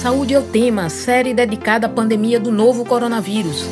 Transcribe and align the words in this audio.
Saúde 0.00 0.32
é 0.32 0.38
o 0.38 0.42
tema, 0.42 0.88
série 0.88 1.34
dedicada 1.34 1.86
à 1.86 1.90
pandemia 1.90 2.40
do 2.40 2.50
novo 2.50 2.86
coronavírus. 2.86 3.66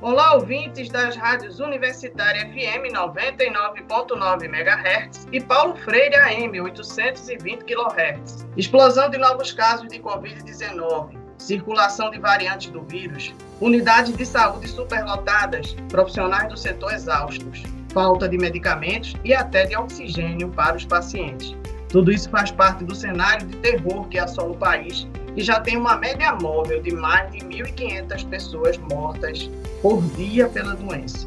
Olá, 0.00 0.34
ouvintes 0.34 0.88
das 0.88 1.14
rádios 1.14 1.60
Universitária 1.60 2.50
FM 2.50 2.92
99.9 2.92 4.44
MHz 4.46 5.28
e 5.30 5.40
Paulo 5.40 5.76
Freire 5.76 6.16
AM 6.16 6.60
820 6.62 7.62
kHz. 7.62 8.44
Explosão 8.56 9.08
de 9.08 9.18
novos 9.18 9.52
casos 9.52 9.86
de 9.86 10.00
Covid-19, 10.00 11.21
circulação 11.42 12.10
de 12.10 12.18
variantes 12.18 12.70
do 12.70 12.82
vírus, 12.82 13.34
unidades 13.60 14.16
de 14.16 14.24
saúde 14.24 14.68
superlotadas, 14.68 15.76
profissionais 15.88 16.48
do 16.48 16.56
setor 16.56 16.92
exaustos, 16.94 17.62
falta 17.92 18.28
de 18.28 18.38
medicamentos 18.38 19.14
e 19.24 19.34
até 19.34 19.66
de 19.66 19.76
oxigênio 19.76 20.48
para 20.48 20.76
os 20.76 20.84
pacientes. 20.84 21.54
Tudo 21.88 22.10
isso 22.10 22.30
faz 22.30 22.50
parte 22.50 22.84
do 22.84 22.94
cenário 22.94 23.46
de 23.46 23.56
terror 23.58 24.08
que 24.08 24.18
assola 24.18 24.52
o 24.52 24.56
país 24.56 25.06
e 25.36 25.42
já 25.42 25.60
tem 25.60 25.76
uma 25.76 25.96
média 25.96 26.34
móvel 26.34 26.80
de 26.80 26.94
mais 26.94 27.30
de 27.32 27.40
1.500 27.40 28.28
pessoas 28.28 28.78
mortas 28.78 29.50
por 29.82 30.02
dia 30.16 30.48
pela 30.48 30.74
doença. 30.74 31.26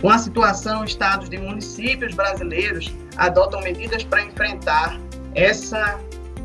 Com 0.00 0.10
a 0.10 0.18
situação, 0.18 0.84
estados 0.84 1.28
e 1.32 1.38
municípios 1.38 2.14
brasileiros 2.14 2.94
adotam 3.16 3.60
medidas 3.62 4.04
para 4.04 4.22
enfrentar 4.22 5.00
essa 5.34 5.98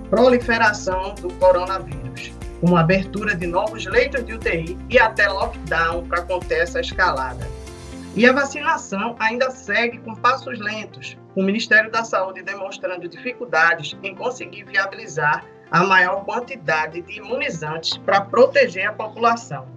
proliferação 0.10 1.14
do 1.16 1.32
coronavírus, 1.36 2.32
como 2.60 2.78
abertura 2.78 3.36
de 3.36 3.48
novos 3.48 3.86
leitos 3.86 4.26
de 4.26 4.34
UTI 4.34 4.78
e 4.90 5.00
até 5.00 5.28
lockdown 5.28 6.08
para 6.08 6.22
conter 6.24 6.64
essa 6.64 6.80
escalada. 6.80 7.48
E 8.16 8.26
a 8.26 8.34
vacinação 8.34 9.16
ainda 9.20 9.52
segue 9.52 10.00
com 10.00 10.16
passos 10.16 10.60
lentos, 10.60 11.18
o 11.36 11.44
Ministério 11.44 11.92
da 11.92 12.04
Saúde 12.04 12.42
demonstrando 12.42 13.08
dificuldades 13.08 13.96
em 14.04 14.16
conseguir 14.16 14.64
viabilizar 14.66 15.46
a 15.72 15.84
maior 15.84 16.26
quantidade 16.26 17.02
de 17.02 17.18
imunizantes 17.18 17.98
para 17.98 18.22
proteger 18.22 18.88
a 18.88 18.94
população. 18.94 19.68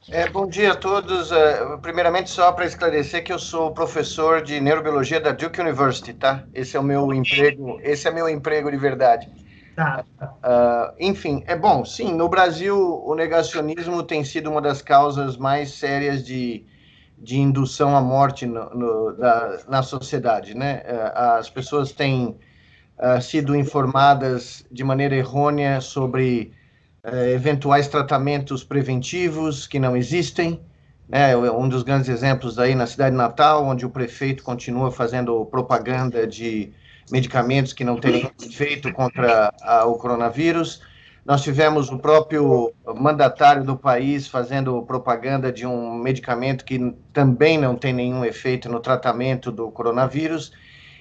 É, 0.09 0.29
bom 0.29 0.47
dia 0.47 0.73
a 0.73 0.77
todos. 0.77 1.33
É, 1.33 1.77
primeiramente, 1.79 2.31
só 2.31 2.53
para 2.53 2.65
esclarecer 2.65 3.25
que 3.25 3.33
eu 3.33 3.39
sou 3.39 3.73
professor 3.73 4.41
de 4.41 4.61
neurobiologia 4.61 5.21
da 5.21 5.33
Duke 5.33 5.61
University, 5.61 6.15
tá? 6.15 6.45
Esse 6.55 6.77
é 6.77 6.81
o 6.81 6.83
meu 6.83 7.13
emprego, 7.13 7.81
esse 7.83 8.07
é 8.07 8.11
meu 8.13 8.29
emprego 8.29 8.71
de 8.71 8.77
verdade. 8.77 9.29
Tá. 9.75 10.05
Uh, 10.21 10.95
enfim, 10.99 11.45
é 11.47 11.55
bom, 11.55 11.85
sim, 11.85 12.15
no 12.15 12.31
Brasil 12.31 13.03
o 13.05 13.15
negacionismo 13.15 14.03
tem 14.03 14.25
sido 14.25 14.51
uma 14.51 14.63
das 14.63 14.81
causas 14.81 15.37
mais 15.37 15.73
sérias 15.73 16.25
de, 16.25 16.65
de 17.19 17.39
indução 17.39 17.95
à 17.95 18.01
morte 18.01 18.47
no, 18.47 18.71
no, 18.71 19.13
da, 19.13 19.59
na 19.69 19.83
sociedade, 19.83 20.57
né? 20.57 20.83
Uh, 20.87 21.19
as 21.39 21.51
pessoas 21.51 21.93
têm 21.93 22.39
uh, 22.99 23.21
sido 23.21 23.55
informadas 23.55 24.65
de 24.71 24.83
maneira 24.83 25.15
errônea 25.15 25.81
sobre 25.83 26.55
uh, 27.07 27.31
eventuais 27.31 27.89
tratamentos 27.89 28.65
preventivos 28.65 29.67
que 29.67 29.79
não 29.79 29.97
existem. 29.97 30.61
Né? 31.09 31.37
Um 31.37 31.69
dos 31.69 31.83
grandes 31.83 32.09
exemplos 32.09 32.59
aí 32.59 32.75
na 32.75 32.87
cidade 32.87 33.13
de 33.13 33.17
Natal, 33.17 33.65
onde 33.65 33.87
o 33.87 33.91
prefeito 33.91 34.43
continua 34.43 34.91
fazendo 34.91 35.45
propaganda 35.47 36.27
de 36.27 36.73
medicamentos 37.11 37.73
que 37.73 37.85
não 37.85 37.97
têm 37.97 38.31
efeito 38.43 38.93
contra 38.93 39.55
a, 39.63 39.85
o 39.85 39.95
coronavírus. 39.95 40.83
Nós 41.25 41.43
tivemos 41.43 41.91
o 41.91 41.99
próprio 41.99 42.73
mandatário 42.97 43.65
do 43.65 43.77
país 43.77 44.29
fazendo 44.29 44.81
propaganda 44.83 45.53
de 45.53 45.67
um 45.67 45.95
medicamento 45.95 46.65
que 46.65 46.95
também 47.13 47.59
não 47.59 47.75
tem 47.75 47.93
nenhum 47.93 48.25
efeito 48.25 48.69
no 48.69 48.81
tratamento 48.81 49.51
do 49.51 49.71
coronavírus. 49.71 50.53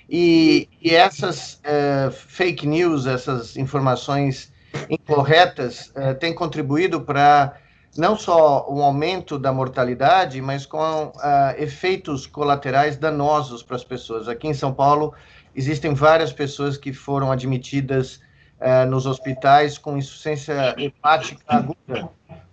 E, 0.09 0.67
e 0.81 0.95
essas 0.95 1.61
uh, 1.63 2.11
fake 2.11 2.67
news, 2.67 3.07
essas 3.07 3.57
informações 3.57 4.51
incorretas, 4.89 5.91
uh, 5.95 6.15
têm 6.19 6.33
contribuído 6.33 7.01
para 7.01 7.57
não 7.97 8.17
só 8.17 8.69
um 8.69 8.81
aumento 8.81 9.39
da 9.39 9.53
mortalidade, 9.53 10.41
mas 10.41 10.65
com 10.65 11.05
uh, 11.07 11.13
efeitos 11.57 12.27
colaterais 12.27 12.97
danosos 12.97 13.63
para 13.63 13.75
as 13.75 13.83
pessoas. 13.83 14.27
Aqui 14.27 14.47
em 14.47 14.53
São 14.53 14.73
Paulo, 14.73 15.13
existem 15.55 15.93
várias 15.93 16.33
pessoas 16.33 16.77
que 16.77 16.91
foram 16.91 17.31
admitidas 17.31 18.19
uh, 18.59 18.85
nos 18.89 19.05
hospitais 19.05 19.77
com 19.77 19.97
insuficiência 19.97 20.75
hepática 20.77 21.41
aguda, 21.47 22.09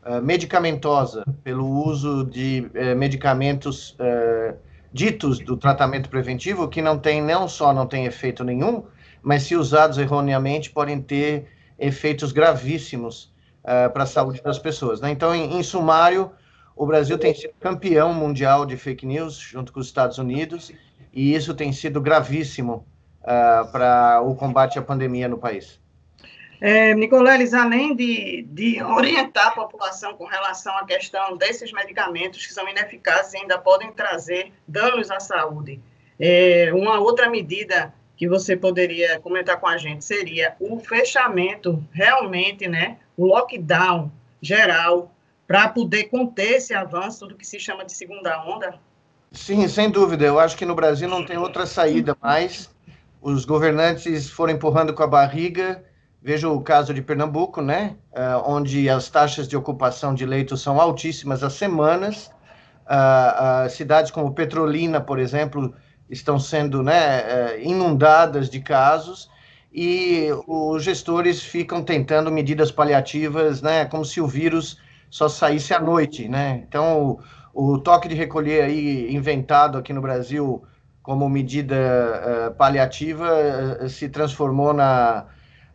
uh, 0.06 0.22
medicamentosa, 0.22 1.24
pelo 1.42 1.66
uso 1.66 2.24
de 2.24 2.70
medicamentos 2.96 3.96
ditos 4.92 5.38
do 5.40 5.56
tratamento 5.56 6.08
preventivo, 6.08 6.68
que 6.68 6.82
não 6.82 6.98
tem, 6.98 7.20
não 7.20 7.48
só 7.48 7.72
não 7.72 7.86
tem 7.86 8.04
efeito 8.04 8.44
nenhum, 8.44 8.84
mas 9.22 9.44
se 9.44 9.56
usados 9.56 9.98
erroneamente 9.98 10.70
podem 10.70 11.00
ter 11.00 11.46
efeitos 11.78 12.32
gravíssimos 12.32 13.32
para 13.92 14.02
a 14.02 14.06
saúde 14.06 14.42
das 14.42 14.58
pessoas. 14.58 15.00
Né? 15.00 15.10
Então, 15.10 15.34
em, 15.34 15.58
em 15.58 15.62
sumário, 15.62 16.32
o 16.74 16.86
Brasil 16.86 17.18
tem 17.18 17.34
sido 17.34 17.54
campeão 17.60 18.12
mundial 18.12 18.64
de 18.66 18.76
fake 18.76 19.06
news, 19.06 19.36
junto 19.36 19.72
com 19.72 19.80
os 19.80 19.86
Estados 19.86 20.18
Unidos, 20.18 20.72
e 21.12 21.34
isso 21.34 21.54
tem 21.54 21.72
sido 21.72 22.00
gravíssimo 22.00 22.86
uh, 23.20 23.70
para 23.70 24.20
o 24.22 24.34
combate 24.34 24.78
à 24.78 24.82
pandemia 24.82 25.28
no 25.28 25.38
país. 25.38 25.80
É, 26.60 26.94
Nicoleles, 26.94 27.52
além 27.54 27.94
de, 27.94 28.46
de 28.48 28.80
orientar 28.82 29.48
a 29.48 29.50
população 29.50 30.16
com 30.16 30.24
relação 30.24 30.76
à 30.78 30.86
questão 30.86 31.36
desses 31.36 31.72
medicamentos 31.72 32.46
que 32.46 32.52
são 32.52 32.68
ineficazes 32.68 33.34
e 33.34 33.38
ainda 33.38 33.58
podem 33.58 33.90
trazer 33.92 34.52
danos 34.66 35.10
à 35.10 35.18
saúde, 35.18 35.80
é, 36.20 36.70
uma 36.72 37.00
outra 37.00 37.28
medida 37.28 37.92
que 38.16 38.28
você 38.28 38.56
poderia 38.56 39.18
comentar 39.20 39.58
com 39.58 39.66
a 39.66 39.76
gente 39.76 40.04
seria 40.04 40.54
o 40.60 40.78
fechamento, 40.78 41.82
realmente, 41.92 42.68
né, 42.68 42.98
o 43.16 43.26
lockdown 43.26 44.10
geral, 44.40 45.14
para 45.46 45.68
poder 45.68 46.04
conter 46.04 46.52
esse 46.52 46.72
avanço 46.72 47.26
do 47.26 47.34
que 47.34 47.46
se 47.46 47.58
chama 47.58 47.84
de 47.84 47.92
segunda 47.92 48.42
onda? 48.44 48.74
Sim, 49.32 49.66
sem 49.66 49.90
dúvida. 49.90 50.24
Eu 50.24 50.38
acho 50.38 50.56
que 50.56 50.66
no 50.66 50.74
Brasil 50.74 51.08
não 51.08 51.24
tem 51.24 51.36
outra 51.36 51.66
saída 51.66 52.16
mais. 52.20 52.70
Os 53.20 53.44
governantes 53.44 54.28
foram 54.28 54.52
empurrando 54.52 54.92
com 54.92 55.02
a 55.02 55.06
barriga. 55.06 55.82
Veja 56.20 56.48
o 56.48 56.60
caso 56.60 56.94
de 56.94 57.02
Pernambuco, 57.02 57.60
né? 57.60 57.96
Uh, 58.12 58.42
onde 58.46 58.88
as 58.88 59.08
taxas 59.08 59.48
de 59.48 59.56
ocupação 59.56 60.14
de 60.14 60.24
leitos 60.24 60.60
são 60.60 60.80
altíssimas 60.80 61.42
há 61.42 61.50
semanas. 61.50 62.30
Uh, 62.86 63.66
uh, 63.66 63.70
cidades 63.70 64.10
como 64.10 64.34
Petrolina, 64.34 65.00
por 65.00 65.18
exemplo, 65.18 65.74
estão 66.08 66.38
sendo 66.38 66.82
né, 66.82 67.60
inundadas 67.62 68.50
de 68.50 68.60
casos 68.60 69.30
e 69.72 70.28
os 70.46 70.84
gestores 70.84 71.42
ficam 71.42 71.82
tentando 71.82 72.30
medidas 72.30 72.70
paliativas, 72.70 73.62
né, 73.62 73.86
como 73.86 74.04
se 74.04 74.20
o 74.20 74.26
vírus 74.26 74.78
só 75.08 75.28
saísse 75.28 75.72
à 75.72 75.80
noite, 75.80 76.28
né? 76.28 76.62
Então, 76.68 77.18
o, 77.54 77.74
o 77.74 77.78
toque 77.78 78.08
de 78.08 78.14
recolher 78.14 78.64
aí 78.64 79.14
inventado 79.14 79.78
aqui 79.78 79.92
no 79.92 80.00
Brasil 80.00 80.62
como 81.02 81.28
medida 81.28 81.74
uh, 81.74 82.54
paliativa 82.54 83.28
uh, 83.82 83.88
se 83.88 84.08
transformou 84.08 84.72
na, 84.72 85.26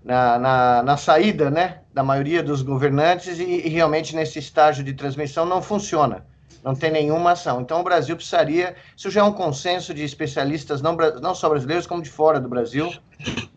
na, 0.04 0.40
na, 0.40 0.84
na, 0.84 0.98
saída, 0.98 1.50
né, 1.50 1.82
da 1.94 2.04
maioria 2.04 2.42
dos 2.42 2.62
governantes 2.62 3.40
e, 3.40 3.44
e 3.44 3.70
realmente 3.70 4.16
nesse 4.16 4.40
estágio 4.40 4.84
de 4.84 4.94
transmissão 4.94 5.46
não 5.46 5.62
funciona 5.62 6.26
não 6.64 6.76
tem 6.76 6.92
nenhuma 6.92 7.32
ação. 7.32 7.62
Então, 7.62 7.80
o 7.80 7.84
Brasil 7.84 8.16
precisaria, 8.16 8.76
isso 8.96 9.10
já 9.10 9.22
é 9.22 9.24
um 9.24 9.34
consenso 9.34 9.94
de 9.94 10.04
especialistas, 10.04 10.82
não, 10.82 10.96
não 11.22 11.34
só 11.34 11.50
brasileiros, 11.50 11.88
como 11.88 12.02
de 12.02 12.10
fora 12.10 12.40
do 12.40 12.50
Brasil. 12.50 12.92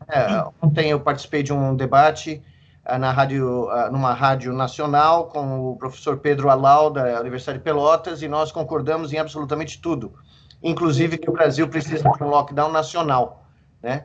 É, 0.09 0.45
ontem 0.61 0.91
eu 0.91 1.01
participei 1.01 1.43
de 1.43 1.53
um 1.53 1.77
debate 1.77 2.43
uh, 2.89 2.99
na 2.99 3.13
rádio, 3.13 3.69
uh, 3.69 3.91
numa 3.91 4.13
rádio 4.13 4.53
nacional 4.53 5.27
com 5.27 5.71
o 5.71 5.77
professor 5.77 6.19
Pedro 6.19 6.51
Alau, 6.51 6.91
da 6.91 7.21
Universidade 7.21 7.59
de 7.59 7.65
Pelotas, 7.65 8.23
e 8.23 8.29
nós 8.29 8.51
concordamos 8.51 9.13
em 9.13 9.19
absolutamente 9.19 9.81
tudo, 9.81 10.13
inclusive 10.63 11.19
que 11.19 11.31
o 11.31 11.33
Brasil 11.33 11.69
precisa 11.69 12.03
de 12.03 12.23
um 12.23 12.29
lockdown 12.29 12.71
nacional, 12.71 13.45
né? 13.83 14.05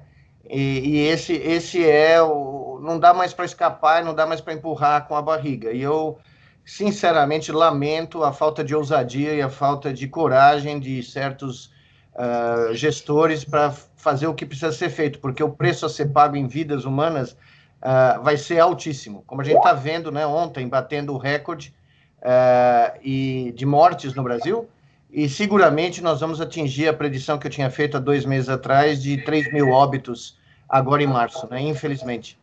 E, 0.50 0.80
e 0.90 1.00
esse, 1.08 1.34
esse 1.34 1.88
é 1.88 2.22
o. 2.22 2.80
Não 2.82 3.00
dá 3.00 3.14
mais 3.14 3.34
para 3.34 3.46
escapar, 3.46 4.04
não 4.04 4.14
dá 4.14 4.28
mais 4.28 4.42
para 4.42 4.54
empurrar 4.54 5.08
com 5.08 5.16
a 5.16 5.22
barriga. 5.22 5.72
E 5.72 5.82
eu 5.82 6.20
sinceramente 6.66 7.52
lamento 7.52 8.24
a 8.24 8.34
falta 8.34 8.64
de 8.64 8.76
ousadia 8.76 9.34
e 9.36 9.42
a 9.42 9.50
falta 9.50 9.94
de 9.94 10.08
coragem 10.08 10.80
de 10.80 11.04
certos 11.04 11.68
uh, 12.16 12.74
gestores 12.74 13.46
para 13.46 13.72
fazer 13.96 14.26
o 14.28 14.34
que 14.34 14.46
precisa 14.46 14.72
ser 14.72 14.90
feito, 14.90 15.20
porque 15.20 15.44
o 15.44 15.50
preço 15.50 15.86
a 15.86 15.90
ser 15.90 16.08
pago 16.08 16.36
em 16.36 16.48
vidas 16.48 16.84
humanas 16.84 17.32
uh, 17.32 18.22
vai 18.24 18.36
ser 18.36 18.60
altíssimo. 18.60 19.24
Como 19.28 19.42
a 19.42 19.44
gente 19.44 19.58
está 19.58 19.74
vendo, 19.74 20.12
né, 20.12 20.26
ontem, 20.26 20.68
batendo 20.68 21.14
o 21.14 21.18
recorde 21.18 21.74
uh, 22.22 23.00
e 23.04 23.54
de 23.56 23.66
mortes 23.66 24.16
no 24.16 24.24
Brasil, 24.24 24.68
e 25.12 25.30
seguramente 25.30 26.02
nós 26.02 26.20
vamos 26.20 26.42
atingir 26.42 26.88
a 26.88 26.94
predição 26.94 27.38
que 27.38 27.46
eu 27.46 27.52
tinha 27.52 27.70
feito 27.70 27.96
há 27.96 28.00
dois 28.00 28.26
meses 28.26 28.50
atrás 28.50 29.02
de 29.02 29.24
3 29.24 29.54
mil 29.54 29.70
óbitos 29.70 30.38
agora 30.68 31.04
em 31.04 31.08
março, 31.08 31.48
né, 31.50 31.62
infelizmente. 31.62 32.40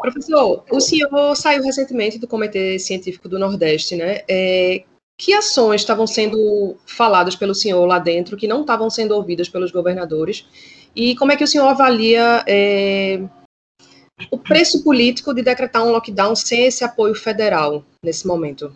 Professor, 0.00 0.64
o 0.70 0.80
senhor 0.80 1.36
saiu 1.36 1.62
recentemente 1.62 2.18
do 2.18 2.26
Comitê 2.26 2.78
Científico 2.78 3.28
do 3.28 3.38
Nordeste, 3.38 3.96
né? 3.96 4.22
É, 4.28 4.84
que 5.18 5.32
ações 5.32 5.80
estavam 5.80 6.06
sendo 6.06 6.76
faladas 6.86 7.34
pelo 7.34 7.54
senhor 7.54 7.86
lá 7.86 7.98
dentro 7.98 8.36
que 8.36 8.48
não 8.48 8.60
estavam 8.60 8.90
sendo 8.90 9.12
ouvidas 9.12 9.48
pelos 9.48 9.70
governadores? 9.70 10.46
E 10.94 11.14
como 11.16 11.32
é 11.32 11.36
que 11.36 11.44
o 11.44 11.46
senhor 11.46 11.68
avalia 11.68 12.44
é, 12.46 13.22
o 14.30 14.38
preço 14.38 14.82
político 14.82 15.34
de 15.34 15.42
decretar 15.42 15.84
um 15.84 15.90
lockdown 15.90 16.34
sem 16.34 16.66
esse 16.66 16.84
apoio 16.84 17.14
federal 17.14 17.84
nesse 18.02 18.26
momento? 18.26 18.74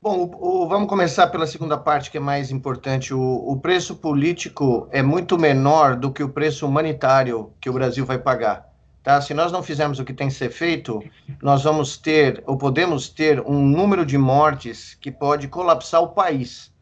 Bom, 0.00 0.30
o, 0.40 0.68
vamos 0.68 0.88
começar 0.88 1.26
pela 1.28 1.46
segunda 1.46 1.76
parte, 1.76 2.10
que 2.10 2.16
é 2.16 2.20
mais 2.20 2.50
importante. 2.50 3.12
O, 3.12 3.20
o 3.20 3.58
preço 3.58 3.96
político 3.96 4.88
é 4.92 5.02
muito 5.02 5.36
menor 5.36 5.96
do 5.96 6.12
que 6.12 6.22
o 6.22 6.28
preço 6.28 6.66
humanitário 6.66 7.52
que 7.60 7.68
o 7.68 7.72
Brasil 7.72 8.06
vai 8.06 8.18
pagar. 8.18 8.75
Tá? 9.06 9.20
Se 9.20 9.32
nós 9.32 9.52
não 9.52 9.62
fizermos 9.62 10.00
o 10.00 10.04
que 10.04 10.12
tem 10.12 10.26
que 10.26 10.34
ser 10.34 10.50
feito, 10.50 11.00
nós 11.40 11.62
vamos 11.62 11.96
ter, 11.96 12.42
ou 12.44 12.58
podemos 12.58 13.08
ter, 13.08 13.40
um 13.40 13.64
número 13.64 14.04
de 14.04 14.18
mortes 14.18 14.94
que 15.00 15.12
pode 15.12 15.46
colapsar 15.46 16.02
o 16.02 16.08
país 16.08 16.72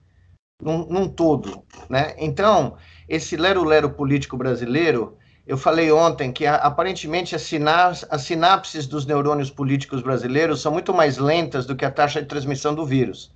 num, 0.59 0.87
num 0.87 1.06
todo. 1.06 1.62
Né? 1.87 2.15
Então, 2.17 2.79
esse 3.06 3.37
lero-lero 3.37 3.91
político 3.91 4.38
brasileiro, 4.38 5.19
eu 5.47 5.59
falei 5.59 5.93
ontem 5.93 6.32
que 6.32 6.47
aparentemente 6.47 7.37
as, 7.37 7.43
sinas, 7.43 8.06
as 8.09 8.23
sinapses 8.23 8.87
dos 8.87 9.05
neurônios 9.05 9.50
políticos 9.50 10.00
brasileiros 10.00 10.62
são 10.62 10.73
muito 10.73 10.94
mais 10.94 11.19
lentas 11.19 11.67
do 11.67 11.77
que 11.77 11.85
a 11.85 11.91
taxa 11.91 12.23
de 12.23 12.27
transmissão 12.27 12.75
do 12.75 12.87
vírus. 12.87 13.35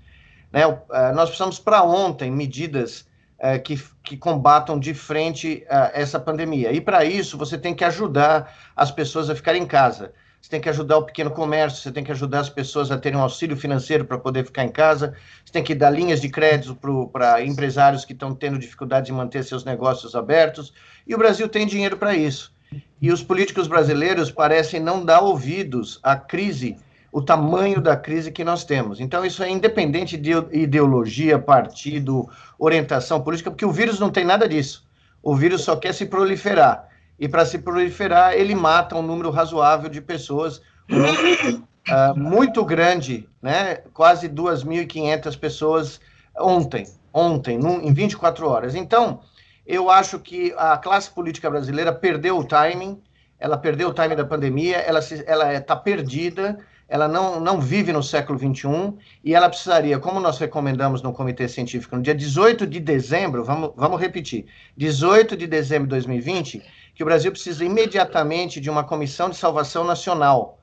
Né? 0.50 0.62
Eh, 0.62 1.12
nós 1.12 1.28
precisamos, 1.28 1.58
para 1.58 1.82
ontem, 1.82 2.30
medidas 2.30 3.06
é, 3.38 3.58
que, 3.58 3.80
que, 4.02 4.16
combatam 4.16 4.78
de 4.78 4.92
frente 4.92 5.64
uh, 5.66 5.90
essa 5.92 6.18
pandemia. 6.18 6.72
E 6.72 6.80
para 6.80 7.04
isso, 7.04 7.38
você 7.38 7.56
tem 7.56 7.74
que 7.74 7.84
ajudar 7.84 8.52
as 8.74 8.90
pessoas 8.90 9.30
a 9.30 9.34
ficarem 9.34 9.62
em 9.62 9.66
casa. 9.66 10.12
Você 10.40 10.50
tem 10.50 10.60
que 10.60 10.68
ajudar 10.68 10.98
o 10.98 11.04
pequeno 11.04 11.30
comércio, 11.30 11.82
você 11.82 11.90
tem 11.90 12.04
que 12.04 12.12
ajudar 12.12 12.40
as 12.40 12.48
pessoas 12.48 12.90
a 12.90 12.98
terem 12.98 13.18
um 13.18 13.22
auxílio 13.22 13.56
financeiro 13.56 14.04
para 14.04 14.18
poder 14.18 14.44
ficar 14.44 14.64
em 14.64 14.70
casa, 14.70 15.14
você 15.44 15.52
tem 15.52 15.64
que 15.64 15.74
dar 15.74 15.90
linhas 15.90 16.20
de 16.20 16.28
crédito 16.28 16.76
para 17.12 17.44
empresários 17.44 18.04
que 18.04 18.12
estão 18.12 18.34
tendo 18.34 18.58
dificuldade 18.58 19.06
de 19.06 19.12
manter 19.12 19.42
seus 19.42 19.64
negócios 19.64 20.14
abertos. 20.14 20.72
E 21.06 21.14
o 21.14 21.18
Brasil 21.18 21.48
tem 21.48 21.66
dinheiro 21.66 21.96
para 21.96 22.14
isso. 22.14 22.52
E 23.00 23.10
os 23.10 23.22
políticos 23.22 23.66
brasileiros 23.66 24.30
parecem 24.30 24.80
não 24.80 25.04
dar 25.04 25.20
ouvidos 25.20 25.98
à 26.02 26.16
crise 26.16 26.76
o 27.10 27.22
tamanho 27.22 27.80
da 27.80 27.96
crise 27.96 28.30
que 28.30 28.44
nós 28.44 28.64
temos. 28.64 29.00
Então, 29.00 29.24
isso 29.24 29.42
é 29.42 29.50
independente 29.50 30.16
de 30.16 30.32
ideologia, 30.52 31.38
partido, 31.38 32.28
orientação 32.58 33.20
política, 33.20 33.50
porque 33.50 33.64
o 33.64 33.72
vírus 33.72 33.98
não 33.98 34.10
tem 34.10 34.24
nada 34.24 34.48
disso. 34.48 34.86
O 35.22 35.34
vírus 35.34 35.62
só 35.62 35.76
quer 35.76 35.94
se 35.94 36.06
proliferar. 36.06 36.88
E 37.18 37.28
para 37.28 37.44
se 37.44 37.58
proliferar, 37.58 38.34
ele 38.34 38.54
mata 38.54 38.96
um 38.96 39.02
número 39.02 39.30
razoável 39.30 39.88
de 39.88 40.00
pessoas, 40.00 40.60
um 40.88 40.98
número, 40.98 41.64
uh, 41.88 42.16
muito 42.16 42.64
grande, 42.64 43.28
né? 43.42 43.76
quase 43.92 44.28
2.500 44.28 45.38
pessoas 45.38 46.00
ontem, 46.38 46.86
ontem, 47.12 47.58
num, 47.58 47.80
em 47.80 47.92
24 47.92 48.46
horas. 48.46 48.74
Então, 48.74 49.20
eu 49.66 49.90
acho 49.90 50.18
que 50.18 50.54
a 50.56 50.76
classe 50.78 51.10
política 51.10 51.50
brasileira 51.50 51.92
perdeu 51.92 52.38
o 52.38 52.44
timing, 52.44 53.02
ela 53.38 53.56
perdeu 53.56 53.88
o 53.88 53.94
timing 53.94 54.16
da 54.16 54.24
pandemia, 54.24 54.76
ela 54.78 55.00
está 55.00 55.60
tá 55.60 55.76
perdida, 55.76 56.58
ela 56.88 57.06
não, 57.06 57.38
não 57.38 57.60
vive 57.60 57.92
no 57.92 58.02
século 58.02 58.38
XXI 58.38 58.94
e 59.22 59.34
ela 59.34 59.48
precisaria, 59.48 59.98
como 59.98 60.18
nós 60.18 60.38
recomendamos 60.38 61.02
no 61.02 61.12
Comitê 61.12 61.46
Científico, 61.46 61.94
no 61.94 62.02
dia 62.02 62.14
18 62.14 62.66
de 62.66 62.80
dezembro, 62.80 63.44
vamos, 63.44 63.72
vamos 63.76 64.00
repetir, 64.00 64.46
18 64.76 65.36
de 65.36 65.46
dezembro 65.46 65.84
de 65.84 65.90
2020, 65.90 66.62
que 66.94 67.02
o 67.02 67.06
Brasil 67.06 67.30
precisa 67.30 67.62
imediatamente 67.62 68.58
de 68.58 68.70
uma 68.70 68.82
comissão 68.82 69.28
de 69.28 69.36
salvação 69.36 69.84
nacional, 69.84 70.58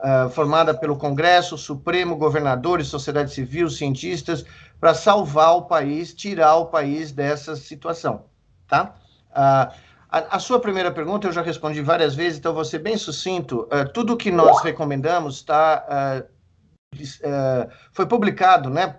uh, 0.00 0.28
formada 0.30 0.74
pelo 0.74 0.96
Congresso, 0.96 1.56
Supremo, 1.56 2.16
governadores, 2.16 2.88
sociedade 2.88 3.32
civil, 3.32 3.70
cientistas, 3.70 4.44
para 4.80 4.94
salvar 4.94 5.56
o 5.56 5.62
país, 5.62 6.12
tirar 6.12 6.56
o 6.56 6.66
país 6.66 7.12
dessa 7.12 7.54
situação, 7.54 8.24
tá? 8.66 8.94
Uh, 9.30 9.87
a, 10.10 10.38
sua 10.38 10.58
primeira 10.58 10.90
pergunta 10.90 11.26
eu 11.26 11.32
já 11.32 11.42
respondi 11.42 11.82
várias 11.82 12.14
vezes, 12.14 12.38
então 12.38 12.54
vou 12.54 12.64
ser 12.64 12.78
bem 12.78 12.96
sucinto. 12.96 13.68
Uh, 13.70 13.86
tudo 13.92 14.16
que 14.16 14.30
nós 14.30 14.62
recomendamos 14.62 15.36
está 15.36 16.24
uh, 16.24 16.98
uh, 16.98 17.70
foi 17.92 18.06
publicado, 18.06 18.70
né, 18.70 18.96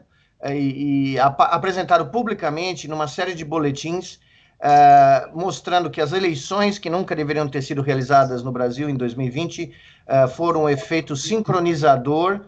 e, 0.52 1.14
e 1.14 1.20
apresentado 1.20 2.06
publicamente 2.12 2.88
numa 2.88 3.08
série 3.08 3.34
de 3.34 3.44
boletins 3.44 4.20
mostrando 5.34 5.90
que 5.90 6.02
as 6.02 6.12
eleições 6.12 6.78
que 6.78 6.90
nunca 6.90 7.16
deveriam 7.16 7.48
ter 7.48 7.62
sido 7.62 7.82
realizadas 7.82 8.44
no 8.44 8.52
Brasil 8.52 8.90
em 8.90 8.96
2020 8.96 9.74
foram 10.36 10.64
um 10.64 10.70
efeito 10.70 11.16
sincronizador 11.16 12.42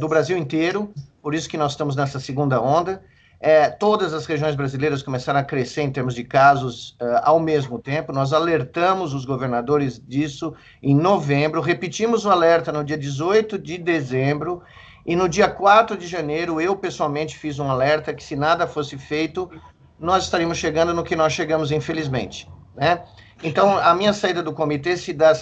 do 0.00 0.08
Brasil 0.08 0.36
inteiro. 0.36 0.92
Por 1.22 1.32
isso 1.32 1.48
que 1.48 1.56
nós 1.56 1.72
estamos 1.72 1.94
nessa 1.94 2.18
segunda 2.18 2.60
onda. 2.60 3.02
É, 3.44 3.68
todas 3.68 4.14
as 4.14 4.24
regiões 4.24 4.54
brasileiras 4.54 5.02
começaram 5.02 5.40
a 5.40 5.42
crescer 5.42 5.82
em 5.82 5.90
termos 5.90 6.14
de 6.14 6.22
casos 6.22 6.90
uh, 6.90 7.22
ao 7.24 7.40
mesmo 7.40 7.76
tempo. 7.76 8.12
Nós 8.12 8.32
alertamos 8.32 9.12
os 9.12 9.24
governadores 9.24 10.00
disso 10.00 10.54
em 10.80 10.94
novembro, 10.94 11.60
repetimos 11.60 12.24
o 12.24 12.30
alerta 12.30 12.70
no 12.70 12.84
dia 12.84 12.96
18 12.96 13.58
de 13.58 13.78
dezembro, 13.78 14.62
e 15.04 15.16
no 15.16 15.28
dia 15.28 15.48
4 15.48 15.96
de 15.96 16.06
janeiro 16.06 16.60
eu 16.60 16.76
pessoalmente 16.76 17.36
fiz 17.36 17.58
um 17.58 17.68
alerta 17.68 18.14
que 18.14 18.22
se 18.22 18.36
nada 18.36 18.64
fosse 18.64 18.96
feito, 18.96 19.50
nós 19.98 20.22
estaríamos 20.22 20.56
chegando 20.56 20.94
no 20.94 21.02
que 21.02 21.16
nós 21.16 21.32
chegamos, 21.32 21.72
infelizmente. 21.72 22.48
Né? 22.76 23.02
Então, 23.42 23.76
a 23.76 23.92
minha 23.92 24.12
saída 24.12 24.40
do 24.40 24.52
comitê 24.52 24.96
se 24.96 25.12
dá 25.12 25.32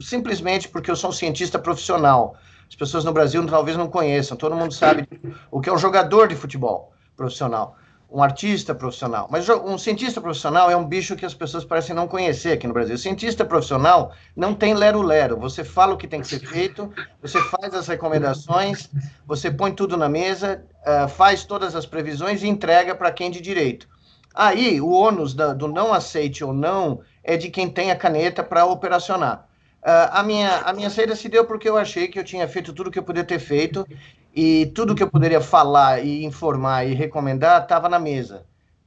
simplesmente 0.00 0.68
porque 0.68 0.88
eu 0.88 0.94
sou 0.94 1.10
um 1.10 1.12
cientista 1.12 1.58
profissional. 1.58 2.36
As 2.68 2.76
pessoas 2.76 3.04
no 3.04 3.12
Brasil 3.12 3.44
talvez 3.48 3.76
não 3.76 3.88
conheçam, 3.88 4.36
todo 4.36 4.54
mundo 4.54 4.72
sabe 4.72 5.08
o 5.50 5.60
que 5.60 5.68
é 5.68 5.72
um 5.72 5.78
jogador 5.78 6.28
de 6.28 6.36
futebol 6.36 6.92
profissional. 7.20 7.76
um 8.12 8.22
artista 8.24 8.74
profissional. 8.74 9.28
Mas 9.30 9.48
um 9.48 9.78
cientista 9.78 10.20
profissional 10.20 10.68
é 10.68 10.74
um 10.74 10.84
bicho 10.84 11.14
que 11.14 11.24
as 11.24 11.32
pessoas 11.32 11.64
parecem 11.64 11.94
não 11.94 12.08
conhecer 12.08 12.52
aqui 12.54 12.66
no 12.66 12.74
Brasil. 12.74 12.98
Cientista 12.98 13.44
profissional 13.44 14.12
não 14.34 14.52
tem 14.52 14.74
lero-lero. 14.74 15.36
Você 15.36 15.62
fala 15.62 15.94
o 15.94 15.96
que 15.96 16.08
tem 16.08 16.20
que 16.20 16.26
ser 16.26 16.40
feito, 16.40 16.92
você 17.22 17.40
faz 17.42 17.72
as 17.72 17.86
recomendações, 17.86 18.90
você 19.24 19.48
põe 19.48 19.72
tudo 19.72 19.96
na 19.96 20.08
mesa, 20.08 20.64
uh, 20.84 21.08
faz 21.08 21.44
todas 21.44 21.76
as 21.76 21.86
previsões 21.86 22.42
e 22.42 22.48
entrega 22.48 22.96
para 22.96 23.12
quem 23.12 23.30
de 23.30 23.40
direito. 23.40 23.86
Aí, 24.34 24.80
o 24.80 24.90
ônus 24.90 25.32
do 25.32 25.68
não 25.68 25.92
aceite 25.92 26.42
ou 26.42 26.52
não 26.52 27.02
é 27.22 27.36
de 27.36 27.48
quem 27.48 27.68
tem 27.68 27.92
a 27.92 27.96
caneta 27.96 28.42
para 28.42 28.66
operacionar. 28.66 29.46
Uh, 29.82 30.12
a, 30.12 30.22
minha, 30.22 30.58
a 30.58 30.72
minha 30.74 30.90
saída 30.90 31.16
se 31.16 31.26
deu 31.26 31.46
porque 31.46 31.66
eu 31.66 31.78
achei 31.78 32.06
que 32.06 32.18
eu 32.18 32.24
tinha 32.24 32.46
feito 32.46 32.70
tudo 32.72 32.90
que 32.90 32.98
eu 32.98 33.02
podia 33.02 33.24
ter 33.24 33.38
feito 33.38 33.86
e 34.34 34.66
tudo 34.74 34.94
que 34.94 35.02
eu 35.02 35.10
poderia 35.10 35.40
falar 35.40 36.04
e 36.04 36.22
informar 36.22 36.84
e 36.84 36.92
recomendar 36.92 37.62
estava 37.62 37.88
na 37.88 37.98
mesa, 37.98 38.44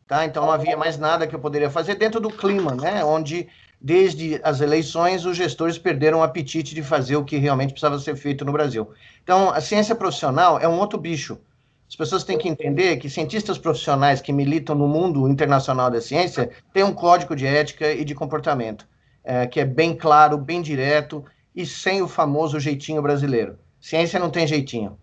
tá? 0.07 0.23
Então 0.23 0.45
não 0.45 0.51
havia 0.51 0.77
mais 0.77 0.99
nada 0.99 1.25
que 1.25 1.33
eu 1.33 1.39
poderia 1.39 1.69
fazer 1.69 1.95
dentro 1.95 2.19
do 2.19 2.29
clima, 2.29 2.75
né? 2.75 3.03
Onde 3.03 3.47
desde 3.81 4.39
as 4.43 4.61
eleições 4.61 5.25
os 5.25 5.35
gestores 5.35 5.79
perderam 5.79 6.19
o 6.19 6.23
apetite 6.23 6.75
de 6.75 6.83
fazer 6.83 7.15
o 7.15 7.25
que 7.25 7.37
realmente 7.37 7.71
precisava 7.71 7.97
ser 7.97 8.15
feito 8.15 8.45
no 8.45 8.51
Brasil. 8.51 8.91
Então 9.23 9.49
a 9.49 9.59
ciência 9.59 9.95
profissional 9.95 10.59
é 10.59 10.67
um 10.67 10.77
outro 10.77 10.99
bicho. 10.99 11.39
As 11.89 11.95
pessoas 11.95 12.23
têm 12.23 12.37
que 12.37 12.47
entender 12.47 12.97
que 12.97 13.09
cientistas 13.09 13.57
profissionais 13.57 14.21
que 14.21 14.31
militam 14.31 14.75
no 14.75 14.87
mundo 14.87 15.27
internacional 15.27 15.89
da 15.89 15.99
ciência 15.99 16.51
têm 16.71 16.83
um 16.83 16.93
código 16.93 17.35
de 17.35 17.47
ética 17.47 17.91
e 17.91 18.05
de 18.05 18.13
comportamento 18.13 18.92
é, 19.23 19.47
que 19.47 19.59
é 19.59 19.65
bem 19.65 19.95
claro, 19.95 20.37
bem 20.37 20.61
direto 20.61 21.23
e 21.55 21.65
sem 21.65 22.01
o 22.01 22.07
famoso 22.07 22.59
jeitinho 22.59 23.01
brasileiro. 23.01 23.57
Ciência 23.79 24.19
não 24.19 24.29
tem 24.29 24.47
jeitinho. 24.47 24.97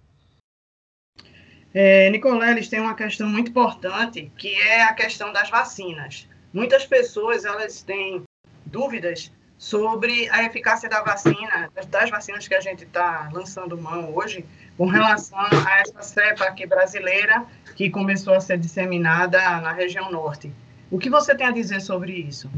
É, 1.72 2.10
Nicoleles 2.10 2.68
tem 2.68 2.80
uma 2.80 2.94
questão 2.94 3.28
muito 3.28 3.50
importante, 3.50 4.30
que 4.36 4.52
é 4.54 4.82
a 4.82 4.92
questão 4.92 5.32
das 5.32 5.48
vacinas. 5.48 6.28
Muitas 6.52 6.84
pessoas 6.84 7.44
elas 7.44 7.82
têm 7.82 8.22
dúvidas 8.66 9.30
sobre 9.56 10.28
a 10.30 10.42
eficácia 10.44 10.88
da 10.88 11.02
vacina, 11.02 11.70
das 11.88 12.10
vacinas 12.10 12.48
que 12.48 12.54
a 12.54 12.60
gente 12.60 12.84
está 12.84 13.28
lançando 13.32 13.80
mão 13.80 14.16
hoje, 14.16 14.44
com 14.76 14.86
relação 14.86 15.38
a 15.38 15.80
essa 15.80 16.02
cepa 16.02 16.44
aqui 16.44 16.66
brasileira 16.66 17.44
que 17.76 17.90
começou 17.90 18.34
a 18.34 18.40
ser 18.40 18.58
disseminada 18.58 19.38
na 19.60 19.72
região 19.72 20.10
norte. 20.10 20.50
O 20.90 20.98
que 20.98 21.10
você 21.10 21.34
tem 21.34 21.46
a 21.46 21.52
dizer 21.52 21.80
sobre 21.80 22.12
isso? 22.12 22.50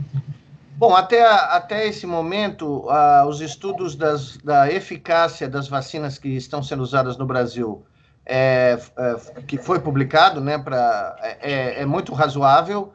Bom, 0.82 0.96
até, 0.96 1.22
até 1.24 1.86
esse 1.86 2.08
momento, 2.08 2.88
uh, 2.88 3.24
os 3.28 3.40
estudos 3.40 3.94
das, 3.94 4.36
da 4.38 4.68
eficácia 4.68 5.48
das 5.48 5.68
vacinas 5.68 6.18
que 6.18 6.30
estão 6.30 6.60
sendo 6.60 6.82
usadas 6.82 7.16
no 7.16 7.24
Brasil 7.24 7.86
é, 8.26 8.76
é, 8.96 9.42
que 9.42 9.58
foi 9.58 9.78
publicado, 9.78 10.40
né, 10.40 10.58
pra, 10.58 11.14
é, 11.40 11.82
é 11.82 11.86
muito 11.86 12.12
razoável, 12.12 12.94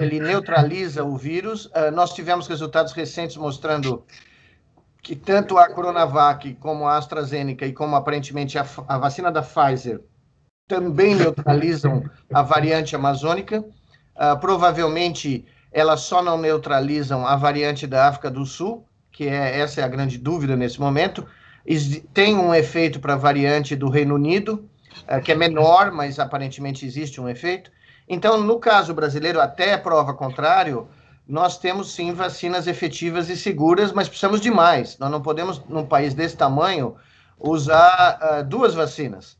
ele 0.00 0.20
neutraliza 0.20 1.02
o 1.02 1.16
vírus. 1.16 1.66
Uh, 1.66 1.90
nós 1.92 2.14
tivemos 2.14 2.46
resultados 2.46 2.92
recentes 2.92 3.36
mostrando 3.36 4.04
que 5.02 5.16
tanto 5.16 5.58
a 5.58 5.68
Coronavac 5.68 6.54
como 6.60 6.86
a 6.86 6.98
AstraZeneca 6.98 7.66
e 7.66 7.72
como 7.72 7.96
aparentemente 7.96 8.56
a, 8.56 8.64
a 8.86 8.96
vacina 8.96 9.32
da 9.32 9.42
Pfizer 9.42 10.00
também 10.68 11.16
neutralizam 11.16 12.08
a 12.32 12.42
variante 12.42 12.94
amazônica. 12.94 13.58
Uh, 14.14 14.38
provavelmente 14.38 15.44
elas 15.72 16.00
só 16.00 16.22
não 16.22 16.38
neutralizam 16.38 17.26
a 17.26 17.36
variante 17.36 17.86
da 17.86 18.08
África 18.08 18.30
do 18.30 18.44
Sul, 18.44 18.86
que 19.12 19.26
é 19.26 19.60
essa 19.60 19.80
é 19.80 19.84
a 19.84 19.88
grande 19.88 20.18
dúvida 20.18 20.56
nesse 20.56 20.80
momento 20.80 21.26
tem 22.14 22.36
um 22.36 22.54
efeito 22.54 22.98
para 22.98 23.14
a 23.14 23.16
variante 23.16 23.76
do 23.76 23.90
Reino 23.90 24.14
Unido, 24.14 24.68
uh, 25.02 25.20
que 25.20 25.32
é 25.32 25.34
menor, 25.34 25.90
mas 25.92 26.18
aparentemente 26.18 26.86
existe 26.86 27.20
um 27.20 27.28
efeito. 27.28 27.70
Então, 28.08 28.40
no 28.40 28.58
caso 28.58 28.94
brasileiro, 28.94 29.40
até 29.40 29.76
prova 29.76 30.14
contrário, 30.14 30.88
nós 31.26 31.58
temos 31.58 31.92
sim 31.92 32.12
vacinas 32.12 32.66
efetivas 32.66 33.28
e 33.28 33.36
seguras, 33.36 33.92
mas 33.92 34.08
precisamos 34.08 34.40
de 34.40 34.50
mais. 34.50 34.98
Nós 34.98 35.10
não 35.10 35.20
podemos, 35.20 35.62
num 35.68 35.84
país 35.84 36.14
desse 36.14 36.36
tamanho, 36.36 36.96
usar 37.38 38.18
uh, 38.18 38.44
duas 38.44 38.74
vacinas. 38.74 39.36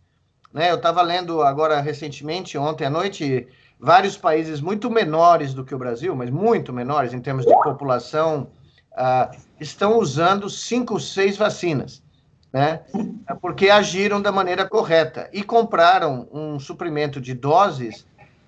Né? 0.53 0.71
Eu 0.71 0.77
estava 0.77 1.01
lendo 1.01 1.41
agora 1.41 1.81
recentemente, 1.81 2.59
ontem 2.59 2.85
à 2.85 2.91
noite, 2.91 3.49
vários 3.81 4.17
países 4.17 4.61
muito 4.61 4.91
menores 4.91 5.55
do 5.55 5.65
que 5.65 5.75
o 5.75 5.79
Brasil, 5.79 6.15
mas 6.15 6.31
muito 6.31 6.73
menores 6.73 7.13
em 7.13 7.21
termos 7.21 7.45
de 7.45 7.53
população, 7.63 8.49
uh, 8.93 9.37
estão 9.61 9.99
usando 9.99 10.51
cinco, 10.51 10.99
seis 10.99 11.37
vacinas 11.37 12.03
né? 12.53 12.81
Porque 13.41 13.69
agiram 13.71 14.21
da 14.21 14.33
maneira 14.33 14.69
correta 14.69 15.29
e 15.33 15.43
compraram 15.43 16.29
um 16.33 16.59
suprimento 16.59 17.21
de 17.21 17.35
doses 17.35 18.07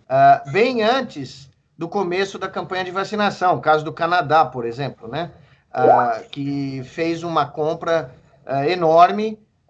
uh, 0.09 0.51
bem 0.51 0.83
antes 0.83 1.51
do 1.77 1.89
começo 1.89 2.39
da 2.39 2.49
campanha 2.49 2.85
de 2.85 2.91
vacinação. 2.91 3.57
O 3.57 3.61
caso 3.61 3.85
do 3.85 3.93
Canadá, 3.93 4.45
por 4.45 4.67
exemplo, 4.67 5.09
né? 5.09 5.31
Uh, 5.73 6.29
que 6.31 6.83
fez 6.85 7.23
uma 7.23 7.47
compra 7.47 8.13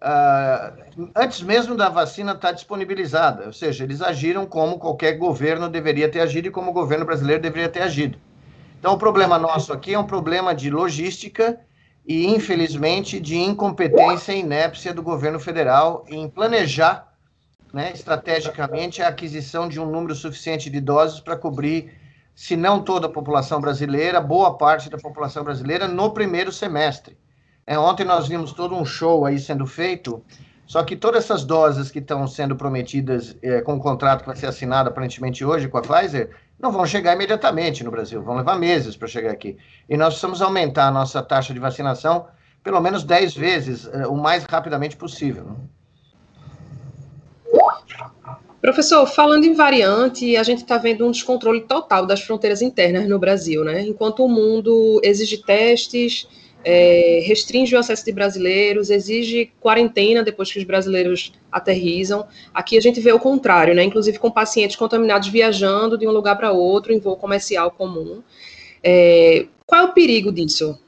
uh, 0.03 1.11
antes 1.15 1.43
mesmo 1.43 1.77
da 1.77 1.89
vacina 1.89 2.33
estar 2.33 2.53
disponibilizada. 2.53 3.47
Ou 3.47 3.53
seja, 3.53 3.85
eles 3.85 4.01
agiram 4.01 4.47
como 4.47 4.79
qualquer 4.79 5.13
governo 5.19 5.69
deveria 5.69 6.11
ter 6.11 6.21
agido 6.21 6.49
e 6.49 6.51
como 6.51 6.71
o 6.71 6.75
governo 6.75 7.05
brasileiro 7.05 7.43
deveria 7.43 7.69
ter 7.69 7.83
agido. 7.83 8.19
Então, 8.79 8.95
o 8.95 8.99
problema 8.99 9.39
nosso 9.39 9.73
aqui 9.73 9.93
é 9.93 9.99
um 9.99 10.07
problema 10.07 10.55
de 10.55 10.71
logística 10.71 11.61
e, 12.07 12.27
infelizmente, 12.27 13.21
de 13.21 13.37
incompetência 13.37 14.33
e 14.33 14.41
inépcia 14.41 14.95
do 14.95 15.03
governo 15.03 15.39
federal 15.39 16.05
em 16.09 16.29
planejar 16.29 17.11
né, 17.73 17.93
estrategicamente 17.93 19.03
a 19.03 19.09
aquisição 19.09 19.69
de 19.69 19.79
um 19.79 19.87
número 19.87 20.15
suficiente 20.15 20.71
de 20.71 20.81
doses 20.81 21.21
para 21.21 21.37
cobrir, 21.37 21.93
se 22.35 22.57
não 22.57 22.83
toda 22.83 23.07
a 23.07 23.11
população 23.11 23.61
brasileira, 23.61 24.21
boa 24.21 24.57
parte 24.57 24.89
da 24.89 24.97
população 24.97 25.45
brasileira 25.45 25.87
no 25.87 26.11
primeiro 26.11 26.51
semestre. 26.51 27.17
É, 27.71 27.79
ontem 27.79 28.05
nós 28.05 28.27
vimos 28.27 28.53
todo 28.53 28.75
um 28.75 28.85
show 28.85 29.25
aí 29.25 29.39
sendo 29.39 29.65
feito, 29.65 30.21
só 30.67 30.83
que 30.83 30.97
todas 30.97 31.23
essas 31.23 31.45
doses 31.45 31.89
que 31.89 32.01
estão 32.01 32.27
sendo 32.27 32.57
prometidas 32.57 33.37
é, 33.41 33.61
com 33.61 33.77
o 33.77 33.79
contrato 33.79 34.23
que 34.23 34.27
vai 34.27 34.35
ser 34.35 34.47
assinado 34.47 34.89
aparentemente 34.89 35.45
hoje 35.45 35.69
com 35.69 35.79
a 35.79 35.81
Pfizer, 35.81 36.31
não 36.59 36.73
vão 36.73 36.85
chegar 36.85 37.15
imediatamente 37.15 37.85
no 37.85 37.91
Brasil, 37.93 38.25
vão 38.25 38.35
levar 38.35 38.59
meses 38.59 38.97
para 38.97 39.07
chegar 39.07 39.31
aqui. 39.31 39.57
E 39.89 39.97
nós 39.97 40.15
precisamos 40.15 40.43
aumentar 40.43 40.89
a 40.89 40.91
nossa 40.91 41.23
taxa 41.23 41.55
de 41.55 41.61
vacinação 41.61 42.27
pelo 42.65 42.81
menos 42.81 43.05
10 43.05 43.37
vezes, 43.37 43.89
eh, 43.93 44.05
o 44.09 44.17
mais 44.17 44.43
rapidamente 44.43 44.97
possível. 44.97 45.45
Né? 45.45 45.55
Professor, 48.61 49.07
falando 49.07 49.45
em 49.45 49.55
variante, 49.55 50.37
a 50.37 50.43
gente 50.43 50.63
está 50.63 50.77
vendo 50.77 51.07
um 51.07 51.13
descontrole 51.13 51.61
total 51.61 52.05
das 52.05 52.21
fronteiras 52.21 52.63
internas 52.63 53.09
no 53.09 53.17
Brasil, 53.17 53.65
né? 53.65 53.83
Enquanto 53.83 54.25
o 54.25 54.29
mundo 54.29 55.01
exige 55.05 55.39
testes, 55.39 56.27
é, 56.65 57.21
restringe 57.25 57.75
o 57.75 57.79
acesso 57.79 58.05
de 58.05 58.13
brasileiros, 58.13 58.91
exige 58.91 59.53
quarentena 59.61 60.23
depois 60.23 60.53
que 60.53 60.59
os 60.59 60.65
brasileiros 60.65 61.33
aterrizam. 61.51 62.27
Aqui 62.53 62.77
a 62.77 62.81
gente 62.81 63.01
vê 63.01 63.13
o 63.13 63.19
contrário, 63.19 63.75
né? 63.75 63.83
Inclusive 63.83 64.19
com 64.19 64.31
pacientes 64.31 64.77
contaminados 64.77 65.29
viajando 65.29 65.97
de 65.97 66.07
um 66.07 66.11
lugar 66.11 66.37
para 66.37 66.53
outro 66.53 66.93
em 66.93 66.99
voo 66.99 67.17
comercial 67.17 67.71
comum. 67.71 68.23
É, 68.83 69.47
qual 69.67 69.83
é 69.83 69.85
o 69.85 69.93
perigo 69.93 70.33
disso? 70.33 70.79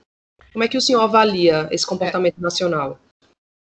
Como 0.53 0.65
é 0.65 0.69
que 0.69 0.77
o 0.77 0.83
senhor 0.83 1.01
avalia 1.01 1.69
esse 1.71 1.87
comportamento 1.87 2.39
é, 2.39 2.43
nacional? 2.43 2.99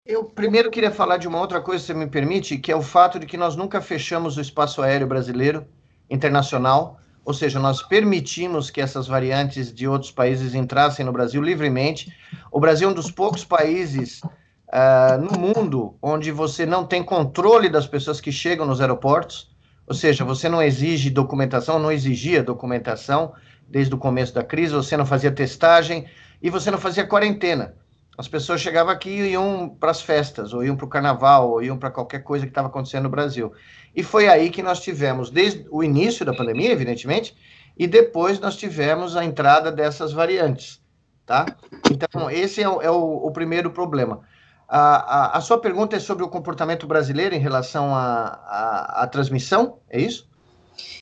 Eu 0.05 0.25
primeiro 0.25 0.71
queria 0.71 0.91
falar 0.91 1.17
de 1.17 1.26
uma 1.26 1.41
outra 1.41 1.61
coisa, 1.61 1.83
se 1.83 1.95
me 1.95 2.07
permite, 2.07 2.59
que 2.59 2.71
é 2.71 2.76
o 2.76 2.83
fato 2.83 3.19
de 3.19 3.26
que 3.26 3.37
nós 3.37 3.57
nunca 3.57 3.81
fechamos 3.81 4.37
o 4.37 4.41
espaço 4.41 4.83
aéreo 4.83 5.07
brasileiro 5.07 5.67
internacional 6.09 7.00
ou 7.26 7.35
seja, 7.35 7.59
nós 7.59 7.83
permitimos 7.83 8.71
que 8.71 8.80
essas 8.80 9.09
variantes 9.09 9.75
de 9.75 9.88
outros 9.88 10.12
países 10.12 10.54
entrassem 10.54 11.04
no 11.04 11.12
Brasil 11.12 11.42
livremente. 11.42 12.16
O 12.52 12.61
Brasil 12.61 12.88
é 12.88 12.92
um 12.92 12.95
dos 12.95 13.11
poucos 13.11 13.45
países 13.45 14.21
uh, 14.23 15.21
no 15.21 15.37
mundo 15.37 15.97
onde 16.00 16.30
você 16.30 16.64
não 16.64 16.87
tem 16.87 17.02
controle 17.02 17.68
das 17.68 17.85
pessoas 17.85 18.21
que 18.21 18.30
chegam 18.30 18.64
nos 18.64 18.80
aeroportos, 18.80 19.50
ou 19.88 19.95
seja, 19.95 20.25
você 20.25 20.49
não 20.49 20.62
exige 20.62 21.11
documentação, 21.11 21.80
não 21.80 21.90
exigia 21.90 22.45
documentação 22.45 23.33
desde 23.68 23.92
o 23.92 23.99
começo 23.99 24.33
da 24.33 24.45
crise, 24.45 24.73
você 24.73 24.97
não 24.97 25.04
fazia 25.04 25.33
testagem 25.33 26.06
e 26.40 26.49
você 26.49 26.71
não 26.71 26.78
fazia 26.78 27.04
quarentena. 27.04 27.75
As 28.19 28.27
pessoas 28.27 28.61
chegavam 28.61 28.93
aqui 28.93 29.11
e 29.11 29.33
iam 29.33 29.69
para 29.69 29.91
as 29.91 30.01
festas, 30.01 30.55
ou 30.55 30.65
iam 30.65 30.77
para 30.77 30.87
o 30.87 30.89
carnaval, 30.89 31.51
ou 31.51 31.63
iam 31.63 31.77
para 31.77 31.91
qualquer 31.91 32.21
coisa 32.21 32.47
que 32.47 32.51
estava 32.51 32.69
acontecendo 32.69 33.05
no 33.05 33.11
Brasil. 33.11 33.53
E 33.95 34.03
foi 34.03 34.29
aí 34.29 34.49
que 34.49 34.63
nós 34.63 34.81
tivemos, 34.81 35.31
desde 35.31 35.67
o 35.71 35.85
início 35.85 36.25
da 36.25 36.33
pandemia, 36.33 36.73
evidentemente, 36.73 37.37
e 37.77 37.87
depois 37.87 38.41
nós 38.41 38.57
tivemos 38.57 39.17
a 39.17 39.25
entrada 39.25 39.71
dessas 39.71 40.13
variantes, 40.13 40.81
tá? 41.27 41.45
Então, 41.91 42.31
esse 42.31 42.63
é 42.63 42.69
o, 42.69 42.81
é 42.81 42.91
o, 42.91 43.27
o 43.27 43.31
primeiro 43.31 43.71
problema. 43.71 44.23
A, 44.67 44.79
a, 44.79 45.39
a, 45.39 45.41
sua 45.41 45.61
pergunta 45.61 45.95
é 45.95 46.01
sobre 46.01 46.25
o 46.25 46.29
comportamento 46.29 46.87
brasileiro 46.87 47.35
em 47.35 47.39
relação 47.39 47.95
à 47.95 49.09
transmissão, 49.13 49.79
é 49.89 50.01
isso? 50.01 50.25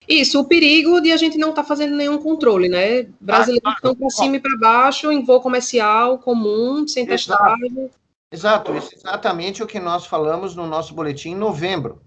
Isso, 0.08 0.40
o 0.40 0.44
perigo 0.44 1.00
de 1.00 1.12
a 1.12 1.16
gente 1.16 1.38
não 1.38 1.50
estar 1.50 1.62
tá 1.62 1.68
fazendo 1.68 1.96
nenhum 1.96 2.18
controle, 2.18 2.68
né? 2.68 3.06
Brasileiros 3.20 3.66
ah, 3.66 3.74
estão 3.74 3.94
para 3.94 4.10
cima 4.10 4.36
e 4.36 4.40
para 4.40 4.58
baixo, 4.58 5.10
em 5.10 5.24
voo 5.24 5.40
comercial 5.40 6.18
comum, 6.18 6.86
sem 6.86 7.06
testagem. 7.06 7.90
Exato, 8.30 8.74
isso 8.76 8.94
é 8.94 8.96
exatamente 8.96 9.62
o 9.62 9.66
que 9.66 9.78
nós 9.78 10.06
falamos 10.06 10.56
no 10.56 10.66
nosso 10.66 10.92
boletim 10.94 11.30
em 11.30 11.36
novembro 11.36 12.02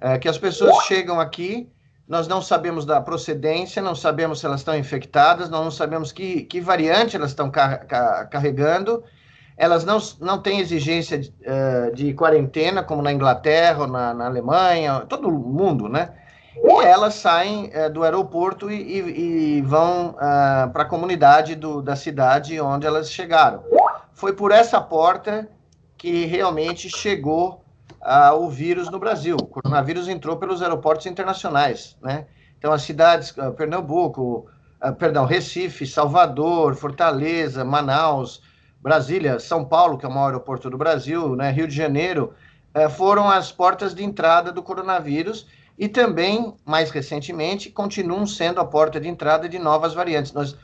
é, 0.00 0.18
que 0.18 0.28
as 0.28 0.38
pessoas 0.38 0.84
chegam 0.84 1.20
aqui 1.20 1.68
nós 2.08 2.28
não 2.28 2.40
sabemos 2.40 2.86
da 2.86 3.00
procedência, 3.00 3.82
não 3.82 3.94
sabemos 3.94 4.38
se 4.38 4.46
elas 4.46 4.60
estão 4.60 4.76
infectadas, 4.76 5.50
nós 5.50 5.64
não 5.64 5.70
sabemos 5.72 6.12
que, 6.12 6.42
que 6.44 6.60
variante 6.60 7.16
elas 7.16 7.30
estão 7.30 7.50
car 7.50 7.84
carregando, 8.30 9.02
elas 9.56 9.84
não, 9.84 9.98
não 10.20 10.40
têm 10.40 10.60
exigência 10.60 11.18
de, 11.18 11.30
uh, 11.30 11.94
de 11.94 12.14
quarentena, 12.14 12.84
como 12.84 13.02
na 13.02 13.12
Inglaterra, 13.12 13.80
ou 13.80 13.86
na, 13.88 14.14
na 14.14 14.26
Alemanha, 14.26 15.00
todo 15.00 15.32
mundo, 15.32 15.88
né? 15.88 16.10
E 16.56 16.84
elas 16.84 17.14
saem 17.14 17.70
uh, 17.74 17.92
do 17.92 18.02
aeroporto 18.02 18.70
e, 18.70 18.76
e, 18.76 19.58
e 19.58 19.62
vão 19.62 20.10
uh, 20.10 20.70
para 20.72 20.82
a 20.82 20.84
comunidade 20.84 21.54
do, 21.54 21.82
da 21.82 21.94
cidade 21.94 22.60
onde 22.60 22.86
elas 22.86 23.10
chegaram. 23.10 23.62
Foi 24.12 24.32
por 24.32 24.50
essa 24.50 24.80
porta 24.80 25.48
que 25.98 26.24
realmente 26.24 26.88
chegou 26.88 27.64
uh, 28.00 28.34
o 28.34 28.48
vírus 28.48 28.90
no 28.90 28.98
Brasil. 28.98 29.36
O 29.36 29.46
coronavírus 29.46 30.08
entrou 30.08 30.36
pelos 30.36 30.62
aeroportos 30.62 31.06
internacionais, 31.06 31.96
né? 32.02 32.26
Então, 32.58 32.72
as 32.72 32.82
cidades, 32.82 33.30
uh, 33.32 33.52
Pernambuco, 33.52 34.46
perdão, 34.98 35.24
Recife, 35.24 35.86
Salvador, 35.86 36.74
Fortaleza, 36.74 37.64
Manaus, 37.64 38.42
Brasília, 38.80 39.38
São 39.38 39.64
Paulo, 39.64 39.98
que 39.98 40.06
é 40.06 40.08
o 40.08 40.12
maior 40.12 40.28
aeroporto 40.28 40.70
do 40.70 40.78
Brasil, 40.78 41.34
né? 41.34 41.50
Rio 41.50 41.66
de 41.68 41.74
Janeiro, 41.74 42.32
uh, 42.74 42.88
foram 42.88 43.28
as 43.28 43.52
portas 43.52 43.94
de 43.94 44.04
entrada 44.04 44.50
do 44.52 44.62
coronavírus 44.62 45.46
e 45.78 45.88
também, 45.88 46.54
mais 46.64 46.90
recentemente, 46.90 47.70
continuam 47.70 48.26
sendo 48.26 48.60
a 48.60 48.64
porta 48.64 48.98
de 48.98 49.08
entrada 49.08 49.48
de 49.48 49.58
novas 49.58 49.92
variantes. 49.92 50.32
Nós 50.32 50.56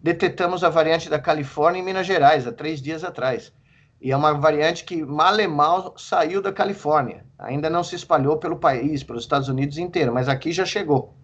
detetamos 0.00 0.62
a 0.62 0.68
variante 0.68 1.10
da 1.10 1.18
Califórnia 1.18 1.80
em 1.80 1.84
Minas 1.84 2.06
Gerais, 2.06 2.46
há 2.46 2.52
três 2.52 2.80
dias 2.80 3.02
atrás. 3.02 3.52
E 4.00 4.12
é 4.12 4.16
uma 4.16 4.32
variante 4.32 4.84
que 4.84 5.04
mal 5.04 5.94
saiu 5.98 6.40
da 6.40 6.52
Califórnia. 6.52 7.24
Ainda 7.38 7.68
não 7.68 7.82
se 7.82 7.96
espalhou 7.96 8.38
pelo 8.38 8.56
país, 8.56 9.02
pelos 9.02 9.24
Estados 9.24 9.48
Unidos 9.48 9.76
inteiro, 9.76 10.14
mas 10.14 10.28
aqui 10.28 10.52
já 10.52 10.64
chegou. 10.64 11.14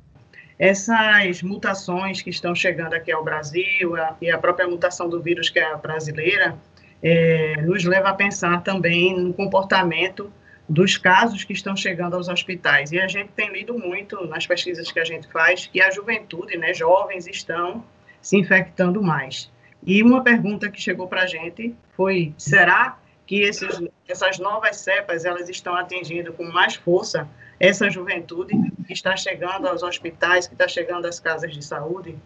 Essas 0.59 1.43
mutações 1.43 2.21
que 2.21 2.31
estão 2.31 2.55
chegando 2.55 2.95
aqui 2.95 3.13
ao 3.13 3.23
Brasil 3.23 3.95
a, 3.97 4.17
e 4.21 4.31
a 4.31 4.39
própria 4.39 4.67
mutação 4.67 5.09
do 5.09 5.23
vírus 5.23 5.51
que 5.51 5.59
é 5.59 5.73
a 5.73 5.77
brasileira 5.77 6.57
é, 7.03 7.63
nos 7.63 7.85
leva 7.85 8.09
a 8.09 8.15
pensar 8.15 8.63
também 8.63 9.19
no 9.19 9.33
comportamento 9.33 10.33
dos 10.69 10.97
casos 10.97 11.45
que 11.45 11.53
estão 11.53 11.77
chegando 11.77 12.15
aos 12.15 12.29
hospitais. 12.29 12.91
E 12.93 12.99
a 12.99 13.07
gente 13.07 13.31
tem 13.33 13.53
lido 13.53 13.79
muito 13.79 14.27
nas 14.27 14.47
pesquisas 14.47 14.91
que 14.91 14.99
a 14.99 15.05
gente 15.05 15.29
faz 15.29 15.67
que 15.67 15.81
a 15.81 15.91
juventude, 15.91 16.57
né, 16.57 16.75
jovens, 16.75 17.27
estão 17.27 17.85
se 18.21 18.37
infectando 18.37 19.03
mais. 19.03 19.51
E 19.85 20.03
uma 20.03 20.23
pergunta 20.23 20.69
que 20.69 20.81
chegou 20.81 21.07
para 21.07 21.23
a 21.23 21.27
gente 21.27 21.75
foi: 21.97 22.35
será 22.37 22.99
que 23.27 23.41
esses, 23.41 23.81
essas 24.09 24.39
novas 24.39 24.77
cepas 24.77 25.25
elas 25.25 25.49
estão 25.49 25.75
atingindo 25.75 26.33
com 26.33 26.45
mais 26.45 26.75
força 26.75 27.29
essa 27.59 27.89
juventude 27.89 28.55
que 28.87 28.93
está 28.93 29.17
chegando 29.17 29.67
aos 29.67 29.83
hospitais, 29.83 30.47
que 30.47 30.55
está 30.55 30.69
chegando 30.69 31.07
às 31.07 31.19
casas 31.19 31.53
de 31.53 31.65
saúde? 31.65 32.17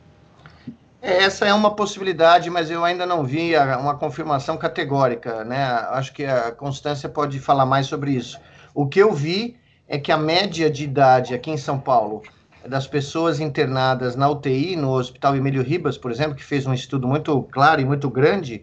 Essa 1.03 1.47
é 1.47 1.55
uma 1.55 1.75
possibilidade, 1.75 2.51
mas 2.51 2.71
eu 2.71 2.85
ainda 2.85 3.07
não 3.07 3.25
vi 3.25 3.57
uma 3.57 3.97
confirmação 3.97 4.59
categórica, 4.59 5.45
né? 5.45 5.65
Acho 5.91 6.13
que 6.13 6.25
a 6.25 6.53
Constância 6.53 7.09
pode 7.09 7.39
falar 7.39 7.65
mais 7.65 7.87
sobre 7.87 8.13
isso. 8.13 8.39
O 8.75 8.87
que 8.87 8.99
eu 8.99 9.13
vi 9.13 9.57
é 9.89 9.99
que 9.99 10.13
a 10.13 10.19
média 10.19 10.71
de 10.71 10.85
idade 10.85 11.35
aqui 11.35 11.51
em 11.51 11.57
São 11.57 11.81
Paulo 11.81 12.23
das 12.67 12.87
pessoas 12.87 13.41
internadas 13.41 14.15
na 14.15 14.29
UTI, 14.29 14.77
no 14.77 14.91
Hospital 14.91 15.35
Emílio 15.35 15.63
Ribas, 15.63 15.97
por 15.97 16.11
exemplo, 16.11 16.35
que 16.35 16.45
fez 16.45 16.67
um 16.67 16.75
estudo 16.75 17.09
muito 17.09 17.43
claro 17.45 17.81
e 17.81 17.85
muito 17.85 18.11
grande, 18.11 18.63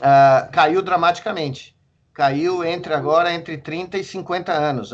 uh, 0.00 0.50
caiu 0.50 0.80
dramaticamente. 0.80 1.76
Caiu 2.14 2.64
entre 2.64 2.94
agora 2.94 3.32
entre 3.32 3.58
30 3.58 3.98
e 3.98 4.02
50 4.02 4.50
anos, 4.50 4.92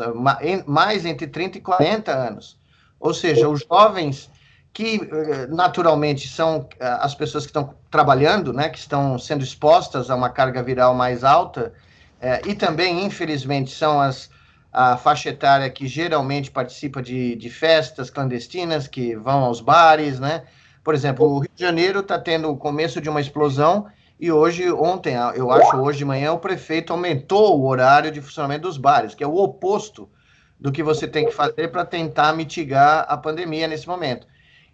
mais 0.67 1.05
entre 1.05 1.25
30 1.25 1.57
e 1.57 1.61
40 1.61 2.11
anos. 2.11 2.59
Ou 2.99 3.13
seja, 3.13 3.49
os 3.49 3.65
jovens 3.67 4.29
que 4.75 4.99
eh, 5.09 5.47
naturalmente 5.47 6.27
são 6.27 6.67
ah, 6.81 7.05
as 7.05 7.15
pessoas 7.15 7.45
que 7.45 7.49
estão 7.49 7.73
trabalhando, 7.89 8.51
né, 8.51 8.67
que 8.67 8.77
estão 8.77 9.17
sendo 9.17 9.41
expostas 9.41 10.09
a 10.09 10.15
uma 10.15 10.29
carga 10.29 10.61
viral 10.61 10.93
mais 10.93 11.23
alta, 11.23 11.73
eh, 12.19 12.41
e 12.45 12.53
também, 12.53 13.05
infelizmente, 13.05 13.71
são 13.71 14.01
as, 14.01 14.29
a 14.73 14.97
faixa 14.97 15.29
etária 15.29 15.69
que 15.69 15.87
geralmente 15.87 16.51
participa 16.51 17.01
de, 17.01 17.37
de 17.37 17.49
festas 17.49 18.09
clandestinas, 18.09 18.85
que 18.85 19.15
vão 19.15 19.45
aos 19.45 19.61
bares, 19.61 20.19
né? 20.19 20.43
Por 20.83 20.93
exemplo, 20.93 21.25
o 21.25 21.39
Rio 21.39 21.51
de 21.55 21.63
Janeiro 21.63 22.01
está 22.01 22.19
tendo 22.19 22.51
o 22.51 22.57
começo 22.57 22.99
de 22.99 23.09
uma 23.09 23.21
explosão 23.21 23.87
e 24.19 24.29
hoje, 24.29 24.69
ontem, 24.73 25.15
eu 25.35 25.51
acho 25.51 25.77
hoje 25.77 25.99
de 25.99 26.05
manhã, 26.05 26.33
o 26.33 26.39
prefeito 26.39 26.91
aumentou 26.91 27.57
o 27.57 27.65
horário 27.65 28.11
de 28.11 28.21
funcionamento 28.21 28.63
dos 28.63 28.77
bares, 28.77 29.15
que 29.15 29.23
é 29.23 29.27
o 29.27 29.37
oposto 29.37 30.09
do 30.59 30.69
que 30.69 30.83
você 30.83 31.07
tem 31.07 31.25
que 31.25 31.31
fazer 31.31 31.69
para 31.69 31.85
tentar 31.85 32.33
mitigar 32.33 33.05
a 33.07 33.15
pandemia 33.15 33.69
nesse 33.69 33.87
momento. 33.87 34.27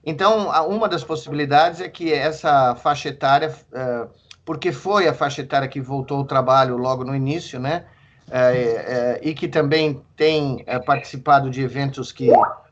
Então, 0.03 0.49
uma 0.67 0.89
das 0.89 1.03
possibilidades 1.03 1.79
é 1.79 1.87
que 1.87 2.11
essa 2.11 2.75
faixa 2.75 3.09
etária, 3.09 3.53
eh, 3.71 4.07
porque 4.43 4.71
foi 4.71 5.07
a 5.07 5.13
faixa 5.13 5.41
etária 5.41 5.67
que 5.67 5.79
voltou 5.79 6.17
ao 6.17 6.25
trabalho 6.25 6.75
logo 6.75 7.03
no 7.03 7.15
início, 7.15 7.59
né? 7.59 7.85
É, 8.33 8.39
é, 8.39 9.19
e 9.21 9.33
que 9.33 9.45
também 9.45 10.01
tem 10.15 10.63
é, 10.65 10.79
participado 10.79 11.49
de 11.49 11.61
eventos 11.61 12.13
que, 12.13 12.29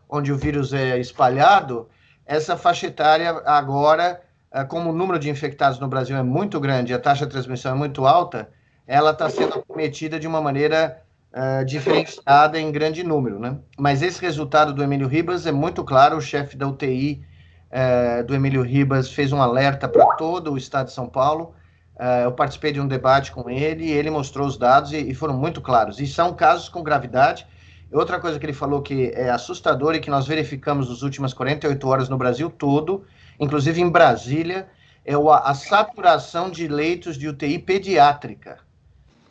onde 0.07 0.31
o 0.31 0.37
vírus 0.37 0.71
é 0.71 0.97
espalhado, 0.97 1.89
essa 2.25 2.55
faixa 2.55 2.87
etária 2.87 3.29
agora, 3.45 4.21
como 4.69 4.89
o 4.89 4.93
número 4.93 5.19
de 5.19 5.29
infectados 5.29 5.77
no 5.77 5.87
Brasil 5.89 6.15
é 6.15 6.23
muito 6.23 6.61
grande, 6.61 6.93
a 6.93 6.99
taxa 6.99 7.25
de 7.25 7.33
transmissão 7.33 7.73
é 7.73 7.75
muito 7.75 8.07
alta, 8.07 8.49
ela 8.87 9.11
está 9.11 9.29
sendo 9.29 9.55
acometida 9.59 10.17
de 10.17 10.27
uma 10.27 10.39
maneira 10.39 11.01
uh, 11.33 11.65
diferenciada 11.65 12.59
em 12.59 12.71
grande 12.71 13.03
número, 13.03 13.39
né? 13.39 13.57
Mas 13.77 14.01
esse 14.01 14.21
resultado 14.21 14.73
do 14.73 14.83
Emílio 14.83 15.07
Ribas 15.07 15.45
é 15.45 15.51
muito 15.51 15.83
claro, 15.83 16.17
o 16.17 16.21
chefe 16.21 16.55
da 16.55 16.67
UTI 16.67 17.23
uh, 17.71 18.23
do 18.25 18.35
Emílio 18.35 18.61
Ribas 18.61 19.11
fez 19.11 19.31
um 19.31 19.41
alerta 19.41 19.87
para 19.87 20.15
todo 20.15 20.53
o 20.53 20.57
estado 20.57 20.87
de 20.87 20.93
São 20.93 21.07
Paulo, 21.07 21.53
Uh, 21.99 22.23
eu 22.23 22.31
participei 22.31 22.71
de 22.71 22.79
um 22.79 22.87
debate 22.87 23.29
com 23.29 23.49
ele 23.49 23.83
e 23.83 23.91
ele 23.91 24.09
mostrou 24.09 24.47
os 24.47 24.57
dados 24.57 24.93
e, 24.93 24.97
e, 24.97 25.13
foram 25.13 25.33
muito 25.33 25.59
claros. 25.59 25.99
E 25.99 26.07
são 26.07 26.33
casos 26.33 26.69
com 26.69 26.81
gravidade. 26.81 27.45
Outra 27.91 28.21
coisa 28.21 28.39
que 28.39 28.45
ele 28.45 28.53
falou 28.53 28.81
que 28.81 29.11
é 29.13 29.29
assustador 29.29 29.93
e 29.95 29.99
que 29.99 30.09
nós 30.09 30.25
verificamos 30.25 30.87
nas 30.87 31.01
últimas 31.01 31.33
48 31.33 31.87
horas 31.89 32.07
no 32.07 32.17
Brasil 32.17 32.49
todo, 32.49 33.03
inclusive 33.37 33.81
em 33.81 33.89
Brasília, 33.89 34.69
é 35.03 35.13
a 35.13 35.53
saturação 35.53 36.49
de 36.49 36.69
leitos 36.69 37.17
de 37.17 37.27
UTI 37.27 37.59
pediátrica. 37.59 38.59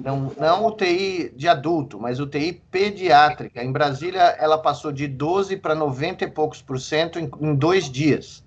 Não, 0.03 0.33
não 0.39 0.67
UTI 0.67 1.33
de 1.35 1.49
adulto, 1.49 1.99
mas 1.99 2.21
UTI 2.21 2.53
pediátrica. 2.71 3.63
Em 3.63 3.73
Brasília, 3.73 4.21
ela 4.39 4.57
passou 4.57 4.93
de 4.93 5.09
12 5.09 5.57
para 5.57 5.75
90 5.75 6.25
e 6.25 6.31
poucos 6.31 6.63
por 6.63 6.81
cento 6.81 7.19
em, 7.19 7.31
em 7.41 7.55
dois 7.55 7.91
dias. 7.91 8.45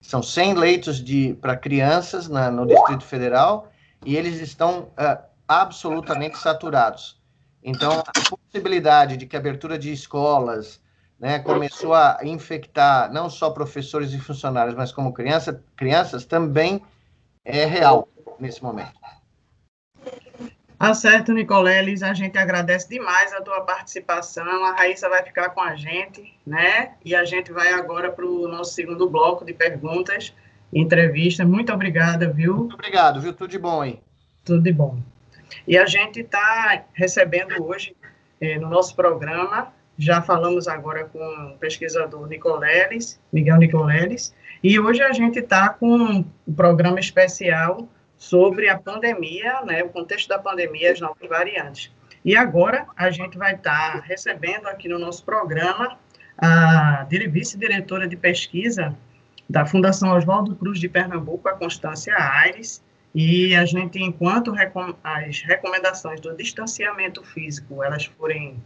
São 0.00 0.22
100 0.22 0.54
leitos 0.54 1.04
para 1.40 1.56
crianças 1.56 2.28
na, 2.28 2.50
no 2.50 2.66
Distrito 2.66 3.04
Federal 3.04 3.70
e 4.04 4.16
eles 4.16 4.40
estão 4.40 4.90
uh, 4.98 5.22
absolutamente 5.46 6.38
saturados. 6.38 7.20
Então, 7.62 8.02
a 8.06 8.36
possibilidade 8.36 9.16
de 9.16 9.26
que 9.26 9.36
a 9.36 9.38
abertura 9.38 9.78
de 9.78 9.90
escolas 9.92 10.80
né, 11.18 11.38
começou 11.38 11.94
a 11.94 12.18
infectar 12.22 13.10
não 13.12 13.30
só 13.30 13.50
professores 13.50 14.12
e 14.12 14.18
funcionários, 14.18 14.74
mas 14.74 14.92
como 14.92 15.12
criança, 15.12 15.62
crianças, 15.74 16.26
também 16.26 16.82
é 17.44 17.64
real 17.64 18.08
nesse 18.38 18.62
momento. 18.62 18.92
Tá 20.84 20.92
certo, 20.92 21.32
Nicoleles, 21.32 22.02
a 22.02 22.12
gente 22.12 22.36
agradece 22.36 22.90
demais 22.90 23.32
a 23.32 23.40
tua 23.40 23.62
participação. 23.62 24.66
A 24.66 24.72
Raíssa 24.72 25.08
vai 25.08 25.22
ficar 25.22 25.48
com 25.48 25.62
a 25.62 25.74
gente, 25.74 26.38
né? 26.46 26.92
E 27.02 27.14
a 27.14 27.24
gente 27.24 27.50
vai 27.50 27.72
agora 27.72 28.12
para 28.12 28.26
o 28.26 28.46
nosso 28.46 28.74
segundo 28.74 29.08
bloco 29.08 29.46
de 29.46 29.54
perguntas 29.54 30.34
e 30.70 30.78
entrevistas. 30.78 31.46
Muito 31.46 31.72
obrigada, 31.72 32.30
viu? 32.30 32.54
Muito 32.54 32.74
obrigado, 32.74 33.18
viu? 33.18 33.32
Tudo 33.32 33.50
de 33.50 33.58
bom 33.58 33.80
aí. 33.80 33.98
Tudo 34.44 34.60
de 34.60 34.74
bom. 34.74 34.98
E 35.66 35.78
a 35.78 35.86
gente 35.86 36.20
está 36.20 36.84
recebendo 36.92 37.64
hoje 37.64 37.96
eh, 38.38 38.58
no 38.58 38.68
nosso 38.68 38.94
programa, 38.94 39.72
já 39.96 40.20
falamos 40.20 40.68
agora 40.68 41.06
com 41.06 41.18
o 41.54 41.56
pesquisador 41.56 42.28
Nicoleles, 42.28 43.18
Miguel 43.32 43.56
Nicoleles, 43.56 44.34
e 44.62 44.78
hoje 44.78 45.00
a 45.00 45.14
gente 45.14 45.38
está 45.38 45.70
com 45.70 45.96
um 45.96 46.52
programa 46.54 47.00
especial 47.00 47.88
sobre 48.16 48.68
a 48.68 48.78
pandemia, 48.78 49.60
né, 49.62 49.82
o 49.82 49.88
contexto 49.88 50.28
da 50.28 50.38
pandemia, 50.38 50.92
as 50.92 51.00
novas 51.00 51.28
variantes. 51.28 51.92
E 52.24 52.36
agora 52.36 52.86
a 52.96 53.10
gente 53.10 53.36
vai 53.36 53.54
estar 53.54 54.00
recebendo 54.00 54.66
aqui 54.66 54.88
no 54.88 54.98
nosso 54.98 55.24
programa 55.24 55.98
a 56.38 57.06
vice-diretora 57.30 58.08
de 58.08 58.16
pesquisa 58.16 58.96
da 59.48 59.66
Fundação 59.66 60.16
Oswaldo 60.16 60.56
Cruz 60.56 60.80
de 60.80 60.88
Pernambuco, 60.88 61.48
a 61.48 61.54
Constância 61.54 62.14
Aires, 62.16 62.82
e 63.14 63.54
a 63.54 63.64
gente, 63.64 64.02
enquanto 64.02 64.52
as 65.04 65.42
recomendações 65.42 66.20
do 66.20 66.34
distanciamento 66.34 67.22
físico, 67.22 67.84
elas 67.84 68.06
forem 68.06 68.60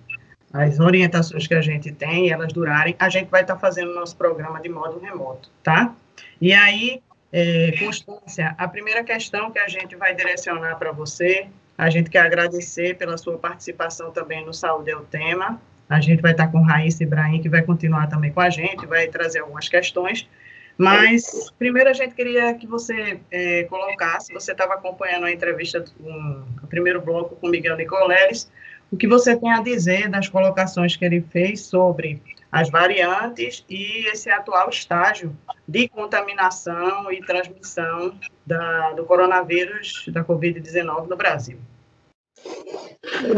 as 0.52 0.80
orientações 0.80 1.46
que 1.46 1.54
a 1.54 1.61
gente 1.61 1.92
tem, 1.92 2.30
elas 2.30 2.52
durarem, 2.52 2.96
a 2.98 3.11
gente 3.11 3.28
vai 3.28 3.42
estar 3.42 3.58
fazendo 3.58 3.94
nosso 3.94 4.16
programa 4.16 4.61
de 4.62 4.70
modo 4.70 4.98
remoto, 4.98 5.50
tá? 5.62 5.94
E 6.40 6.54
aí, 6.54 7.02
é, 7.32 7.72
Constância, 7.78 8.54
a 8.56 8.66
primeira 8.66 9.04
questão 9.04 9.50
que 9.50 9.58
a 9.58 9.68
gente 9.68 9.94
vai 9.96 10.14
direcionar 10.14 10.76
para 10.76 10.92
você, 10.92 11.48
a 11.76 11.90
gente 11.90 12.10
quer 12.10 12.20
agradecer 12.20 12.96
pela 12.96 13.18
sua 13.18 13.38
participação 13.38 14.10
também 14.10 14.44
no 14.44 14.54
Saúde 14.54 14.90
é 14.90 14.96
o 14.96 15.02
Tema, 15.02 15.60
A 15.88 16.00
gente 16.00 16.20
vai 16.20 16.32
estar 16.32 16.48
com 16.48 16.60
Raíssa 16.60 17.02
Ibrahim, 17.02 17.40
que 17.40 17.48
vai 17.48 17.62
continuar 17.62 18.08
também 18.08 18.32
com 18.32 18.40
a 18.40 18.50
gente, 18.50 18.86
vai 18.86 19.08
trazer 19.08 19.40
algumas 19.40 19.68
questões. 19.68 20.28
Mas, 20.76 21.50
primeiro, 21.58 21.90
a 21.90 21.92
gente 21.92 22.14
queria 22.14 22.54
que 22.54 22.66
você 22.66 23.20
é, 23.30 23.64
colocasse, 23.64 24.32
você 24.32 24.52
estava 24.52 24.74
acompanhando 24.74 25.24
a 25.24 25.32
entrevista, 25.32 25.84
um, 26.00 26.44
o 26.62 26.66
primeiro 26.68 27.00
bloco 27.00 27.34
com 27.36 27.48
Miguel 27.48 27.76
Nicoleles, 27.76 28.50
o 28.90 28.96
que 28.96 29.08
você 29.08 29.36
tem 29.36 29.50
a 29.50 29.60
dizer 29.60 30.08
das 30.08 30.28
colocações 30.28 30.94
que 30.94 31.04
ele 31.04 31.20
fez 31.20 31.62
sobre 31.62 32.22
as 32.50 32.70
variantes 32.70 33.64
e 33.68 34.06
esse 34.08 34.30
atual 34.30 34.68
estágio 34.70 35.37
de 35.66 35.88
contaminação 35.88 37.12
e 37.12 37.20
transmissão 37.20 38.18
da, 38.46 38.92
do 38.92 39.04
coronavírus, 39.04 40.04
da 40.08 40.24
Covid-19 40.24 41.06
no 41.06 41.16
Brasil. 41.16 41.58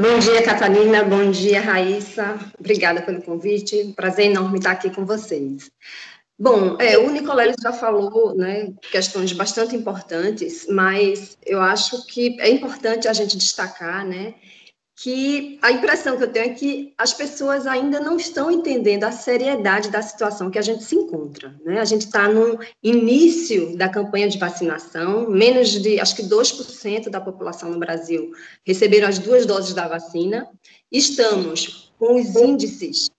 Bom 0.01 0.19
dia, 0.19 0.43
Catalina. 0.43 1.03
Bom 1.03 1.31
dia, 1.31 1.61
Raíssa. 1.61 2.39
Obrigada 2.59 3.03
pelo 3.03 3.23
convite. 3.23 3.93
Prazer 3.97 4.27
enorme 4.27 4.59
estar 4.59 4.73
aqui 4.73 4.91
com 4.91 5.05
vocês. 5.05 5.71
Bom, 6.39 6.77
é, 6.79 6.97
o 6.97 7.11
Nicoleles 7.11 7.57
já 7.63 7.71
falou 7.71 8.35
né, 8.35 8.73
questões 8.91 9.31
bastante 9.33 9.77
importantes, 9.77 10.67
mas 10.71 11.37
eu 11.45 11.61
acho 11.61 12.07
que 12.07 12.41
é 12.41 12.49
importante 12.49 13.07
a 13.07 13.13
gente 13.13 13.37
destacar 13.37 14.07
né, 14.07 14.35
que 15.03 15.59
a 15.63 15.73
impressão 15.73 16.19
que 16.19 16.25
eu 16.25 16.31
tenho 16.31 16.45
é 16.45 16.55
que 16.55 16.93
as 16.99 17.15
pessoas 17.15 17.67
ainda 17.67 17.99
não 18.01 18.19
estão 18.19 18.51
entendendo 18.51 19.05
a 19.05 19.11
seriedade 19.11 19.89
da 19.89 20.03
situação 20.03 20.51
que 20.51 20.59
a 20.59 20.63
gente 20.63 20.85
se 20.85 20.95
encontra. 20.95 21.59
Né? 21.65 21.81
A 21.81 21.87
gente 21.87 22.05
está 22.05 22.29
no 22.29 22.59
início 22.83 23.75
da 23.79 23.89
campanha 23.89 24.29
de 24.29 24.37
vacinação, 24.37 25.31
menos 25.31 25.71
de, 25.71 25.99
acho 25.99 26.15
que 26.15 26.23
2% 26.23 27.09
da 27.09 27.19
população 27.19 27.71
no 27.71 27.79
Brasil 27.79 28.31
receberam 28.63 29.09
as 29.09 29.19
duas 29.19 29.47
doses 29.47 29.73
da 29.73 29.89
vacina. 29.89 30.47
Estamos 30.93 31.91
com 31.99 32.21
os 32.21 32.37
índices 32.37 33.11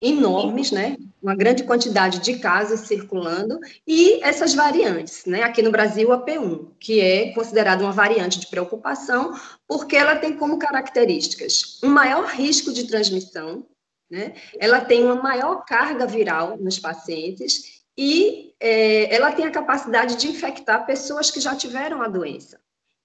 enormes, 0.00 0.70
né? 0.70 0.96
Uma 1.22 1.34
grande 1.34 1.64
quantidade 1.64 2.20
de 2.20 2.38
casos 2.38 2.80
circulando 2.80 3.58
e 3.86 4.22
essas 4.22 4.54
variantes, 4.54 5.26
né? 5.26 5.42
Aqui 5.42 5.60
no 5.60 5.70
Brasil, 5.70 6.10
a 6.12 6.24
P1, 6.24 6.68
que 6.78 7.00
é 7.00 7.32
considerada 7.32 7.84
uma 7.84 7.92
variante 7.92 8.40
de 8.40 8.46
preocupação, 8.46 9.38
porque 9.68 9.96
ela 9.96 10.16
tem 10.16 10.36
como 10.36 10.58
características 10.58 11.78
um 11.82 11.88
maior 11.88 12.26
risco 12.26 12.72
de 12.72 12.86
transmissão, 12.86 13.66
né? 14.10 14.34
Ela 14.58 14.80
tem 14.80 15.04
uma 15.04 15.16
maior 15.16 15.64
carga 15.66 16.06
viral 16.06 16.56
nos 16.56 16.78
pacientes 16.78 17.82
e 17.96 18.54
é, 18.58 19.14
ela 19.14 19.32
tem 19.32 19.44
a 19.44 19.50
capacidade 19.50 20.16
de 20.16 20.28
infectar 20.28 20.86
pessoas 20.86 21.30
que 21.30 21.40
já 21.40 21.54
tiveram 21.54 22.02
a 22.02 22.08
doença. 22.08 22.58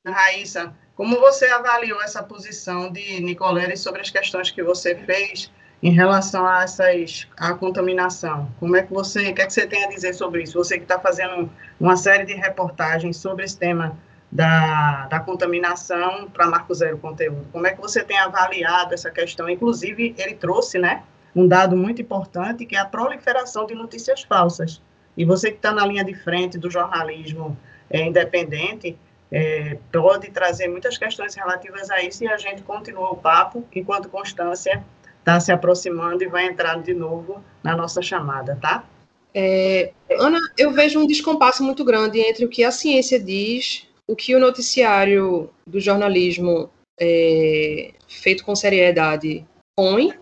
Raíssa, 0.05 0.73
como 0.95 1.19
você 1.19 1.45
avaliou 1.47 2.01
essa 2.01 2.23
posição 2.23 2.91
de 2.91 3.19
Nicoleles 3.19 3.81
sobre 3.81 4.01
as 4.01 4.09
questões 4.09 4.51
que 4.51 4.63
você 4.63 4.95
fez? 4.95 5.51
Em 5.81 5.91
relação 5.91 6.45
a 6.45 6.63
essas 6.63 7.27
a 7.37 7.53
contaminação. 7.53 8.49
Como 8.59 8.75
é 8.75 8.83
que 8.83 8.91
você, 8.91 9.29
o 9.29 9.35
que, 9.35 9.41
é 9.41 9.45
que 9.45 9.53
você 9.53 9.67
tem 9.67 9.83
a 9.83 9.89
dizer 9.89 10.13
sobre 10.13 10.43
isso? 10.43 10.57
Você 10.57 10.77
que 10.77 10.83
está 10.83 10.99
fazendo 10.99 11.49
uma 11.79 11.95
série 11.95 12.25
de 12.25 12.33
reportagens 12.33 13.17
sobre 13.17 13.45
esse 13.45 13.57
tema 13.57 13.97
da, 14.31 15.07
da 15.07 15.19
contaminação 15.19 16.29
para 16.29 16.47
Marco 16.47 16.73
Zero 16.73 16.97
Conteúdo. 16.97 17.47
Como 17.51 17.65
é 17.67 17.73
que 17.73 17.79
você 17.79 18.03
tem 18.03 18.17
avaliado 18.17 18.93
essa 18.93 19.09
questão? 19.09 19.49
Inclusive, 19.49 20.13
ele 20.17 20.35
trouxe, 20.35 20.77
né, 20.77 21.03
um 21.35 21.47
dado 21.47 21.77
muito 21.77 22.01
importante 22.01 22.65
que 22.65 22.75
é 22.75 22.79
a 22.79 22.85
proliferação 22.85 23.65
de 23.65 23.75
notícias 23.75 24.23
falsas. 24.23 24.81
E 25.15 25.23
você 25.23 25.51
que 25.51 25.57
está 25.57 25.71
na 25.71 25.85
linha 25.85 26.03
de 26.03 26.13
frente 26.13 26.57
do 26.57 26.69
jornalismo 26.69 27.57
é, 27.89 28.01
independente, 28.01 28.97
é, 29.31 29.77
pode 29.91 30.29
trazer 30.31 30.67
muitas 30.67 30.97
questões 30.97 31.35
relativas 31.35 31.89
a 31.89 32.01
isso 32.01 32.23
e 32.23 32.27
a 32.27 32.37
gente 32.37 32.61
continua 32.61 33.11
o 33.11 33.17
papo 33.17 33.65
enquanto 33.73 34.09
Constância 34.09 34.83
está 35.25 35.39
se 35.39 35.51
aproximando 35.51 36.23
e 36.23 36.27
vai 36.27 36.45
entrar 36.45 36.79
de 36.83 36.93
novo 36.93 37.43
na 37.63 37.75
nossa 37.75 37.99
chamada, 37.99 38.55
tá? 38.61 38.87
É, 39.33 39.91
Ana, 40.11 40.39
eu 40.55 40.71
vejo 40.71 40.99
um 40.99 41.07
descompasso 41.07 41.63
muito 41.63 41.83
grande 41.83 42.19
entre 42.19 42.45
o 42.45 42.49
que 42.49 42.63
a 42.63 42.71
ciência 42.71 43.19
diz, 43.19 43.87
o 44.07 44.15
que 44.15 44.35
o 44.35 44.39
noticiário 44.39 45.49
do 45.65 45.79
jornalismo 45.79 46.69
é, 46.99 47.91
feito 48.07 48.45
com 48.45 48.55
seriedade 48.55 49.43
põe 49.75 50.13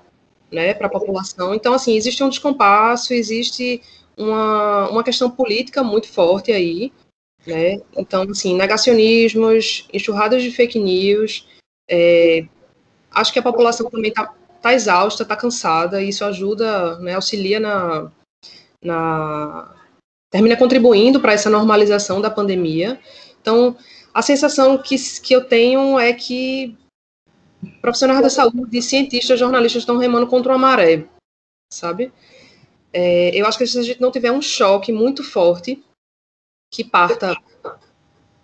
né, 0.50 0.74
para 0.74 0.88
a 0.88 0.89
população. 0.89 1.54
Então, 1.54 1.74
assim, 1.74 1.96
existe 1.98 2.24
um 2.24 2.30
descompasso, 2.30 3.13
existe 3.13 3.82
uma, 4.18 4.89
uma 4.89 5.04
questão 5.04 5.30
política 5.30 5.84
muito 5.84 6.08
forte 6.08 6.52
aí. 6.54 6.94
Né? 7.46 7.82
Então, 7.98 8.24
assim, 8.24 8.56
negacionismos, 8.56 9.86
enxurradas 9.92 10.42
de 10.42 10.50
fake 10.50 10.80
news. 10.80 11.46
É, 11.89 12.46
acho 13.12 13.34
que 13.34 13.39
a 13.39 13.44
população 13.44 13.89
também 13.89 14.10
está 14.10 14.34
está 14.63 14.73
exausta, 14.73 15.23
está 15.23 15.36
cansada, 15.36 16.02
e 16.02 16.08
isso 16.08 16.23
ajuda, 16.23 16.97
né, 16.99 17.15
auxilia 17.15 17.60
na, 17.60 18.10
na 18.82 19.76
termina 20.32 20.56
contribuindo 20.56 21.19
para 21.19 21.34
essa 21.34 21.49
normalização 21.49 22.21
da 22.21 22.32
pandemia. 22.32 22.97
Então, 23.41 23.76
a 24.13 24.21
sensação 24.21 24.78
que, 24.78 24.95
que 25.21 25.36
eu 25.36 25.43
tenho 25.43 25.99
é 25.99 26.13
que 26.13 26.78
profissionais 27.82 28.21
da 28.21 28.30
saúde, 28.30 28.82
cientistas, 28.82 29.38
jornalistas 29.38 29.82
estão 29.82 29.97
remando 29.97 30.28
contra 30.28 30.54
uma 30.54 30.58
maré, 30.58 31.06
sabe? 31.71 32.12
É, 32.93 33.36
eu 33.36 33.45
acho 33.45 33.58
que 33.58 33.67
se 33.67 33.78
a 33.78 33.84
gente 33.84 33.99
não 33.99 34.12
tiver 34.12 34.32
um 34.32 34.41
choque 34.41 34.93
muito 34.93 35.23
forte 35.23 35.84
que 36.71 36.84
parta 36.84 37.36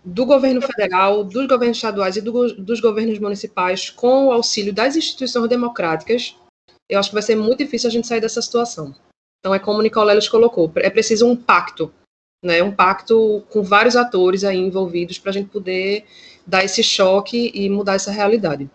do 0.03 0.25
governo 0.25 0.61
federal, 0.61 1.23
dos 1.23 1.47
governos 1.47 1.77
estaduais 1.77 2.15
e 2.15 2.21
do, 2.21 2.53
dos 2.55 2.79
governos 2.79 3.19
municipais, 3.19 3.89
com 3.89 4.27
o 4.27 4.31
auxílio 4.31 4.73
das 4.73 4.95
instituições 4.95 5.49
democráticas, 5.49 6.35
eu 6.89 6.99
acho 6.99 7.09
que 7.09 7.15
vai 7.15 7.21
ser 7.21 7.35
muito 7.35 7.59
difícil 7.59 7.89
a 7.89 7.91
gente 7.91 8.07
sair 8.07 8.21
dessa 8.21 8.41
situação. 8.41 8.95
Então, 9.39 9.53
é 9.53 9.59
como 9.59 9.79
o 9.79 9.81
Nicoleles 9.81 10.27
colocou, 10.27 10.71
é 10.77 10.89
preciso 10.89 11.27
um 11.27 11.35
pacto, 11.35 11.93
né, 12.43 12.63
um 12.63 12.71
pacto 12.71 13.43
com 13.49 13.61
vários 13.61 13.95
atores 13.95 14.43
aí 14.43 14.57
envolvidos 14.57 15.19
para 15.19 15.29
a 15.29 15.33
gente 15.33 15.49
poder 15.49 16.05
dar 16.45 16.63
esse 16.63 16.81
choque 16.81 17.51
e 17.53 17.69
mudar 17.69 17.95
essa 17.95 18.11
realidade. 18.11 18.69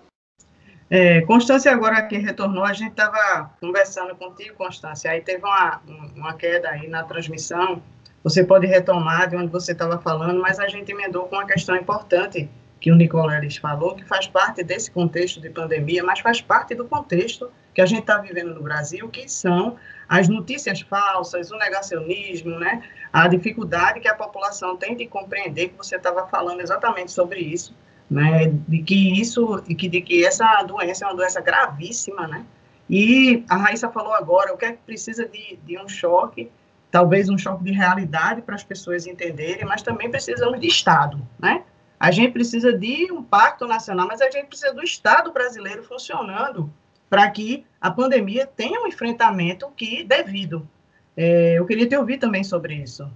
É, 0.89 1.23
Constância 1.23 1.73
agora 1.73 2.03
que 2.03 2.17
retornou, 2.19 2.65
a 2.65 2.73
gente 2.73 2.91
estava 2.91 3.51
conversando 3.61 4.15
contigo, 4.15 4.55
Constância, 4.55 5.11
aí 5.11 5.21
teve 5.23 5.45
uma, 5.45 5.81
uma 6.15 6.35
queda 6.35 6.69
aí 6.69 6.87
na 6.89 7.03
transmissão, 7.03 7.83
você 8.25 8.43
pode 8.43 8.67
retomar 8.67 9.29
de 9.29 9.37
onde 9.37 9.49
você 9.49 9.73
estava 9.73 9.99
falando, 9.99 10.41
mas 10.41 10.59
a 10.59 10.67
gente 10.67 10.91
emendou 10.91 11.27
com 11.27 11.37
uma 11.37 11.47
questão 11.47 11.77
importante 11.77 12.49
que 12.81 12.91
o 12.91 12.95
Nicoleles 12.95 13.59
falou, 13.59 13.95
que 13.95 14.05
faz 14.05 14.27
parte 14.27 14.65
desse 14.65 14.91
contexto 14.91 15.41
de 15.41 15.51
pandemia, 15.51 16.03
mas 16.03 16.21
faz 16.21 16.41
parte 16.41 16.75
do 16.75 16.87
contexto 16.87 17.51
que 17.75 17.83
a 17.83 17.87
gente 17.87 18.01
está 18.01 18.19
vivendo 18.19 18.55
no 18.55 18.63
Brasil, 18.63 19.09
que 19.11 19.29
são 19.29 19.77
as 20.09 20.27
notícias 20.27 20.81
falsas, 20.81 21.51
o 21.51 21.59
negacionismo, 21.59 22.59
né? 22.59 22.83
a 23.13 23.29
dificuldade 23.29 24.01
que 24.01 24.09
a 24.09 24.15
população 24.15 24.77
tem 24.77 24.97
de 24.97 25.07
compreender, 25.07 25.69
que 25.69 25.77
você 25.77 25.97
estava 25.97 26.27
falando 26.27 26.61
exatamente 26.61 27.13
sobre 27.13 27.41
isso, 27.41 27.75
né? 28.11 28.47
de 28.69 28.83
que 28.83 29.21
isso, 29.21 29.61
de 29.67 29.75
que, 29.75 29.89
de 29.89 30.01
que 30.01 30.25
essa 30.25 30.63
doença 30.63 31.05
é 31.05 31.09
uma 31.09 31.17
doença 31.17 31.41
gravíssima, 31.43 32.27
né? 32.27 32.45
E 32.89 33.45
a 33.49 33.57
Raíssa 33.57 33.91
falou 33.91 34.13
agora, 34.13 34.53
o 34.53 34.59
que 34.59 34.67
é 34.67 34.73
que 34.73 34.79
precisa 34.85 35.27
de, 35.27 35.59
de 35.65 35.79
um 35.79 35.89
choque 35.89 36.51
talvez 36.95 37.29
um 37.29 37.37
choque 37.37 37.65
de 37.65 37.73
realidade 37.73 38.41
para 38.41 38.55
as 38.55 38.63
pessoas 38.63 39.05
entenderem, 39.05 39.65
mas 39.65 39.83
também 39.83 40.09
precisamos 40.09 40.61
de 40.61 40.69
Estado, 40.69 41.21
né? 41.41 41.65
A 41.99 42.13
gente 42.13 42.31
precisa 42.31 42.73
de 42.73 43.11
um 43.11 43.21
pacto 43.21 43.67
nacional, 43.67 44.07
mas 44.07 44.21
a 44.21 44.31
gente 44.31 44.47
precisa 44.47 44.73
do 44.73 44.81
Estado 44.81 45.33
brasileiro 45.33 45.83
funcionando 45.83 46.73
para 47.11 47.29
que 47.33 47.67
a 47.81 47.91
pandemia 47.91 48.47
tenha 48.47 48.81
um 48.81 48.87
enfrentamento 48.87 49.73
que 49.77 50.05
devido. 50.05 50.69
É, 51.17 51.59
eu 51.59 51.67
queria 51.67 51.89
te 51.89 51.97
ouvir 51.97 52.19
também 52.19 52.45
sobre 52.45 52.75
isso. 52.75 53.11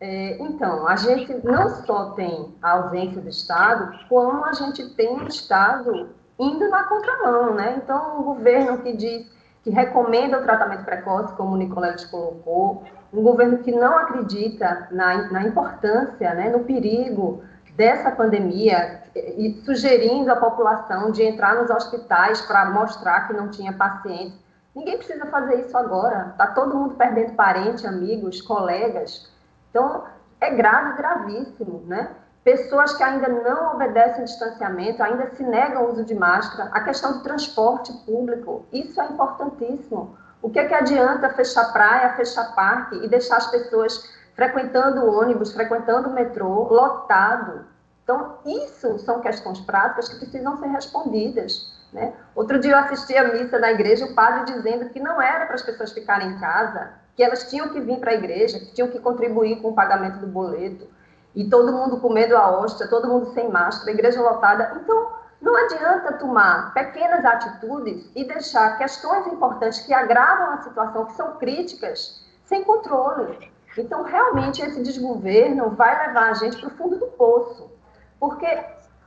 É, 0.00 0.42
então, 0.42 0.88
a 0.88 0.96
gente 0.96 1.32
não 1.44 1.68
só 1.86 2.10
tem 2.14 2.52
a 2.60 2.72
ausência 2.72 3.20
do 3.20 3.28
Estado, 3.28 4.00
como 4.08 4.44
a 4.44 4.52
gente 4.52 4.88
tem 4.96 5.16
o 5.16 5.28
Estado 5.28 6.08
indo 6.40 6.68
na 6.68 6.82
contramão, 6.82 7.54
né? 7.54 7.80
Então, 7.80 8.18
o 8.18 8.24
governo 8.24 8.78
que 8.82 8.96
diz 8.96 9.39
que 9.62 9.70
recomenda 9.70 10.38
o 10.38 10.42
tratamento 10.42 10.84
precoce, 10.84 11.34
como 11.34 11.54
o 11.54 11.56
Nicolete 11.56 12.08
colocou, 12.08 12.84
um 13.12 13.22
governo 13.22 13.58
que 13.58 13.72
não 13.72 13.96
acredita 13.98 14.88
na, 14.90 15.30
na 15.30 15.42
importância, 15.42 16.32
né, 16.34 16.48
no 16.48 16.60
perigo 16.60 17.42
dessa 17.76 18.10
pandemia 18.10 19.02
e 19.14 19.60
sugerindo 19.64 20.30
à 20.30 20.36
população 20.36 21.10
de 21.10 21.22
entrar 21.22 21.56
nos 21.56 21.70
hospitais 21.70 22.40
para 22.42 22.70
mostrar 22.70 23.26
que 23.26 23.32
não 23.32 23.50
tinha 23.50 23.72
pacientes. 23.72 24.38
Ninguém 24.74 24.96
precisa 24.96 25.26
fazer 25.26 25.56
isso 25.60 25.76
agora. 25.76 26.28
Está 26.30 26.48
todo 26.48 26.76
mundo 26.76 26.94
perdendo 26.94 27.32
parente, 27.32 27.86
amigos, 27.86 28.40
colegas. 28.40 29.30
Então, 29.70 30.04
é 30.40 30.50
grave, 30.50 30.96
gravíssimo, 30.96 31.82
né? 31.86 32.10
Pessoas 32.44 32.92
que 32.94 33.02
ainda 33.02 33.28
não 33.28 33.74
obedecem 33.74 34.24
distanciamento, 34.24 35.02
ainda 35.02 35.30
se 35.34 35.42
negam 35.42 35.82
ao 35.82 35.90
uso 35.90 36.04
de 36.04 36.14
máscara, 36.14 36.70
a 36.72 36.80
questão 36.80 37.12
do 37.12 37.22
transporte 37.22 37.92
público, 38.04 38.64
isso 38.72 39.00
é 39.00 39.06
importantíssimo. 39.06 40.16
O 40.42 40.48
que, 40.48 40.58
é 40.58 40.66
que 40.66 40.74
adianta 40.74 41.28
fechar 41.30 41.72
praia, 41.72 42.14
fechar 42.14 42.54
parque 42.54 42.96
e 43.04 43.08
deixar 43.08 43.36
as 43.36 43.50
pessoas 43.50 44.02
frequentando 44.34 45.02
o 45.02 45.20
ônibus, 45.20 45.52
frequentando 45.52 46.08
o 46.08 46.12
metrô, 46.14 46.68
lotado? 46.72 47.66
Então, 48.02 48.38
isso 48.46 48.98
são 49.00 49.20
questões 49.20 49.60
práticas 49.60 50.08
que 50.08 50.16
precisam 50.16 50.56
ser 50.56 50.68
respondidas. 50.68 51.78
Né? 51.92 52.12
Outro 52.34 52.58
dia 52.58 52.72
eu 52.72 52.78
assisti 52.78 53.16
a 53.16 53.32
missa 53.32 53.58
na 53.58 53.72
igreja, 53.72 54.06
o 54.06 54.14
padre 54.14 54.54
dizendo 54.54 54.88
que 54.88 54.98
não 54.98 55.20
era 55.20 55.44
para 55.44 55.56
as 55.56 55.62
pessoas 55.62 55.92
ficarem 55.92 56.30
em 56.30 56.40
casa, 56.40 56.90
que 57.14 57.22
elas 57.22 57.50
tinham 57.50 57.68
que 57.68 57.80
vir 57.80 57.98
para 57.98 58.12
a 58.12 58.14
igreja, 58.14 58.58
que 58.58 58.72
tinham 58.72 58.88
que 58.88 58.98
contribuir 58.98 59.60
com 59.60 59.68
o 59.68 59.74
pagamento 59.74 60.18
do 60.20 60.26
boleto, 60.26 60.88
e 61.34 61.48
todo 61.48 61.72
mundo 61.72 61.98
com 61.98 62.12
medo 62.12 62.36
a 62.36 62.50
hóstia, 62.50 62.88
todo 62.88 63.08
mundo 63.08 63.32
sem 63.32 63.48
máscara, 63.48 63.90
igreja 63.90 64.20
lotada. 64.20 64.72
Então, 64.82 65.10
não 65.40 65.56
adianta 65.56 66.14
tomar 66.14 66.74
pequenas 66.74 67.24
atitudes 67.24 68.10
e 68.14 68.24
deixar 68.24 68.76
questões 68.76 69.26
importantes 69.26 69.80
que 69.80 69.94
agravam 69.94 70.54
a 70.54 70.62
situação, 70.62 71.06
que 71.06 71.14
são 71.14 71.36
críticas, 71.36 72.22
sem 72.44 72.62
controle. 72.62 73.50
Então, 73.78 74.02
realmente, 74.02 74.60
esse 74.60 74.82
desgoverno 74.82 75.70
vai 75.70 76.08
levar 76.08 76.30
a 76.30 76.34
gente 76.34 76.58
para 76.58 76.68
o 76.68 76.76
fundo 76.76 76.98
do 76.98 77.06
poço. 77.06 77.70
Porque 78.18 78.46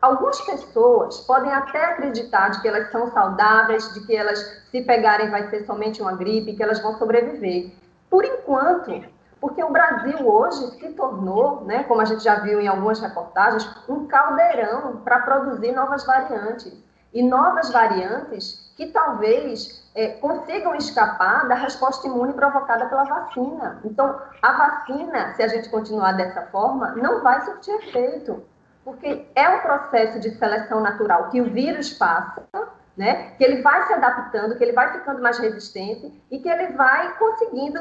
algumas 0.02 0.42
pessoas 0.42 1.20
podem 1.22 1.52
até 1.52 1.86
acreditar 1.86 2.50
de 2.50 2.62
que 2.62 2.68
elas 2.68 2.90
são 2.92 3.12
saudáveis, 3.12 3.94
de 3.94 4.06
que 4.06 4.16
elas, 4.16 4.40
se 4.72 4.82
pegarem, 4.82 5.30
vai 5.30 5.50
ser 5.50 5.66
somente 5.66 6.02
uma 6.02 6.16
gripe, 6.16 6.56
que 6.56 6.64
elas 6.64 6.80
vão 6.80 6.98
sobreviver. 6.98 7.72
Por 8.10 8.26
enquanto, 8.26 9.04
porque 9.44 9.62
o 9.62 9.70
Brasil 9.70 10.26
hoje 10.26 10.80
se 10.80 10.94
tornou, 10.94 11.66
né, 11.66 11.84
como 11.84 12.00
a 12.00 12.06
gente 12.06 12.24
já 12.24 12.36
viu 12.36 12.62
em 12.62 12.68
algumas 12.70 13.02
reportagens, 13.02 13.70
um 13.90 14.08
caldeirão 14.08 15.02
para 15.04 15.20
produzir 15.20 15.74
novas 15.74 16.06
variantes. 16.06 16.74
E 17.14 17.22
novas 17.22 17.70
variantes 17.70 18.74
que 18.78 18.88
talvez 18.88 19.86
é, 19.94 20.14
consigam 20.14 20.74
escapar 20.76 21.46
da 21.50 21.56
resposta 21.56 22.08
imune 22.08 22.32
provocada 22.32 22.86
pela 22.86 23.04
vacina. 23.04 23.82
Então, 23.84 24.18
a 24.42 24.54
vacina, 24.54 25.34
se 25.34 25.44
a 25.44 25.50
gente 25.50 25.68
continuar 25.68 26.14
dessa 26.14 26.44
forma, 26.44 26.94
não 26.96 27.22
vai 27.22 27.42
surtir 27.42 27.76
efeito, 27.76 28.46
porque 28.86 29.28
é 29.36 29.50
um 29.50 29.60
processo 29.60 30.22
de 30.22 30.32
seleção 30.38 30.80
natural 30.80 31.28
que 31.28 31.42
o 31.42 31.52
vírus 31.52 31.90
passa, 31.90 32.48
né, 32.96 33.32
que 33.32 33.44
ele 33.44 33.62
vai 33.62 33.86
se 33.88 33.94
adaptando, 33.94 34.56
que 34.56 34.64
ele 34.64 34.72
vai 34.72 34.94
ficando 34.94 35.22
mais 35.22 35.38
resistente 35.38 36.24
e 36.32 36.40
que 36.40 36.48
ele 36.48 36.68
vai 36.78 37.18
conseguindo 37.18 37.80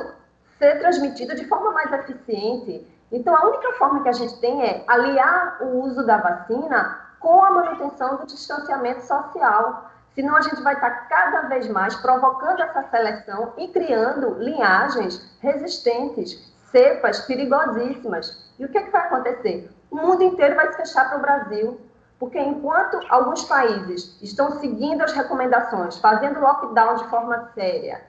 ser 0.62 0.78
transmitida 0.78 1.34
de 1.34 1.44
forma 1.48 1.72
mais 1.72 1.92
eficiente. 1.92 2.86
Então, 3.10 3.34
a 3.34 3.46
única 3.48 3.72
forma 3.72 4.04
que 4.04 4.08
a 4.08 4.12
gente 4.12 4.38
tem 4.38 4.62
é 4.62 4.84
aliar 4.86 5.58
o 5.60 5.80
uso 5.80 6.06
da 6.06 6.18
vacina 6.18 7.00
com 7.18 7.42
a 7.42 7.50
manutenção 7.50 8.18
do 8.18 8.26
distanciamento 8.26 9.02
social. 9.02 9.90
Senão, 10.14 10.36
a 10.36 10.40
gente 10.40 10.62
vai 10.62 10.74
estar 10.74 11.08
cada 11.08 11.48
vez 11.48 11.68
mais 11.68 11.96
provocando 11.96 12.62
essa 12.62 12.84
seleção 12.90 13.54
e 13.58 13.68
criando 13.68 14.38
linhagens 14.38 15.36
resistentes, 15.40 16.54
cepas 16.70 17.20
perigosíssimas. 17.22 18.52
E 18.56 18.64
o 18.64 18.68
que, 18.68 18.78
é 18.78 18.82
que 18.82 18.90
vai 18.90 19.02
acontecer? 19.02 19.68
O 19.90 19.96
mundo 19.96 20.22
inteiro 20.22 20.54
vai 20.54 20.70
se 20.70 20.76
fechar 20.76 21.08
para 21.08 21.18
o 21.18 21.22
Brasil. 21.22 21.80
Porque 22.20 22.38
enquanto 22.38 23.00
alguns 23.08 23.42
países 23.46 24.16
estão 24.22 24.60
seguindo 24.60 25.02
as 25.02 25.12
recomendações, 25.12 25.98
fazendo 25.98 26.38
lockdown 26.38 26.94
de 26.94 27.08
forma 27.08 27.50
séria, 27.52 28.00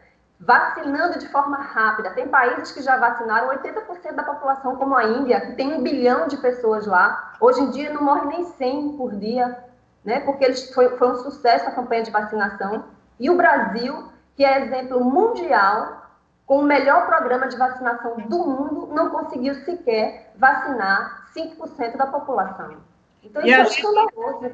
vacinando 0.45 1.19
de 1.19 1.27
forma 1.29 1.57
rápida. 1.57 2.11
Tem 2.11 2.27
países 2.27 2.71
que 2.71 2.81
já 2.81 2.97
vacinaram 2.97 3.49
80% 3.49 4.13
da 4.13 4.23
população, 4.23 4.75
como 4.75 4.95
a 4.95 5.03
Índia, 5.03 5.39
que 5.41 5.53
tem 5.53 5.73
um 5.73 5.81
bilhão 5.81 6.27
de 6.27 6.37
pessoas 6.37 6.85
lá. 6.85 7.33
Hoje 7.39 7.61
em 7.61 7.69
dia 7.69 7.93
não 7.93 8.03
morre 8.03 8.27
nem 8.27 8.43
100 8.45 8.97
por 8.97 9.15
dia, 9.15 9.57
né? 10.03 10.19
porque 10.21 10.43
eles, 10.43 10.73
foi, 10.73 10.97
foi 10.97 11.11
um 11.11 11.15
sucesso 11.15 11.67
a 11.67 11.71
campanha 11.71 12.03
de 12.03 12.11
vacinação. 12.11 12.85
E 13.19 13.29
o 13.29 13.37
Brasil, 13.37 14.09
que 14.35 14.43
é 14.43 14.65
exemplo 14.65 15.03
mundial, 15.03 16.03
com 16.45 16.59
o 16.59 16.63
melhor 16.63 17.05
programa 17.05 17.47
de 17.47 17.55
vacinação 17.55 18.17
do 18.17 18.37
mundo, 18.39 18.89
não 18.91 19.09
conseguiu 19.09 19.55
sequer 19.63 20.33
vacinar 20.35 21.25
5% 21.33 21.95
da 21.95 22.07
população. 22.07 22.77
Então, 23.23 23.41
isso 23.45 23.55
é 23.55 23.63
escandaloso. 23.63 24.51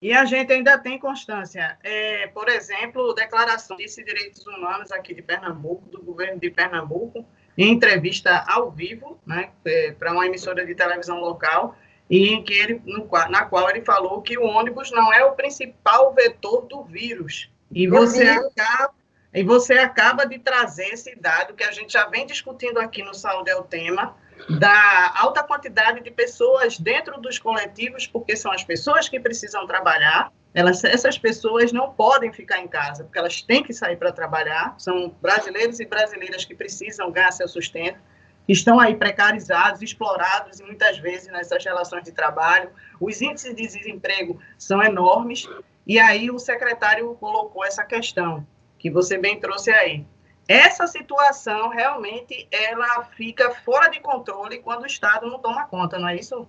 E 0.00 0.12
a 0.12 0.24
gente 0.24 0.52
ainda 0.52 0.78
tem 0.78 0.98
constância. 0.98 1.76
É, 1.82 2.28
por 2.28 2.48
exemplo, 2.48 3.12
declaração 3.14 3.76
de 3.76 3.86
direitos 3.86 4.46
humanos 4.46 4.92
aqui 4.92 5.12
de 5.12 5.22
Pernambuco, 5.22 5.88
do 5.88 6.00
governo 6.00 6.38
de 6.38 6.50
Pernambuco, 6.50 7.26
em 7.56 7.72
entrevista 7.72 8.44
ao 8.46 8.70
vivo, 8.70 9.18
né, 9.26 9.50
é, 9.64 9.90
para 9.90 10.12
uma 10.12 10.24
emissora 10.26 10.64
de 10.64 10.74
televisão 10.74 11.18
local, 11.18 11.76
e 12.08 12.28
em 12.28 12.42
que 12.42 12.54
ele, 12.54 12.80
no, 12.86 13.08
na 13.28 13.44
qual 13.44 13.68
ele 13.68 13.84
falou 13.84 14.22
que 14.22 14.38
o 14.38 14.44
ônibus 14.44 14.92
não 14.92 15.12
é 15.12 15.24
o 15.24 15.32
principal 15.32 16.14
vetor 16.14 16.66
do 16.66 16.84
vírus. 16.84 17.50
E 17.72 17.88
você 17.88 18.22
acaba, 18.22 18.94
e 19.34 19.42
você 19.42 19.74
acaba 19.74 20.24
de 20.24 20.38
trazer 20.38 20.86
esse 20.86 21.14
dado 21.16 21.54
que 21.54 21.64
a 21.64 21.72
gente 21.72 21.92
já 21.92 22.06
vem 22.06 22.24
discutindo 22.24 22.78
aqui 22.78 23.02
no 23.02 23.12
Saúde 23.12 23.50
é 23.50 23.56
o 23.56 23.64
Tema, 23.64 24.16
da 24.48 25.12
alta 25.16 25.42
quantidade 25.42 26.02
de 26.02 26.10
pessoas 26.10 26.78
dentro 26.78 27.20
dos 27.20 27.38
coletivos, 27.38 28.06
porque 28.06 28.36
são 28.36 28.52
as 28.52 28.64
pessoas 28.64 29.08
que 29.08 29.18
precisam 29.18 29.66
trabalhar. 29.66 30.32
Elas, 30.54 30.82
essas 30.84 31.18
pessoas 31.18 31.72
não 31.72 31.92
podem 31.92 32.32
ficar 32.32 32.58
em 32.58 32.68
casa, 32.68 33.04
porque 33.04 33.18
elas 33.18 33.42
têm 33.42 33.62
que 33.62 33.72
sair 33.72 33.96
para 33.96 34.12
trabalhar. 34.12 34.74
São 34.78 35.14
brasileiros 35.20 35.80
e 35.80 35.84
brasileiras 35.84 36.44
que 36.44 36.54
precisam 36.54 37.10
ganhar 37.10 37.30
seu 37.32 37.48
sustento, 37.48 37.98
que 38.46 38.52
estão 38.52 38.80
aí 38.80 38.96
precarizados, 38.96 39.82
explorados 39.82 40.58
e 40.58 40.64
muitas 40.64 40.98
vezes 40.98 41.28
nessas 41.28 41.64
relações 41.64 42.04
de 42.04 42.12
trabalho. 42.12 42.70
Os 43.00 43.20
índices 43.20 43.54
de 43.54 43.66
desemprego 43.66 44.40
são 44.56 44.82
enormes. 44.82 45.48
E 45.86 45.98
aí 45.98 46.30
o 46.30 46.38
secretário 46.38 47.14
colocou 47.14 47.64
essa 47.64 47.84
questão 47.84 48.46
que 48.78 48.90
você 48.90 49.18
bem 49.18 49.38
trouxe 49.38 49.70
aí 49.70 50.06
essa 50.48 50.86
situação 50.86 51.68
realmente 51.68 52.48
ela 52.50 53.04
fica 53.04 53.50
fora 53.50 53.90
de 53.90 54.00
controle 54.00 54.60
quando 54.60 54.84
o 54.84 54.86
Estado 54.86 55.26
não 55.26 55.38
toma 55.38 55.66
conta, 55.66 55.98
não 55.98 56.08
é 56.08 56.16
isso? 56.16 56.48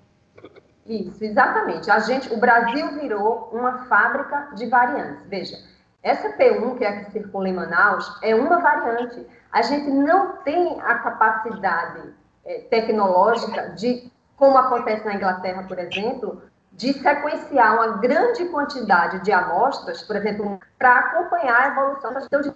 Isso, 0.85 1.23
exatamente. 1.23 1.91
A 1.91 1.99
gente, 1.99 2.33
o 2.33 2.39
Brasil 2.39 2.99
virou 2.99 3.49
uma 3.51 3.85
fábrica 3.85 4.51
de 4.55 4.67
variantes. 4.67 5.23
Veja, 5.27 5.57
essa 6.01 6.29
P1 6.37 6.77
que 6.77 6.85
é 6.85 6.87
a 6.87 7.03
que 7.03 7.11
circula 7.11 7.49
em 7.49 7.53
Manaus 7.53 8.17
é 8.23 8.33
uma 8.33 8.59
variante. 8.59 9.27
A 9.51 9.61
gente 9.61 9.89
não 9.91 10.37
tem 10.37 10.79
a 10.81 10.95
capacidade 10.95 12.13
é, 12.45 12.61
tecnológica 12.69 13.69
de, 13.71 14.09
como 14.37 14.57
acontece 14.57 15.05
na 15.05 15.15
Inglaterra, 15.15 15.63
por 15.67 15.77
exemplo, 15.77 16.41
de 16.79 16.93
sequenciar 16.93 17.75
uma 17.75 17.97
grande 17.97 18.45
quantidade 18.45 19.19
de 19.19 19.33
amostras, 19.33 20.01
por 20.01 20.15
exemplo, 20.15 20.57
para 20.77 20.97
acompanhar 20.97 21.59
a 21.59 21.67
evolução 21.67 22.13
da 22.13 22.21
então, 22.21 22.41
de 22.41 22.53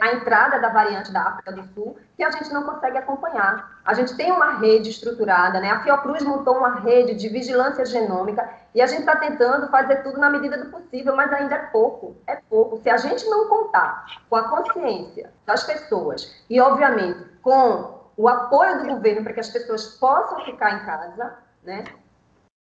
a 0.00 0.12
entrada 0.12 0.60
da 0.60 0.68
variante 0.68 1.10
da 1.12 1.22
África 1.22 1.50
do 1.50 1.64
Sul, 1.74 1.96
que 2.16 2.22
a 2.22 2.30
gente 2.30 2.52
não 2.52 2.62
consegue 2.62 2.96
acompanhar. 2.96 3.80
A 3.84 3.92
gente 3.92 4.16
tem 4.16 4.30
uma 4.30 4.58
rede 4.58 4.88
estruturada, 4.88 5.58
né? 5.58 5.68
A 5.72 5.80
Fiocruz 5.80 6.22
montou 6.22 6.58
uma 6.58 6.78
rede 6.78 7.14
de 7.14 7.28
vigilância 7.28 7.84
genômica 7.84 8.48
e 8.72 8.80
a 8.80 8.86
gente 8.86 9.00
está 9.00 9.16
tentando 9.16 9.68
fazer 9.68 10.04
tudo 10.04 10.20
na 10.20 10.30
medida 10.30 10.56
do 10.56 10.70
possível, 10.70 11.16
mas 11.16 11.32
ainda 11.32 11.56
é 11.56 11.66
pouco, 11.72 12.16
é 12.28 12.36
pouco. 12.36 12.76
Se 12.76 12.88
a 12.88 12.98
gente 12.98 13.28
não 13.28 13.48
contar 13.48 14.06
com 14.30 14.36
a 14.36 14.48
consciência 14.48 15.32
das 15.44 15.64
pessoas 15.64 16.32
e, 16.48 16.60
obviamente, 16.60 17.18
com 17.42 17.98
o 18.16 18.28
apoio 18.28 18.78
do 18.78 18.94
governo 18.94 19.24
para 19.24 19.32
que 19.32 19.40
as 19.40 19.48
pessoas 19.48 19.88
possam 19.98 20.44
ficar 20.44 20.70
em 20.74 20.86
casa, 20.86 21.34
né? 21.64 21.84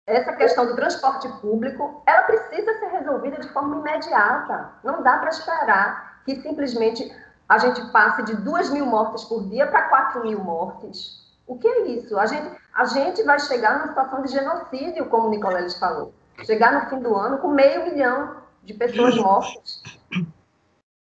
Essa 0.07 0.33
questão 0.33 0.65
do 0.65 0.75
transporte 0.75 1.27
público, 1.41 2.01
ela 2.07 2.21
precisa 2.23 2.79
ser 2.79 2.87
resolvida 2.87 3.41
de 3.41 3.49
forma 3.49 3.77
imediata. 3.77 4.71
Não 4.81 5.03
dá 5.03 5.17
para 5.17 5.29
esperar 5.29 6.21
que 6.23 6.41
simplesmente 6.41 7.13
a 7.47 7.57
gente 7.57 7.81
passe 7.91 8.23
de 8.23 8.37
2 8.37 8.69
mil 8.71 8.85
mortes 8.85 9.25
por 9.25 9.47
dia 9.49 9.67
para 9.67 9.89
4 9.89 10.23
mil 10.23 10.39
mortes. 10.39 11.27
O 11.45 11.57
que 11.57 11.67
é 11.67 11.87
isso? 11.87 12.17
A 12.17 12.25
gente, 12.25 12.55
a 12.73 12.85
gente 12.85 13.21
vai 13.23 13.37
chegar 13.39 13.77
numa 13.77 13.89
situação 13.89 14.21
de 14.21 14.31
genocídio, 14.31 15.05
como 15.07 15.27
o 15.27 15.29
Nicoleles 15.29 15.77
falou. 15.77 16.13
Chegar 16.45 16.71
no 16.71 16.89
fim 16.89 16.99
do 16.99 17.13
ano 17.15 17.39
com 17.39 17.49
meio 17.49 17.91
milhão 17.91 18.37
de 18.63 18.73
pessoas 18.73 19.15
mortas. 19.17 19.83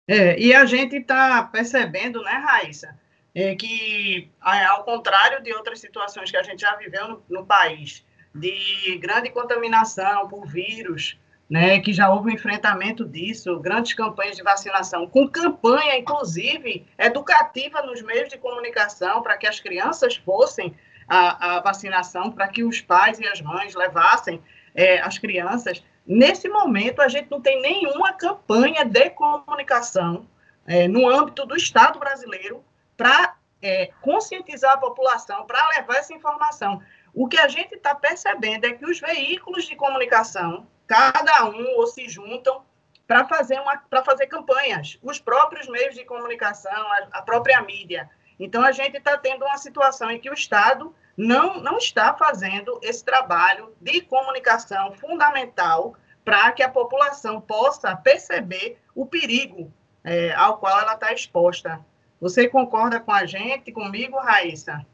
É, 0.08 0.38
e 0.38 0.54
a 0.54 0.64
gente 0.64 0.96
está 0.96 1.42
percebendo, 1.42 2.22
né, 2.22 2.32
Raíssa, 2.32 2.96
é 3.34 3.54
que, 3.54 4.30
ao 4.40 4.84
contrário 4.84 5.42
de 5.42 5.52
outras 5.52 5.80
situações 5.80 6.30
que 6.30 6.36
a 6.36 6.42
gente 6.42 6.60
já 6.60 6.76
viveu 6.76 7.08
no, 7.08 7.22
no 7.28 7.46
país, 7.46 8.06
de 8.38 8.98
grande 8.98 9.30
contaminação 9.30 10.28
por 10.28 10.46
vírus, 10.46 11.18
né, 11.48 11.78
que 11.80 11.92
já 11.92 12.10
houve 12.10 12.30
um 12.30 12.34
enfrentamento 12.34 13.04
disso, 13.04 13.58
grandes 13.60 13.94
campanhas 13.94 14.36
de 14.36 14.42
vacinação, 14.42 15.06
com 15.06 15.28
campanha, 15.28 15.96
inclusive, 15.96 16.86
educativa 16.98 17.82
nos 17.82 18.02
meios 18.02 18.28
de 18.28 18.36
comunicação, 18.36 19.22
para 19.22 19.36
que 19.36 19.46
as 19.46 19.60
crianças 19.60 20.16
fossem 20.16 20.74
a, 21.08 21.56
a 21.56 21.60
vacinação, 21.60 22.32
para 22.32 22.48
que 22.48 22.64
os 22.64 22.80
pais 22.80 23.20
e 23.20 23.26
as 23.26 23.40
mães 23.40 23.74
levassem 23.74 24.42
é, 24.74 25.00
as 25.00 25.18
crianças. 25.18 25.82
Nesse 26.04 26.48
momento, 26.48 27.00
a 27.00 27.08
gente 27.08 27.30
não 27.30 27.40
tem 27.40 27.60
nenhuma 27.60 28.12
campanha 28.12 28.84
de 28.84 29.10
comunicação 29.10 30.26
é, 30.66 30.88
no 30.88 31.08
âmbito 31.08 31.46
do 31.46 31.56
Estado 31.56 31.98
brasileiro 31.98 32.64
para 32.96 33.36
é, 33.62 33.90
conscientizar 34.00 34.74
a 34.74 34.78
população, 34.78 35.46
para 35.46 35.66
levar 35.68 35.96
essa 35.96 36.12
informação. 36.12 36.82
O 37.16 37.26
que 37.26 37.38
a 37.38 37.48
gente 37.48 37.74
está 37.74 37.94
percebendo 37.94 38.66
é 38.66 38.72
que 38.72 38.84
os 38.84 39.00
veículos 39.00 39.64
de 39.64 39.74
comunicação, 39.74 40.66
cada 40.86 41.46
um 41.46 41.78
ou 41.78 41.86
se 41.86 42.06
juntam 42.10 42.62
para 43.06 43.24
fazer, 43.24 43.58
fazer 44.04 44.26
campanhas, 44.26 44.98
os 45.02 45.18
próprios 45.18 45.66
meios 45.66 45.94
de 45.94 46.04
comunicação, 46.04 46.70
a, 46.92 47.08
a 47.12 47.22
própria 47.22 47.62
mídia. 47.62 48.10
Então, 48.38 48.62
a 48.62 48.70
gente 48.70 48.98
está 48.98 49.16
tendo 49.16 49.46
uma 49.46 49.56
situação 49.56 50.10
em 50.10 50.20
que 50.20 50.28
o 50.28 50.34
Estado 50.34 50.94
não, 51.16 51.58
não 51.62 51.78
está 51.78 52.12
fazendo 52.12 52.78
esse 52.82 53.02
trabalho 53.02 53.74
de 53.80 54.02
comunicação 54.02 54.92
fundamental 54.92 55.96
para 56.22 56.52
que 56.52 56.62
a 56.62 56.68
população 56.68 57.40
possa 57.40 57.96
perceber 57.96 58.78
o 58.94 59.06
perigo 59.06 59.72
é, 60.04 60.34
ao 60.34 60.58
qual 60.58 60.78
ela 60.80 60.92
está 60.92 61.14
exposta. 61.14 61.82
Você 62.20 62.46
concorda 62.46 63.00
com 63.00 63.12
a 63.12 63.24
gente, 63.24 63.72
comigo, 63.72 64.18
Raíssa? 64.18 64.84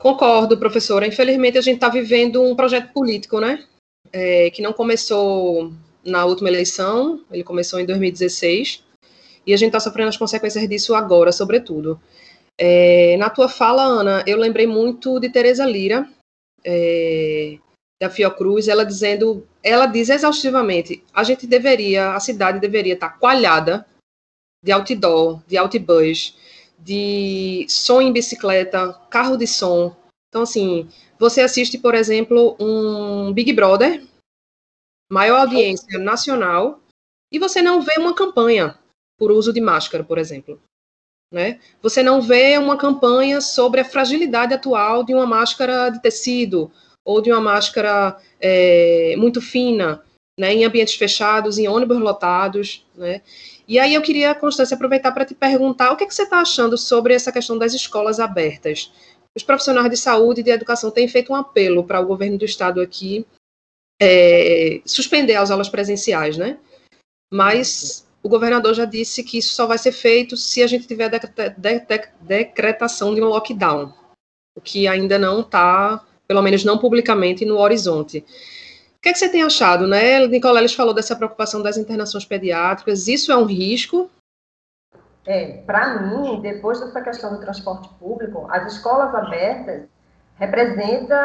Concordo, 0.00 0.56
professora. 0.56 1.06
Infelizmente, 1.06 1.58
a 1.58 1.60
gente 1.60 1.74
está 1.74 1.90
vivendo 1.90 2.42
um 2.42 2.56
projeto 2.56 2.90
político, 2.90 3.38
né? 3.38 3.66
É, 4.10 4.50
que 4.50 4.62
não 4.62 4.72
começou 4.72 5.74
na 6.02 6.24
última 6.24 6.48
eleição, 6.48 7.22
ele 7.30 7.44
começou 7.44 7.78
em 7.78 7.84
2016, 7.84 8.82
e 9.46 9.52
a 9.52 9.56
gente 9.58 9.68
está 9.68 9.78
sofrendo 9.78 10.08
as 10.08 10.16
consequências 10.16 10.66
disso 10.66 10.94
agora, 10.94 11.30
sobretudo. 11.30 12.00
É, 12.58 13.18
na 13.18 13.28
tua 13.28 13.46
fala, 13.46 13.82
Ana, 13.82 14.24
eu 14.26 14.38
lembrei 14.38 14.66
muito 14.66 15.20
de 15.20 15.28
Tereza 15.28 15.66
Lira, 15.66 16.08
é, 16.64 17.58
da 18.00 18.08
Fiocruz, 18.08 18.68
ela 18.68 18.86
dizendo, 18.86 19.46
ela 19.62 19.84
diz 19.84 20.08
exaustivamente, 20.08 21.04
a 21.12 21.22
gente 21.22 21.46
deveria, 21.46 22.14
a 22.14 22.20
cidade 22.20 22.58
deveria 22.58 22.94
estar 22.94 23.18
coalhada 23.18 23.86
de 24.64 24.72
outdoor, 24.72 25.42
de 25.46 25.58
outbus, 25.58 26.34
de 26.80 27.66
som 27.68 28.00
em 28.00 28.12
bicicleta, 28.12 28.92
carro 29.10 29.36
de 29.36 29.46
som. 29.46 29.94
Então, 30.28 30.42
assim, 30.42 30.88
você 31.18 31.40
assiste, 31.40 31.78
por 31.78 31.94
exemplo, 31.94 32.56
um 32.58 33.32
Big 33.32 33.52
Brother, 33.52 34.04
maior 35.10 35.40
audiência 35.40 35.98
nacional, 35.98 36.80
e 37.32 37.38
você 37.38 37.60
não 37.60 37.80
vê 37.80 37.94
uma 37.98 38.14
campanha 38.14 38.78
por 39.18 39.30
uso 39.30 39.52
de 39.52 39.60
máscara, 39.60 40.02
por 40.02 40.18
exemplo. 40.18 40.60
Né? 41.32 41.60
Você 41.82 42.02
não 42.02 42.20
vê 42.20 42.58
uma 42.58 42.76
campanha 42.76 43.40
sobre 43.40 43.80
a 43.80 43.84
fragilidade 43.84 44.54
atual 44.54 45.04
de 45.04 45.14
uma 45.14 45.26
máscara 45.26 45.90
de 45.90 46.00
tecido 46.00 46.72
ou 47.04 47.20
de 47.20 47.30
uma 47.30 47.40
máscara 47.40 48.20
é, 48.40 49.14
muito 49.16 49.40
fina, 49.40 50.04
né, 50.40 50.54
em 50.54 50.64
ambientes 50.64 50.94
fechados, 50.94 51.58
em 51.58 51.68
ônibus 51.68 51.98
lotados, 51.98 52.82
né? 52.96 53.20
E 53.68 53.78
aí 53.78 53.92
eu 53.92 54.00
queria, 54.00 54.34
Constância, 54.34 54.74
aproveitar 54.74 55.12
para 55.12 55.26
te 55.26 55.34
perguntar 55.34 55.92
o 55.92 55.96
que, 55.96 56.04
é 56.04 56.06
que 56.06 56.14
você 56.14 56.22
está 56.22 56.40
achando 56.40 56.78
sobre 56.78 57.12
essa 57.12 57.30
questão 57.30 57.58
das 57.58 57.74
escolas 57.74 58.18
abertas. 58.18 58.90
Os 59.36 59.42
profissionais 59.42 59.90
de 59.90 59.98
saúde 59.98 60.40
e 60.40 60.44
de 60.44 60.50
educação 60.50 60.90
têm 60.90 61.06
feito 61.06 61.30
um 61.30 61.36
apelo 61.36 61.84
para 61.84 62.00
o 62.00 62.06
governo 62.06 62.38
do 62.38 62.46
estado 62.46 62.80
aqui 62.80 63.26
é, 64.00 64.80
suspender 64.86 65.34
as 65.34 65.50
aulas 65.50 65.68
presenciais, 65.68 66.38
né? 66.38 66.58
Mas 67.30 68.08
o 68.22 68.28
governador 68.28 68.72
já 68.72 68.86
disse 68.86 69.22
que 69.22 69.36
isso 69.36 69.52
só 69.52 69.66
vai 69.66 69.76
ser 69.76 69.92
feito 69.92 70.38
se 70.38 70.62
a 70.62 70.66
gente 70.66 70.88
tiver 70.88 71.10
decretação 72.22 73.14
de 73.14 73.20
um 73.20 73.26
lockdown, 73.26 73.92
o 74.56 74.60
que 74.62 74.88
ainda 74.88 75.18
não 75.18 75.42
está 75.42 76.02
pelo 76.26 76.42
menos 76.42 76.64
não 76.64 76.78
publicamente, 76.78 77.44
no 77.44 77.58
horizonte. 77.58 78.24
O 79.00 79.02
que, 79.02 79.08
é 79.08 79.12
que 79.14 79.18
você 79.18 79.30
tem 79.30 79.42
achado, 79.42 79.86
né? 79.86 80.26
Nicoleles 80.26 80.74
falou 80.74 80.92
dessa 80.92 81.16
preocupação 81.16 81.62
das 81.62 81.78
internações 81.78 82.26
pediátricas. 82.26 83.08
Isso 83.08 83.32
é 83.32 83.36
um 83.36 83.46
risco? 83.46 84.10
É, 85.26 85.62
para 85.64 86.02
mim, 86.02 86.38
depois 86.42 86.80
dessa 86.80 87.00
questão 87.00 87.32
do 87.32 87.40
transporte 87.40 87.88
público, 87.98 88.46
as 88.50 88.74
escolas 88.74 89.14
abertas 89.14 89.88
representa 90.34 91.16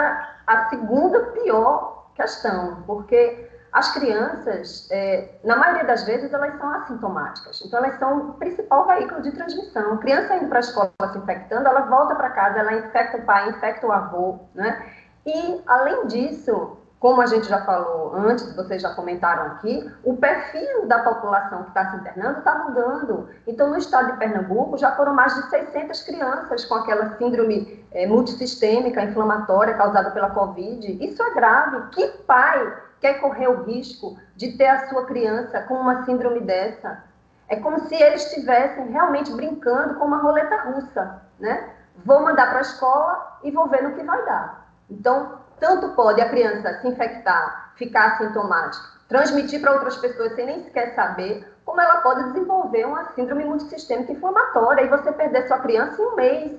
a 0.47 0.69
segunda 0.69 1.19
pior 1.31 2.11
questão, 2.15 2.81
porque 2.87 3.49
as 3.73 3.93
crianças, 3.93 4.87
é, 4.89 5.31
na 5.43 5.57
maioria 5.57 5.83
das 5.83 6.05
vezes, 6.05 6.31
elas 6.31 6.57
são 6.57 6.69
assintomáticas. 6.75 7.61
Então, 7.65 7.83
elas 7.83 7.99
são 7.99 8.29
o 8.29 8.33
principal 8.35 8.87
veículo 8.87 9.21
de 9.21 9.33
transmissão. 9.33 9.95
A 9.95 9.97
criança 9.97 10.37
indo 10.37 10.47
para 10.47 10.59
a 10.59 10.61
escola 10.61 10.93
se 11.11 11.17
infectando, 11.17 11.67
ela 11.67 11.81
volta 11.81 12.15
para 12.15 12.29
casa, 12.29 12.59
ela 12.59 12.73
infecta 12.73 13.17
o 13.17 13.25
pai, 13.25 13.49
infecta 13.49 13.85
o 13.85 13.91
avô, 13.91 14.39
né? 14.53 14.81
E, 15.25 15.61
além 15.67 16.07
disso, 16.07 16.77
como 16.99 17.21
a 17.21 17.25
gente 17.25 17.47
já 17.47 17.63
falou 17.65 18.15
antes, 18.15 18.55
vocês 18.55 18.81
já 18.81 18.93
comentaram 18.93 19.47
aqui, 19.47 19.91
o 20.03 20.15
perfil 20.15 20.87
da 20.87 20.99
população 20.99 21.63
que 21.63 21.69
está 21.69 21.91
se 21.91 21.97
internando 21.97 22.39
está 22.39 22.57
mudando. 22.63 23.29
Então, 23.45 23.69
no 23.69 23.77
estado 23.77 24.13
de 24.13 24.17
Pernambuco, 24.17 24.77
já 24.77 24.95
foram 24.95 25.13
mais 25.13 25.35
de 25.35 25.49
600 25.49 26.01
crianças 26.03 26.65
com 26.65 26.75
aquela 26.75 27.17
síndrome 27.17 27.85
é, 27.91 28.07
multissistêmica 28.07 29.03
inflamatória 29.03 29.75
causada 29.75 30.11
pela 30.11 30.31
Covid. 30.31 31.05
Isso 31.05 31.21
é 31.21 31.33
grave. 31.33 31.89
Que 31.89 32.07
pai 32.25 32.75
quer 32.99 33.19
correr 33.19 33.49
o 33.49 33.63
risco 33.63 34.17
de 34.35 34.57
ter 34.57 34.67
a 34.67 34.87
sua 34.87 35.05
criança 35.05 35.61
com 35.63 35.75
uma 35.75 36.05
síndrome 36.05 36.39
dessa? 36.39 37.03
É 37.47 37.57
como 37.57 37.79
se 37.87 37.95
eles 37.95 38.25
estivessem 38.25 38.87
realmente 38.87 39.31
brincando 39.33 39.95
com 39.95 40.05
uma 40.05 40.17
roleta 40.17 40.63
russa, 40.63 41.21
né? 41.39 41.69
Vou 42.03 42.21
mandar 42.21 42.49
para 42.49 42.59
a 42.59 42.61
escola 42.61 43.39
e 43.43 43.51
vou 43.51 43.67
ver 43.67 43.83
no 43.83 43.93
que 43.93 44.03
vai 44.03 44.25
dar. 44.25 44.65
Então, 44.89 45.44
tanto 45.59 45.89
pode 45.89 46.21
a 46.21 46.29
criança 46.29 46.79
se 46.81 46.87
infectar, 46.87 47.73
ficar 47.75 48.17
sintomática, 48.17 48.85
transmitir 49.07 49.61
para 49.61 49.73
outras 49.73 49.97
pessoas 49.97 50.33
sem 50.35 50.45
nem 50.45 50.63
sequer 50.63 50.93
saber, 50.95 51.47
como 51.65 51.81
ela 51.81 52.01
pode 52.01 52.23
desenvolver 52.31 52.85
uma 52.85 53.11
síndrome 53.13 53.45
multissistêmica 53.45 54.11
inflamatória 54.11 54.83
e 54.83 54.89
você 54.89 55.11
perder 55.11 55.47
sua 55.47 55.59
criança 55.59 56.01
em 56.01 56.05
um 56.05 56.15
mês. 56.15 56.51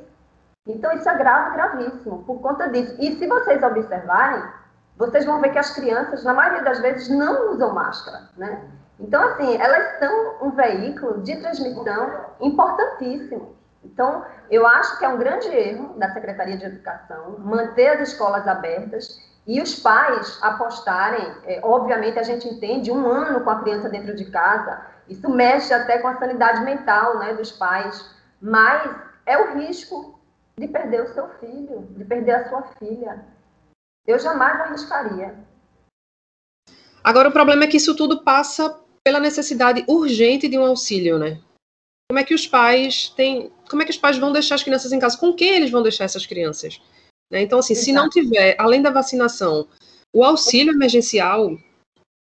Então, 0.66 0.92
isso 0.92 1.08
é 1.08 1.16
grave, 1.16 1.54
gravíssimo, 1.54 2.24
por 2.24 2.40
conta 2.40 2.68
disso. 2.68 2.96
E 2.98 3.16
se 3.16 3.26
vocês 3.26 3.62
observarem, 3.62 4.42
vocês 4.96 5.24
vão 5.24 5.40
ver 5.40 5.50
que 5.50 5.58
as 5.58 5.70
crianças, 5.70 6.24
na 6.24 6.34
maioria 6.34 6.62
das 6.62 6.80
vezes, 6.80 7.08
não 7.08 7.52
usam 7.52 7.72
máscara, 7.72 8.30
né? 8.36 8.68
Então, 8.98 9.22
assim, 9.22 9.56
elas 9.56 9.98
são 9.98 10.34
um 10.42 10.50
veículo 10.50 11.22
de 11.22 11.36
transmissão 11.36 12.24
importantíssimo. 12.40 13.55
Então, 13.84 14.24
eu 14.50 14.66
acho 14.66 14.98
que 14.98 15.04
é 15.04 15.08
um 15.08 15.18
grande 15.18 15.48
erro 15.48 15.98
da 15.98 16.12
Secretaria 16.12 16.56
de 16.56 16.64
Educação 16.64 17.36
manter 17.38 17.88
as 17.88 18.08
escolas 18.08 18.46
abertas 18.46 19.20
e 19.46 19.60
os 19.60 19.76
pais 19.76 20.38
apostarem. 20.42 21.34
É, 21.44 21.60
obviamente, 21.62 22.18
a 22.18 22.22
gente 22.22 22.48
entende 22.48 22.90
um 22.90 23.06
ano 23.06 23.42
com 23.42 23.50
a 23.50 23.60
criança 23.62 23.88
dentro 23.88 24.14
de 24.14 24.24
casa, 24.30 24.86
isso 25.08 25.28
mexe 25.30 25.72
até 25.72 25.98
com 25.98 26.08
a 26.08 26.18
sanidade 26.18 26.64
mental 26.64 27.18
né, 27.18 27.34
dos 27.34 27.52
pais, 27.52 28.10
mas 28.40 28.90
é 29.24 29.38
o 29.38 29.58
risco 29.58 30.18
de 30.58 30.66
perder 30.66 31.02
o 31.02 31.14
seu 31.14 31.28
filho, 31.38 31.86
de 31.90 32.04
perder 32.04 32.32
a 32.32 32.48
sua 32.48 32.62
filha. 32.78 33.24
Eu 34.06 34.18
jamais 34.18 34.60
arriscaria. 34.60 35.34
Agora, 37.04 37.28
o 37.28 37.32
problema 37.32 37.64
é 37.64 37.66
que 37.66 37.76
isso 37.76 37.94
tudo 37.94 38.24
passa 38.24 38.80
pela 39.04 39.20
necessidade 39.20 39.84
urgente 39.86 40.48
de 40.48 40.58
um 40.58 40.66
auxílio, 40.66 41.18
né? 41.18 41.38
Como 42.10 42.20
é 42.20 42.24
que 42.24 42.34
os 42.34 42.46
pais 42.46 43.08
têm, 43.10 43.50
como 43.68 43.82
é 43.82 43.84
que 43.84 43.90
os 43.90 43.96
pais 43.96 44.16
vão 44.16 44.32
deixar 44.32 44.54
as 44.54 44.62
crianças 44.62 44.92
em 44.92 44.98
casa? 44.98 45.18
Com 45.18 45.32
quem 45.32 45.54
eles 45.54 45.70
vão 45.70 45.82
deixar 45.82 46.04
essas 46.04 46.24
crianças? 46.24 46.80
Né? 47.30 47.42
Então, 47.42 47.58
assim, 47.58 47.72
Exato. 47.72 47.84
se 47.84 47.92
não 47.92 48.08
tiver, 48.08 48.54
além 48.58 48.80
da 48.80 48.90
vacinação, 48.90 49.68
o 50.14 50.24
auxílio 50.24 50.72
emergencial 50.72 51.58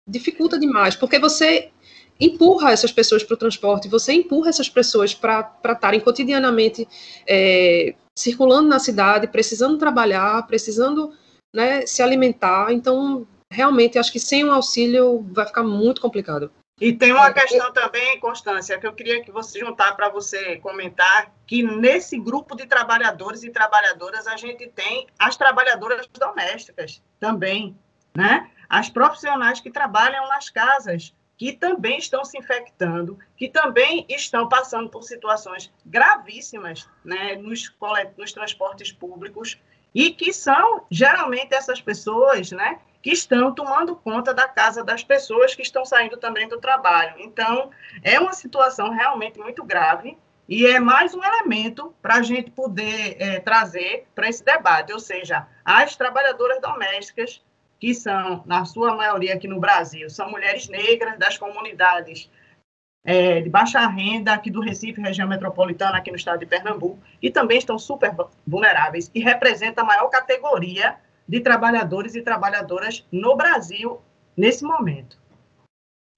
dificulta 0.08 0.60
demais, 0.60 0.96
porque 0.96 1.18
você 1.18 1.72
empurra 2.20 2.72
essas 2.72 2.92
pessoas 2.92 3.24
para 3.24 3.34
o 3.34 3.38
transporte, 3.38 3.88
você 3.88 4.14
empurra 4.14 4.50
essas 4.50 4.70
pessoas 4.70 5.14
para 5.14 5.58
estarem 5.66 6.00
cotidianamente 6.00 6.88
é, 7.28 7.96
circulando 8.18 8.70
na 8.70 8.80
cidade, 8.80 9.28
precisando 9.28 9.78
trabalhar, 9.78 10.46
precisando 10.46 11.14
né, 11.54 11.86
se 11.86 12.02
alimentar. 12.02 12.72
Então, 12.72 13.28
realmente, 13.52 13.98
acho 13.98 14.12
que 14.12 14.20
sem 14.20 14.46
um 14.46 14.52
auxílio 14.52 15.26
vai 15.32 15.46
ficar 15.46 15.64
muito 15.64 16.00
complicado. 16.00 16.52
E 16.82 16.92
tem 16.92 17.12
uma 17.12 17.32
questão 17.32 17.72
também, 17.72 18.20
Constância, 18.20 18.80
que 18.80 18.88
eu 18.88 18.94
queria 18.94 19.24
que 19.24 19.32
você 19.32 19.60
juntar 19.60 19.96
para 19.96 20.10
você 20.10 20.58
comentar, 20.58 21.32
que 21.46 21.62
nesse 21.62 22.20
grupo 22.20 22.56
de 22.56 22.66
trabalhadores 22.66 23.44
e 23.44 23.52
trabalhadoras 23.52 24.26
a 24.26 24.36
gente 24.36 24.68
tem 24.70 25.08
as 25.20 25.38
trabalhadoras 25.38 26.08
domésticas 26.08 27.02
também, 27.20 27.78
né? 28.16 28.50
As 28.68 28.90
profissionais 28.90 29.60
que 29.60 29.70
trabalham 29.70 30.28
nas 30.28 30.50
casas, 30.50 31.14
que 31.38 31.54
também 31.54 31.98
estão 31.98 32.26
se 32.26 32.38
infectando, 32.38 33.20
que 33.38 33.50
também 33.50 34.06
estão 34.10 34.50
passando 34.50 34.90
por 34.90 35.04
situações 35.04 35.72
gravíssimas, 35.86 36.90
né, 37.04 37.36
nos, 37.36 37.72
nos 38.18 38.32
transportes 38.32 38.92
públicos 38.92 39.60
e 39.94 40.12
que 40.12 40.34
são 40.34 40.86
geralmente 40.90 41.54
essas 41.54 41.82
pessoas, 41.82 42.52
né, 42.52 42.80
que 43.04 43.12
estão 43.12 43.54
tomando 43.54 43.98
conta 43.98 44.34
da 44.34 44.48
casa 44.48 44.82
das 44.82 45.04
pessoas 45.04 45.54
que 45.54 45.62
estão 45.62 45.84
saindo 45.84 46.16
também 46.16 46.48
do 46.48 46.58
trabalho. 46.58 47.16
Então, 47.20 47.70
é 48.02 48.18
uma 48.18 48.32
situação 48.32 48.92
realmente 48.92 49.38
muito 49.38 49.62
grave 49.62 50.18
e 50.48 50.66
é 50.66 50.80
mais 50.80 51.14
um 51.14 51.22
elemento 51.22 51.94
para 52.02 52.16
a 52.16 52.22
gente 52.22 52.50
poder 52.50 53.18
é, 53.20 53.42
trazer 53.42 54.08
para 54.16 54.30
esse 54.30 54.44
debate, 54.44 54.94
ou 54.94 55.00
seja, 55.00 55.46
as 55.66 55.98
trabalhadoras 55.98 56.62
domésticas, 56.62 57.44
que 57.78 57.94
são, 57.94 58.42
na 58.46 58.64
sua 58.64 58.96
maioria 58.96 59.34
aqui 59.34 59.50
no 59.50 59.60
Brasil, 59.60 60.10
são 60.10 60.32
mulheres 60.32 60.70
negras 60.70 61.20
das 61.20 61.38
comunidades 61.38 62.32
é, 63.04 63.42
de 63.42 63.50
baixa 63.50 63.86
renda 63.86 64.32
aqui 64.32 64.50
do 64.50 64.62
Recife, 64.62 65.02
região 65.02 65.28
metropolitana, 65.28 65.98
aqui 65.98 66.10
no 66.10 66.16
estado 66.16 66.40
de 66.40 66.46
Pernambuco, 66.46 66.98
e 67.22 67.30
também 67.30 67.58
estão 67.58 67.78
super 67.78 68.16
vulneráveis 68.48 69.12
e 69.14 69.20
representa 69.20 69.82
a 69.82 69.86
maior 69.86 70.08
categoria 70.08 70.98
de 71.28 71.40
trabalhadores 71.42 72.16
e 72.16 72.22
trabalhadoras 72.22 73.06
no 73.12 73.36
Brasil 73.36 74.02
nesse 74.36 74.64
momento. 74.64 75.18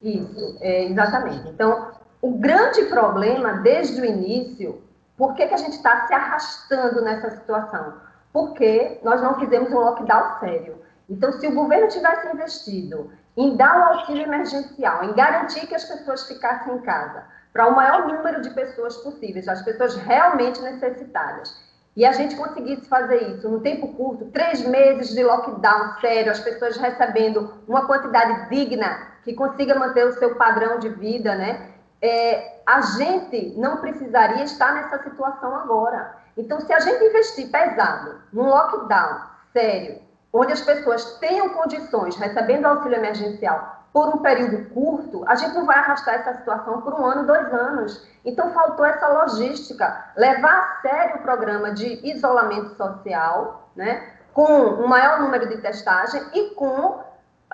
Isso, 0.01 0.57
é, 0.61 0.85
exatamente. 0.85 1.49
Então, 1.49 1.91
o 2.21 2.37
grande 2.37 2.85
problema 2.85 3.53
desde 3.61 4.01
o 4.01 4.05
início, 4.05 4.81
por 5.17 5.35
que, 5.35 5.47
que 5.47 5.53
a 5.53 5.57
gente 5.57 5.73
está 5.73 6.07
se 6.07 6.13
arrastando 6.13 7.01
nessa 7.01 7.31
situação? 7.31 7.93
Porque 8.33 8.99
nós 9.03 9.21
não 9.21 9.39
fizemos 9.39 9.71
um 9.71 9.79
lockdown 9.79 10.39
sério. 10.39 10.81
Então, 11.09 11.31
se 11.33 11.47
o 11.47 11.55
governo 11.55 11.87
tivesse 11.87 12.27
investido 12.33 13.11
em 13.37 13.55
dar 13.55 13.77
o 13.77 13.93
auxílio 13.93 14.23
emergencial, 14.23 15.03
em 15.03 15.13
garantir 15.13 15.67
que 15.67 15.75
as 15.75 15.85
pessoas 15.85 16.27
ficassem 16.27 16.73
em 16.73 16.81
casa, 16.81 17.23
para 17.53 17.67
o 17.67 17.75
maior 17.75 18.07
número 18.07 18.41
de 18.41 18.49
pessoas 18.49 18.97
possíveis, 18.97 19.47
as 19.47 19.61
pessoas 19.61 19.95
realmente 19.95 20.61
necessitadas. 20.61 21.55
E 21.95 22.05
a 22.05 22.11
gente 22.11 22.35
conseguisse 22.35 22.87
fazer 22.89 23.21
isso 23.29 23.47
no 23.47 23.61
tempo 23.61 23.87
curto, 23.93 24.25
três 24.25 24.65
meses 24.67 25.13
de 25.15 25.23
lockdown 25.23 25.93
sério, 26.01 26.31
as 26.31 26.39
pessoas 26.39 26.75
recebendo 26.75 27.53
uma 27.67 27.87
quantidade 27.87 28.49
digna 28.49 29.13
que 29.23 29.33
consiga 29.33 29.79
manter 29.79 30.05
o 30.05 30.13
seu 30.19 30.35
padrão 30.35 30.77
de 30.77 30.89
vida, 30.89 31.35
né? 31.35 31.71
É, 32.01 32.59
a 32.65 32.81
gente 32.81 33.53
não 33.57 33.77
precisaria 33.77 34.43
estar 34.43 34.73
nessa 34.73 35.01
situação 35.03 35.55
agora. 35.55 36.17
Então, 36.37 36.59
se 36.59 36.73
a 36.73 36.79
gente 36.79 37.03
investir 37.05 37.49
pesado 37.49 38.19
num 38.33 38.49
lockdown 38.49 39.21
sério, 39.53 39.99
onde 40.33 40.51
as 40.51 40.61
pessoas 40.61 41.17
tenham 41.19 41.49
condições, 41.49 42.17
recebendo 42.17 42.65
auxílio 42.65 42.97
emergencial 42.97 43.74
por 43.95 44.09
um 44.09 44.17
período 44.17 44.69
curto, 44.71 45.23
a 45.25 45.35
gente 45.35 45.55
não 45.55 45.65
vai 45.65 45.77
arrastar 45.77 46.15
essa 46.15 46.33
situação 46.33 46.81
por 46.81 46.93
um 46.95 47.05
ano, 47.05 47.25
dois 47.25 47.53
anos. 47.53 48.05
Então, 48.25 48.51
faltou 48.51 48.83
essa 48.83 49.07
logística, 49.07 50.11
levar 50.17 50.51
a 50.51 50.81
sério 50.81 51.15
o 51.15 51.21
programa 51.21 51.71
de 51.71 52.05
isolamento 52.05 52.75
social, 52.75 53.69
né, 53.73 54.05
com 54.33 54.51
um 54.51 54.85
maior 54.85 55.21
número 55.21 55.47
de 55.47 55.61
testagem 55.61 56.21
e 56.33 56.49
com 56.55 56.99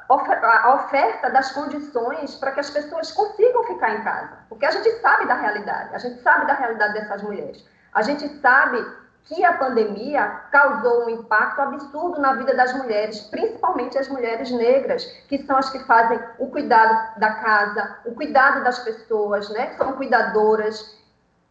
a 0.09 0.73
oferta 0.73 1.29
das 1.29 1.51
condições 1.51 2.33
para 2.33 2.53
que 2.53 2.59
as 2.59 2.71
pessoas 2.71 3.11
consigam 3.11 3.63
ficar 3.65 3.91
em 3.91 4.03
casa. 4.03 4.39
Porque 4.49 4.65
a 4.65 4.71
gente 4.71 4.89
sabe 4.99 5.27
da 5.27 5.35
realidade, 5.35 5.93
a 5.93 5.99
gente 5.99 6.23
sabe 6.23 6.47
da 6.47 6.53
realidade 6.53 6.95
dessas 6.95 7.21
mulheres. 7.21 7.63
A 7.93 8.01
gente 8.01 8.27
sabe 8.39 8.83
que 9.25 9.43
a 9.45 9.53
pandemia 9.53 10.27
causou 10.51 11.05
um 11.05 11.09
impacto 11.09 11.61
absurdo 11.61 12.19
na 12.19 12.33
vida 12.33 12.53
das 12.55 12.73
mulheres, 12.73 13.21
principalmente 13.21 13.97
as 13.97 14.07
mulheres 14.09 14.51
negras, 14.51 15.05
que 15.27 15.37
são 15.43 15.57
as 15.57 15.69
que 15.69 15.79
fazem 15.85 16.19
o 16.39 16.47
cuidado 16.47 17.19
da 17.19 17.31
casa, 17.35 17.97
o 18.05 18.13
cuidado 18.13 18.63
das 18.63 18.79
pessoas, 18.79 19.49
né? 19.51 19.73
São 19.77 19.93
cuidadoras 19.93 20.99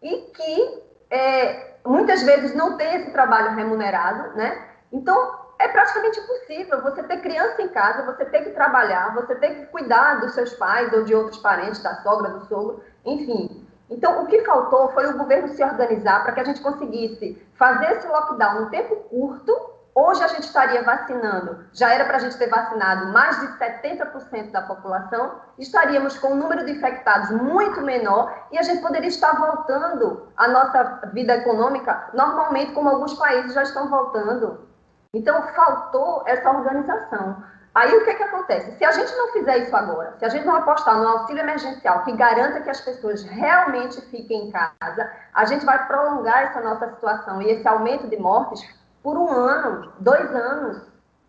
e 0.02 0.16
que 0.34 0.82
é, 1.10 1.74
muitas 1.84 2.22
vezes 2.22 2.54
não 2.54 2.76
têm 2.76 2.96
esse 2.96 3.10
trabalho 3.10 3.54
remunerado, 3.54 4.36
né? 4.36 4.66
Então 4.92 5.38
é 5.58 5.68
praticamente 5.68 6.18
impossível 6.18 6.82
você 6.82 7.02
ter 7.02 7.20
criança 7.20 7.60
em 7.60 7.68
casa, 7.68 8.04
você 8.04 8.24
ter 8.24 8.44
que 8.44 8.50
trabalhar, 8.50 9.14
você 9.14 9.34
ter 9.34 9.54
que 9.54 9.66
cuidar 9.66 10.20
dos 10.20 10.32
seus 10.32 10.54
pais 10.54 10.92
ou 10.92 11.04
de 11.04 11.14
outros 11.14 11.38
parentes, 11.38 11.82
da 11.82 11.96
sogra, 12.02 12.30
do 12.30 12.46
sogro, 12.46 12.82
enfim. 13.04 13.49
Então, 13.90 14.22
o 14.22 14.26
que 14.26 14.44
faltou 14.44 14.92
foi 14.92 15.06
o 15.06 15.18
governo 15.18 15.48
se 15.48 15.64
organizar 15.64 16.22
para 16.22 16.32
que 16.32 16.40
a 16.40 16.44
gente 16.44 16.60
conseguisse 16.60 17.44
fazer 17.54 17.96
esse 17.96 18.06
lockdown 18.06 18.62
em 18.62 18.70
tempo 18.70 18.96
curto. 19.10 19.52
Hoje 19.92 20.22
a 20.22 20.28
gente 20.28 20.44
estaria 20.44 20.84
vacinando, 20.84 21.64
já 21.72 21.92
era 21.92 22.04
para 22.04 22.16
a 22.16 22.20
gente 22.20 22.38
ter 22.38 22.48
vacinado 22.48 23.12
mais 23.12 23.40
de 23.40 23.48
70% 23.58 24.52
da 24.52 24.62
população, 24.62 25.40
estaríamos 25.58 26.16
com 26.16 26.28
um 26.28 26.36
número 26.36 26.64
de 26.64 26.70
infectados 26.70 27.30
muito 27.30 27.80
menor 27.80 28.46
e 28.52 28.58
a 28.58 28.62
gente 28.62 28.80
poderia 28.80 29.08
estar 29.08 29.32
voltando 29.32 30.28
à 30.36 30.46
nossa 30.46 31.10
vida 31.12 31.34
econômica 31.34 32.08
normalmente, 32.14 32.72
como 32.72 32.88
alguns 32.88 33.14
países 33.14 33.52
já 33.52 33.64
estão 33.64 33.90
voltando. 33.90 34.60
Então, 35.12 35.42
faltou 35.54 36.22
essa 36.24 36.48
organização. 36.48 37.42
Aí 37.74 37.96
o 37.96 38.04
que, 38.04 38.14
que 38.14 38.22
acontece? 38.22 38.76
Se 38.76 38.84
a 38.84 38.90
gente 38.90 39.14
não 39.14 39.32
fizer 39.32 39.58
isso 39.58 39.76
agora, 39.76 40.14
se 40.18 40.24
a 40.24 40.28
gente 40.28 40.44
não 40.44 40.56
apostar 40.56 40.96
no 40.96 41.06
auxílio 41.06 41.42
emergencial 41.42 42.02
que 42.02 42.12
garanta 42.12 42.60
que 42.60 42.70
as 42.70 42.80
pessoas 42.80 43.22
realmente 43.22 44.00
fiquem 44.02 44.48
em 44.48 44.50
casa, 44.50 45.10
a 45.32 45.44
gente 45.44 45.64
vai 45.64 45.86
prolongar 45.86 46.44
essa 46.44 46.60
nossa 46.60 46.88
situação 46.88 47.40
e 47.40 47.50
esse 47.50 47.66
aumento 47.68 48.08
de 48.08 48.16
mortes 48.16 48.68
por 49.02 49.16
um 49.16 49.30
ano, 49.30 49.92
dois 50.00 50.34
anos. 50.34 50.82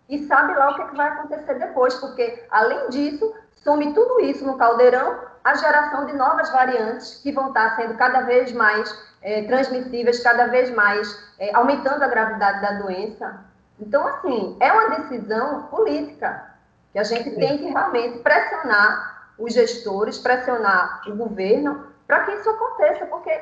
E 0.10 0.26
sabe 0.26 0.54
lá 0.56 0.72
o 0.72 0.76
que, 0.76 0.86
que 0.86 0.98
vai 0.98 1.08
acontecer 1.10 1.54
depois, 1.60 1.94
porque 1.96 2.44
além 2.50 2.90
disso, 2.90 3.34
some 3.64 3.94
tudo 3.94 4.20
isso 4.22 4.44
no 4.44 4.58
caldeirão 4.58 5.32
a 5.44 5.56
geração 5.56 6.06
de 6.06 6.14
novas 6.14 6.52
variantes 6.52 7.20
que 7.22 7.32
vão 7.32 7.50
estar 7.50 7.76
sendo 7.76 7.96
cada 7.96 8.22
vez 8.22 8.52
mais 8.52 8.94
é, 9.22 9.44
transmissíveis, 9.44 10.22
cada 10.22 10.48
vez 10.48 10.70
mais 10.72 11.34
é, 11.40 11.56
aumentando 11.56 12.04
a 12.04 12.08
gravidade 12.08 12.62
da 12.62 12.74
doença. 12.74 13.46
Então, 13.82 14.08
assim, 14.08 14.56
é 14.60 14.72
uma 14.72 15.00
decisão 15.00 15.64
política 15.64 16.56
que 16.94 17.00
a 17.00 17.04
gente 17.04 17.36
tem 17.36 17.58
que 17.58 17.66
realmente 17.66 18.20
pressionar 18.20 19.34
os 19.38 19.54
gestores, 19.54 20.20
pressionar 20.20 21.02
o 21.08 21.16
governo 21.16 21.88
para 22.06 22.26
que 22.26 22.32
isso 22.34 22.50
aconteça, 22.50 23.06
porque 23.08 23.42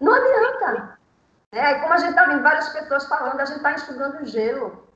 não 0.00 0.14
adianta. 0.14 0.98
É, 1.50 1.74
como 1.74 1.92
a 1.92 1.98
gente 1.98 2.10
está 2.10 2.24
vendo 2.26 2.42
várias 2.42 2.68
pessoas 2.68 3.06
falando, 3.06 3.40
a 3.40 3.44
gente 3.44 3.56
está 3.56 3.72
estudando 3.72 4.24
gelo. 4.24 4.88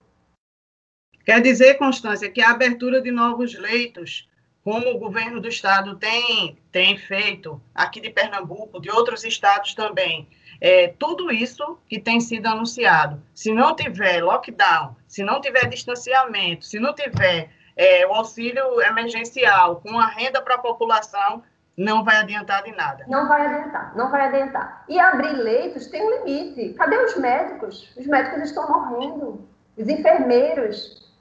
Quer 1.24 1.42
dizer, 1.42 1.74
Constância, 1.74 2.30
que 2.30 2.40
a 2.40 2.50
abertura 2.50 3.02
de 3.02 3.10
novos 3.10 3.58
leitos, 3.58 4.30
como 4.62 4.88
o 4.88 4.98
governo 4.98 5.40
do 5.40 5.48
estado 5.48 5.96
tem, 5.96 6.62
tem 6.70 6.96
feito, 6.96 7.60
aqui 7.74 8.00
de 8.00 8.10
Pernambuco, 8.10 8.80
de 8.80 8.90
outros 8.90 9.24
estados 9.24 9.74
também, 9.74 10.28
é, 10.60 10.94
tudo 10.98 11.30
isso 11.30 11.78
que 11.88 12.00
tem 12.00 12.20
sido 12.20 12.46
anunciado. 12.46 13.22
Se 13.34 13.52
não 13.52 13.74
tiver 13.74 14.22
lockdown, 14.22 14.96
se 15.06 15.22
não 15.22 15.40
tiver 15.40 15.68
distanciamento, 15.68 16.64
se 16.64 16.78
não 16.78 16.94
tiver 16.94 17.50
é, 17.76 18.06
o 18.06 18.12
auxílio 18.12 18.80
emergencial 18.82 19.76
com 19.76 19.98
a 19.98 20.06
renda 20.06 20.40
para 20.40 20.54
a 20.54 20.58
população, 20.58 21.42
não 21.76 22.02
vai 22.02 22.16
adiantar 22.16 22.62
de 22.62 22.72
nada. 22.72 23.04
Não 23.06 23.28
vai 23.28 23.46
adiantar, 23.46 23.94
não 23.94 24.10
vai 24.10 24.28
adiantar. 24.28 24.84
E 24.88 24.98
abrir 24.98 25.32
leitos 25.32 25.86
tem 25.88 26.02
um 26.02 26.24
limite. 26.24 26.72
Cadê 26.74 26.96
os 26.96 27.16
médicos? 27.16 27.92
Os 27.96 28.06
médicos 28.06 28.42
estão 28.42 28.66
morrendo. 28.68 29.46
Os 29.76 29.86
enfermeiros. 29.86 31.12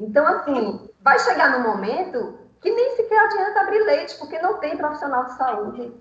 Então, 0.00 0.24
assim, 0.26 0.88
vai 1.00 1.18
chegar 1.18 1.58
no 1.58 1.68
momento 1.68 2.38
que 2.60 2.70
nem 2.70 2.96
sequer 2.96 3.18
adianta 3.18 3.60
abrir 3.60 3.82
leitos, 3.82 4.14
porque 4.14 4.40
não 4.40 4.58
tem 4.58 4.76
profissional 4.76 5.24
de 5.24 5.36
saúde. 5.36 5.92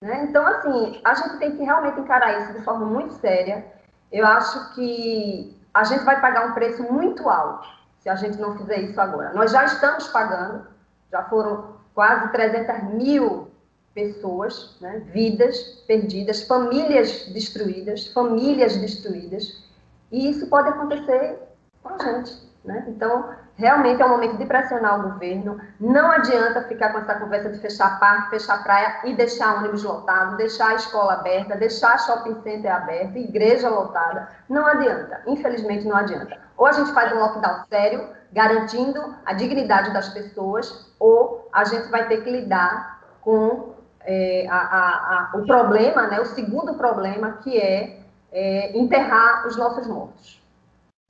Né? 0.00 0.24
Então, 0.24 0.46
assim, 0.46 1.00
a 1.04 1.14
gente 1.14 1.38
tem 1.38 1.56
que 1.56 1.62
realmente 1.62 2.00
encarar 2.00 2.40
isso 2.40 2.58
de 2.58 2.64
forma 2.64 2.86
muito 2.86 3.14
séria. 3.14 3.66
Eu 4.10 4.26
acho 4.26 4.74
que 4.74 5.56
a 5.74 5.84
gente 5.84 6.04
vai 6.04 6.20
pagar 6.20 6.46
um 6.46 6.54
preço 6.54 6.82
muito 6.90 7.28
alto 7.28 7.68
se 8.00 8.08
a 8.08 8.14
gente 8.14 8.38
não 8.38 8.56
fizer 8.56 8.80
isso 8.80 9.00
agora. 9.00 9.32
Nós 9.34 9.52
já 9.52 9.64
estamos 9.64 10.08
pagando, 10.08 10.66
já 11.12 11.22
foram 11.24 11.76
quase 11.94 12.32
300 12.32 12.94
mil 12.94 13.50
pessoas, 13.94 14.76
né? 14.80 15.00
vidas 15.12 15.58
perdidas, 15.86 16.42
famílias 16.44 17.26
destruídas, 17.32 18.06
famílias 18.08 18.76
destruídas, 18.76 19.64
e 20.10 20.30
isso 20.30 20.46
pode 20.46 20.68
acontecer 20.68 21.38
com 21.82 21.90
a 21.90 21.98
gente. 21.98 22.50
Né? 22.64 22.86
Então, 22.88 23.34
realmente 23.60 24.00
é 24.00 24.06
um 24.06 24.08
momento 24.08 24.38
de 24.38 24.46
pressionar 24.46 24.98
o 24.98 25.10
governo. 25.10 25.60
Não 25.78 26.10
adianta 26.10 26.62
ficar 26.62 26.92
com 26.92 26.98
essa 26.98 27.14
conversa 27.14 27.50
de 27.50 27.58
fechar 27.58 28.00
parque, 28.00 28.30
fechar 28.30 28.62
praia 28.64 29.00
e 29.04 29.14
deixar 29.14 29.58
ônibus 29.58 29.84
lotado, 29.84 30.36
deixar 30.36 30.70
a 30.70 30.74
escola 30.74 31.12
aberta, 31.12 31.56
deixar 31.56 31.98
shopping 31.98 32.40
center 32.42 32.74
aberto, 32.74 33.16
igreja 33.18 33.68
lotada. 33.68 34.28
Não 34.48 34.66
adianta. 34.66 35.20
Infelizmente, 35.26 35.86
não 35.86 35.96
adianta. 35.96 36.38
Ou 36.56 36.66
a 36.66 36.72
gente 36.72 36.92
faz 36.92 37.12
um 37.12 37.18
lockdown 37.18 37.64
sério, 37.68 38.08
garantindo 38.32 39.14
a 39.26 39.34
dignidade 39.34 39.92
das 39.92 40.08
pessoas, 40.08 40.94
ou 40.98 41.46
a 41.52 41.64
gente 41.64 41.88
vai 41.90 42.08
ter 42.08 42.24
que 42.24 42.30
lidar 42.30 43.00
com 43.20 43.74
é, 44.00 44.46
a, 44.48 44.56
a, 44.56 45.30
a, 45.34 45.36
o 45.36 45.46
problema, 45.46 46.06
né, 46.06 46.18
o 46.20 46.26
segundo 46.26 46.74
problema, 46.74 47.38
que 47.42 47.58
é, 47.58 48.00
é 48.32 48.78
enterrar 48.78 49.46
os 49.46 49.56
nossos 49.56 49.86
mortos. 49.86 50.39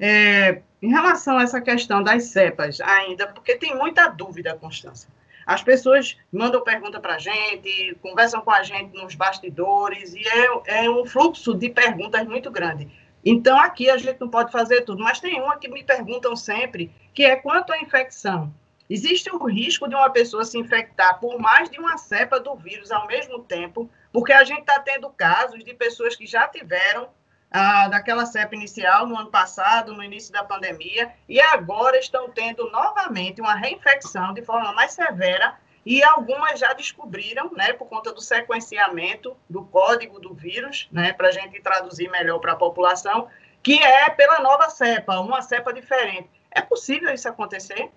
É, 0.01 0.63
em 0.81 0.89
relação 0.89 1.39
a 1.39 1.43
essa 1.43 1.61
questão 1.61 2.03
das 2.03 2.25
cepas, 2.25 2.81
ainda, 2.81 3.27
porque 3.27 3.57
tem 3.57 3.77
muita 3.77 4.09
dúvida, 4.09 4.57
Constância. 4.57 5.09
As 5.47 5.63
pessoas 5.63 6.17
mandam 6.33 6.63
pergunta 6.63 6.99
para 7.01 7.17
a 7.17 7.19
gente, 7.19 7.97
conversam 8.01 8.41
com 8.41 8.51
a 8.51 8.63
gente 8.63 8.95
nos 8.95 9.15
bastidores, 9.15 10.15
e 10.15 10.23
é, 10.27 10.85
é 10.85 10.91
um 10.91 11.05
fluxo 11.05 11.55
de 11.55 11.69
perguntas 11.69 12.27
muito 12.27 12.51
grande. 12.51 12.89
Então, 13.25 13.59
aqui 13.61 13.91
a 13.91 13.99
gente 13.99 14.19
não 14.21 14.29
pode 14.29 14.51
fazer 14.51 14.83
tudo, 14.83 15.03
mas 15.03 15.21
tem 15.21 15.41
uma 15.41 15.59
que 15.59 15.69
me 15.69 15.85
perguntam 15.85 16.35
sempre, 16.35 16.91
que 17.13 17.25
é 17.25 17.37
quanto 17.37 17.73
à 17.73 17.79
infecção. 17.79 18.53
Existe 18.89 19.31
o 19.31 19.45
risco 19.45 19.87
de 19.89 19.95
uma 19.95 20.11
pessoa 20.11 20.45
se 20.45 20.59
infectar 20.59 21.21
por 21.21 21.39
mais 21.39 21.71
de 21.71 21.79
uma 21.79 21.97
cepa 21.97 22.41
do 22.41 22.57
vírus 22.57 22.91
ao 22.91 23.07
mesmo 23.07 23.41
tempo, 23.41 23.91
porque 24.13 24.33
a 24.33 24.43
gente 24.43 24.61
está 24.61 24.81
tendo 24.81 25.09
casos 25.11 25.63
de 25.63 25.75
pessoas 25.75 26.17
que 26.17 26.27
já 26.27 26.49
tiveram 26.49 27.09
ah, 27.51 27.89
daquela 27.89 28.27
cepa 28.27 28.55
inicial 28.55 29.07
no 29.07 29.17
ano 29.17 29.31
passado, 29.31 29.93
no 29.93 30.03
início 30.03 30.33
da 30.33 30.45
pandemia, 30.45 31.13
e 31.29 31.41
agora 31.41 31.99
estão 31.99 32.31
tendo 32.31 32.71
novamente 32.71 33.41
uma 33.41 33.55
reinfecção 33.55 34.33
de 34.33 34.43
forma 34.43 34.73
mais 34.73 34.93
severa, 34.93 35.57
e 35.85 36.03
algumas 36.03 36.61
já 36.61 36.73
descobriram, 36.73 37.51
né, 37.53 37.73
por 37.73 37.89
conta 37.89 38.13
do 38.13 38.21
sequenciamento 38.21 39.37
do 39.49 39.65
código 39.65 40.21
do 40.21 40.35
vírus, 40.35 40.89
né, 40.93 41.13
para 41.13 41.29
a 41.29 41.33
gente 41.33 41.61
traduzir 41.61 42.11
melhor 42.11 42.39
para 42.39 42.53
a 42.53 42.57
população, 42.57 43.29
que 43.63 43.83
é 43.83 44.11
pela 44.11 44.41
nova 44.41 44.69
cepa, 44.71 45.19
uma 45.21 45.43
cepa 45.43 45.73
diferente. 45.73 46.29
É 46.51 46.61
possível 46.61 47.13
isso 47.13 47.29
acontecer? 47.29 47.91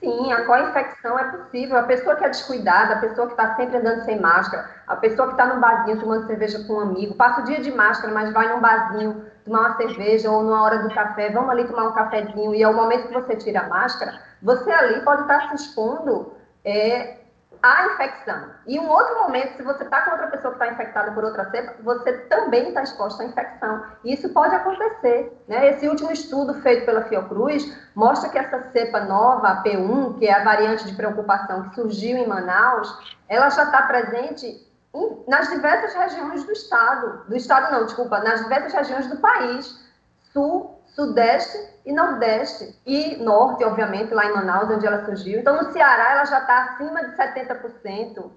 Sim, 0.00 0.32
a 0.32 0.46
co-infecção 0.46 1.18
é 1.18 1.24
possível. 1.30 1.76
A 1.78 1.82
pessoa 1.82 2.16
que 2.16 2.24
é 2.24 2.28
descuidada, 2.30 2.94
a 2.94 3.00
pessoa 3.00 3.26
que 3.26 3.34
está 3.34 3.54
sempre 3.54 3.76
andando 3.76 4.02
sem 4.04 4.18
máscara, 4.18 4.68
a 4.86 4.96
pessoa 4.96 5.28
que 5.28 5.34
está 5.34 5.54
no 5.54 5.60
barzinho 5.60 6.00
tomando 6.00 6.26
cerveja 6.26 6.64
com 6.64 6.74
um 6.74 6.80
amigo, 6.80 7.14
passa 7.16 7.42
o 7.42 7.44
dia 7.44 7.60
de 7.60 7.70
máscara, 7.70 8.12
mas 8.12 8.32
vai 8.32 8.48
num 8.48 8.60
barzinho 8.60 9.26
tomar 9.44 9.60
uma 9.60 9.76
cerveja 9.76 10.30
ou 10.30 10.42
numa 10.42 10.62
hora 10.62 10.78
do 10.78 10.94
café, 10.94 11.30
vamos 11.30 11.50
ali 11.50 11.66
tomar 11.66 11.88
um 11.88 11.92
cafezinho, 11.92 12.54
e 12.54 12.62
é 12.62 12.68
o 12.68 12.74
momento 12.74 13.08
que 13.08 13.14
você 13.14 13.36
tira 13.36 13.60
a 13.60 13.68
máscara, 13.68 14.18
você 14.42 14.70
ali 14.70 15.02
pode 15.02 15.22
estar 15.22 15.48
se 15.48 15.56
expondo 15.56 16.32
é, 16.64 17.19
à 17.62 17.86
infecção. 17.86 18.50
E 18.66 18.78
um 18.78 18.88
outro 18.88 19.20
momento, 19.20 19.56
se 19.56 19.62
você 19.62 19.84
está 19.84 20.02
com 20.02 20.12
outra 20.12 20.28
pessoa 20.28 20.54
que 20.54 20.62
está 20.62 20.72
infectada 20.72 21.12
por 21.12 21.24
outra 21.24 21.50
cepa, 21.50 21.74
você 21.82 22.12
também 22.28 22.68
está 22.68 22.82
exposto 22.82 23.20
à 23.20 23.24
infecção. 23.24 23.84
E 24.04 24.14
isso 24.14 24.28
pode 24.30 24.54
acontecer. 24.54 25.32
Né? 25.46 25.70
Esse 25.70 25.88
último 25.88 26.10
estudo 26.10 26.54
feito 26.62 26.86
pela 26.86 27.02
Fiocruz 27.04 27.64
mostra 27.94 28.30
que 28.30 28.38
essa 28.38 28.70
cepa 28.70 29.00
nova, 29.00 29.48
a 29.48 29.62
P1, 29.62 30.18
que 30.18 30.26
é 30.26 30.32
a 30.32 30.44
variante 30.44 30.86
de 30.86 30.94
preocupação 30.94 31.68
que 31.68 31.74
surgiu 31.74 32.16
em 32.16 32.26
Manaus, 32.26 33.16
ela 33.28 33.50
já 33.50 33.64
está 33.64 33.82
presente 33.82 34.66
em, 34.94 35.24
nas 35.28 35.48
diversas 35.50 35.94
regiões 35.94 36.44
do 36.44 36.52
estado. 36.52 37.24
Do 37.28 37.36
estado 37.36 37.72
não, 37.72 37.84
desculpa, 37.84 38.20
nas 38.20 38.42
diversas 38.42 38.72
regiões 38.72 39.06
do 39.06 39.18
país. 39.18 39.88
Sul, 40.32 40.79
Sudeste 40.94 41.58
e 41.84 41.92
Nordeste. 41.92 42.78
E 42.86 43.16
Norte, 43.16 43.64
obviamente, 43.64 44.14
lá 44.14 44.26
em 44.26 44.34
Manaus, 44.34 44.70
onde 44.70 44.86
ela 44.86 45.04
surgiu. 45.04 45.40
Então, 45.40 45.56
no 45.56 45.72
Ceará, 45.72 46.12
ela 46.12 46.24
já 46.24 46.40
está 46.40 46.64
acima 46.64 47.04
de 47.04 47.16
70%. 47.16 48.30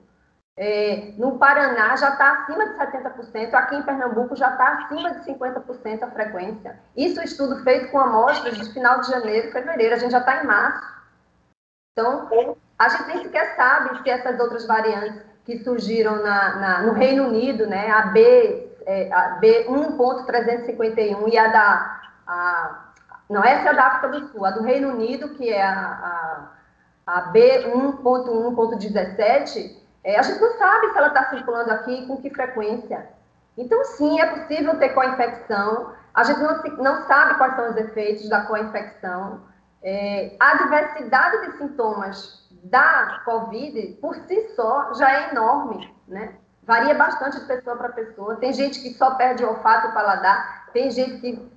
É, 0.55 1.13
no 1.17 1.39
Paraná 1.39 1.95
já 1.95 2.09
está 2.09 2.31
acima 2.33 2.67
de 2.67 2.75
70%, 2.75 3.55
aqui 3.55 3.75
em 3.75 3.81
Pernambuco 3.81 4.35
já 4.35 4.51
está 4.51 4.73
acima 4.73 5.15
de 5.15 5.25
50% 5.25 6.03
a 6.03 6.11
frequência. 6.11 6.79
Isso 6.95 7.19
é 7.19 7.23
estudo 7.23 7.63
feito 7.63 7.89
com 7.89 7.99
amostras 7.99 8.59
de 8.59 8.71
final 8.71 9.01
de 9.01 9.09
janeiro 9.09 9.51
fevereiro, 9.51 9.95
a 9.95 9.97
gente 9.97 10.11
já 10.11 10.19
está 10.19 10.43
em 10.43 10.45
março. 10.45 10.93
Então, 11.91 12.55
a 12.77 12.89
gente 12.89 13.07
nem 13.07 13.23
sequer 13.23 13.55
sabe 13.55 14.03
se 14.03 14.09
essas 14.09 14.39
outras 14.39 14.67
variantes 14.67 15.23
que 15.43 15.57
surgiram 15.63 16.21
na, 16.21 16.55
na, 16.55 16.81
no 16.83 16.93
Reino 16.93 17.27
Unido, 17.27 17.65
né, 17.65 17.89
a 17.89 18.03
B, 18.07 18.77
é, 18.85 19.11
a 19.11 19.39
B1.351 19.41 21.33
e 21.33 21.37
a 21.37 21.47
da 21.47 22.02
a, 22.27 22.91
não 23.29 23.41
essa 23.43 23.69
é 23.69 23.71
a 23.71 23.73
da 23.73 23.87
África 23.87 24.09
do 24.09 24.27
Sul, 24.27 24.45
a 24.45 24.51
do 24.51 24.61
Reino 24.63 24.89
Unido, 24.89 25.29
que 25.35 25.49
é 25.49 25.63
a, 25.63 26.49
a, 27.05 27.05
a 27.05 27.33
B1.1.17, 27.33 29.81
é, 30.03 30.19
a 30.19 30.21
gente 30.21 30.41
não 30.41 30.57
sabe 30.57 30.91
se 30.91 30.97
ela 30.97 31.07
está 31.07 31.29
circulando 31.29 31.71
aqui 31.71 32.05
com 32.05 32.17
que 32.17 32.29
frequência. 32.29 33.07
Então, 33.57 33.83
sim, 33.85 34.19
é 34.19 34.25
possível 34.25 34.77
ter 34.77 34.89
co-infecção. 34.89 35.93
A 36.13 36.23
gente 36.23 36.39
não, 36.39 36.61
não 36.77 37.07
sabe 37.07 37.35
quais 37.35 37.55
são 37.55 37.69
os 37.69 37.77
efeitos 37.77 38.27
da 38.27 38.41
co-infecção. 38.41 39.41
É, 39.81 40.35
a 40.39 40.57
diversidade 40.57 41.45
de 41.45 41.57
sintomas 41.57 42.49
da 42.63 43.21
COVID, 43.25 43.97
por 44.01 44.15
si 44.15 44.49
só, 44.55 44.93
já 44.93 45.11
é 45.11 45.31
enorme, 45.31 45.93
né? 46.07 46.35
Varia 46.63 46.95
bastante 46.95 47.39
de 47.39 47.45
pessoa 47.45 47.75
para 47.75 47.89
pessoa. 47.89 48.37
Tem 48.37 48.53
gente 48.53 48.81
que 48.81 48.93
só 48.93 49.15
perde 49.15 49.43
o 49.43 49.49
olfato 49.49 49.87
e 49.87 49.89
o 49.89 49.93
paladar, 49.93 50.69
tem 50.71 50.89
gente 50.89 51.19
que 51.19 51.52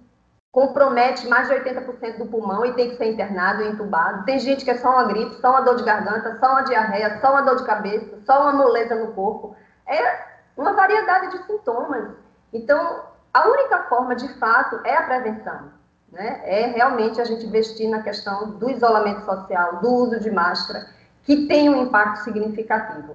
compromete 0.57 1.29
mais 1.29 1.49
de 1.49 1.55
80% 1.55 2.17
do 2.17 2.29
pulmão 2.29 2.65
e 2.65 2.73
tem 2.73 2.89
que 2.89 2.97
ser 2.97 3.13
internado 3.13 3.63
e 3.63 3.69
entubado. 3.69 4.25
Tem 4.25 4.39
gente 4.39 4.65
que 4.65 4.71
é 4.71 4.79
só 4.79 4.91
uma 4.91 5.05
gripe, 5.05 5.39
só 5.39 5.51
uma 5.51 5.61
dor 5.61 5.77
de 5.77 5.85
garganta, 5.85 6.39
só 6.39 6.53
uma 6.53 6.63
diarreia, 6.63 7.21
só 7.21 7.33
uma 7.33 7.43
dor 7.43 7.57
de 7.57 7.67
cabeça, 7.67 8.19
só 8.25 8.41
uma 8.41 8.55
moleza 8.55 8.95
no 8.95 9.13
corpo. 9.13 9.55
É 9.87 10.19
uma 10.57 10.73
variedade 10.73 11.33
de 11.33 11.45
sintomas. 11.45 12.09
Então, 12.55 13.03
a 13.35 13.47
única 13.47 13.83
forma, 13.83 14.17
de 14.17 14.33
fato, 14.39 14.81
é 14.83 14.97
a 14.97 15.03
prevenção. 15.03 15.73
Né? 16.11 16.41
É 16.45 16.67
realmente 16.69 17.21
a 17.21 17.25
gente 17.25 17.45
investir 17.45 17.91
na 17.91 18.01
questão 18.01 18.53
do 18.53 18.71
isolamento 18.71 19.27
social, 19.27 19.77
do 19.81 19.93
uso 19.93 20.21
de 20.21 20.31
máscara, 20.31 20.87
que 21.25 21.47
tem 21.49 21.69
um 21.69 21.83
impacto 21.83 22.21
significativo. 22.21 23.15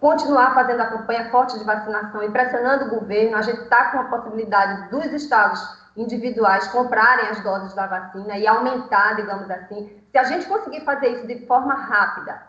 Continuar 0.00 0.52
fazendo 0.52 0.80
a 0.80 0.86
campanha 0.86 1.30
forte 1.30 1.56
de 1.56 1.64
vacinação 1.64 2.24
e 2.24 2.30
pressionando 2.32 2.86
o 2.86 2.98
governo, 2.98 3.36
a 3.36 3.42
gente 3.42 3.60
está 3.60 3.92
com 3.92 4.00
a 4.00 4.04
possibilidade 4.04 4.90
dos 4.90 5.12
estados 5.12 5.79
individuais 5.96 6.68
comprarem 6.68 7.28
as 7.28 7.42
doses 7.42 7.74
da 7.74 7.86
vacina 7.86 8.38
e 8.38 8.46
aumentar, 8.46 9.16
digamos 9.16 9.50
assim. 9.50 9.90
Se 10.10 10.18
a 10.18 10.24
gente 10.24 10.46
conseguir 10.46 10.80
fazer 10.82 11.08
isso 11.08 11.26
de 11.26 11.46
forma 11.46 11.74
rápida 11.74 12.42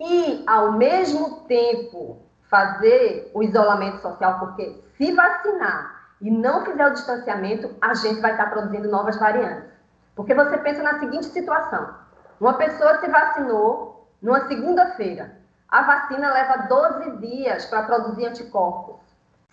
e, 0.00 0.44
ao 0.46 0.72
mesmo 0.72 1.40
tempo, 1.42 2.22
fazer 2.48 3.30
o 3.34 3.42
isolamento 3.42 4.00
social, 4.00 4.38
porque 4.38 4.82
se 4.96 5.12
vacinar 5.12 6.04
e 6.20 6.30
não 6.30 6.64
fizer 6.64 6.86
o 6.86 6.92
distanciamento, 6.92 7.74
a 7.80 7.94
gente 7.94 8.20
vai 8.20 8.32
estar 8.32 8.50
produzindo 8.50 8.88
novas 8.88 9.16
variantes. 9.18 9.70
Porque 10.14 10.34
você 10.34 10.56
pensa 10.58 10.82
na 10.82 10.98
seguinte 10.98 11.26
situação: 11.26 11.94
uma 12.40 12.54
pessoa 12.54 12.98
se 13.00 13.08
vacinou 13.08 14.08
numa 14.22 14.46
segunda-feira. 14.46 15.36
A 15.68 15.82
vacina 15.82 16.32
leva 16.32 16.68
12 16.68 17.10
dias 17.18 17.64
para 17.66 17.82
produzir 17.82 18.26
anticorpos. 18.26 19.03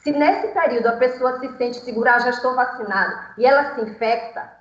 Se 0.04 0.12
nesse 0.12 0.48
período 0.48 0.88
a 0.88 0.98
pessoa 0.98 1.40
se 1.40 1.48
sente 1.58 1.80
segura, 1.82 2.16
ah, 2.16 2.20
já 2.20 2.32
estou 2.32 2.56
vacinada, 2.56 3.34
e 3.38 3.46
ela 3.46 3.76
se 3.76 3.82
infecta, 3.82 4.52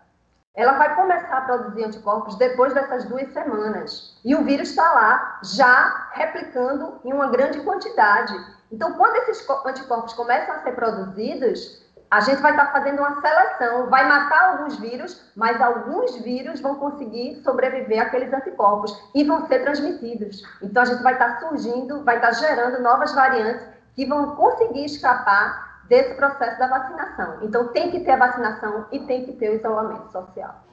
ela 0.55 0.73
vai 0.73 0.95
começar 0.95 1.39
a 1.39 1.41
produzir 1.43 1.85
anticorpos 1.85 2.37
depois 2.37 2.75
dessas 2.75 3.05
duas 3.07 3.33
semanas. 3.33 4.21
E 4.23 4.35
o 4.35 4.45
vírus 4.45 4.69
está 4.69 4.93
lá, 4.93 5.41
já 5.43 6.11
replicando 6.13 7.01
em 7.05 7.13
uma 7.13 7.29
grande 7.29 7.61
quantidade. 7.61 8.35
Então, 8.71 8.93
quando 8.95 9.17
esses 9.17 9.49
anticorpos 9.65 10.13
começam 10.13 10.57
a 10.57 10.59
ser 10.59 10.73
produzidos, 10.73 11.89
a 12.11 12.21
gente 12.21 12.43
vai 12.43 12.51
estar 12.51 12.73
fazendo 12.73 12.99
uma 12.99 13.21
seleção, 13.23 13.89
vai 13.89 14.07
matar 14.07 14.51
alguns 14.51 14.77
vírus, 14.79 15.33
mas 15.35 15.59
alguns 15.63 16.17
vírus 16.17 16.61
vão 16.61 16.75
conseguir 16.75 17.41
sobreviver 17.43 18.03
àqueles 18.03 18.31
anticorpos 18.33 18.95
e 19.15 19.25
vão 19.25 19.47
ser 19.47 19.61
transmitidos. 19.61 20.43
Então, 20.61 20.83
a 20.83 20.87
gente 20.87 21.03
vai 21.03 21.15
estar 21.15 21.39
surgindo, 21.39 22.05
vai 22.05 22.17
estar 22.17 22.33
gerando 22.33 22.83
novas 22.83 23.15
variantes 23.15 23.80
que 23.95 24.07
vão 24.07 24.35
conseguir 24.37 24.85
escapar 24.85 25.83
desse 25.89 26.15
processo 26.15 26.59
da 26.59 26.69
vacinação. 26.69 27.39
Então, 27.43 27.69
tem 27.69 27.91
que 27.91 28.01
ter 28.01 28.13
a 28.13 28.17
vacinação 28.17 28.87
e 28.93 29.01
tem 29.01 29.25
que 29.27 29.33
ter 29.33 29.51
o 29.51 29.55
isolamento 29.55 30.11
social. 30.13 30.65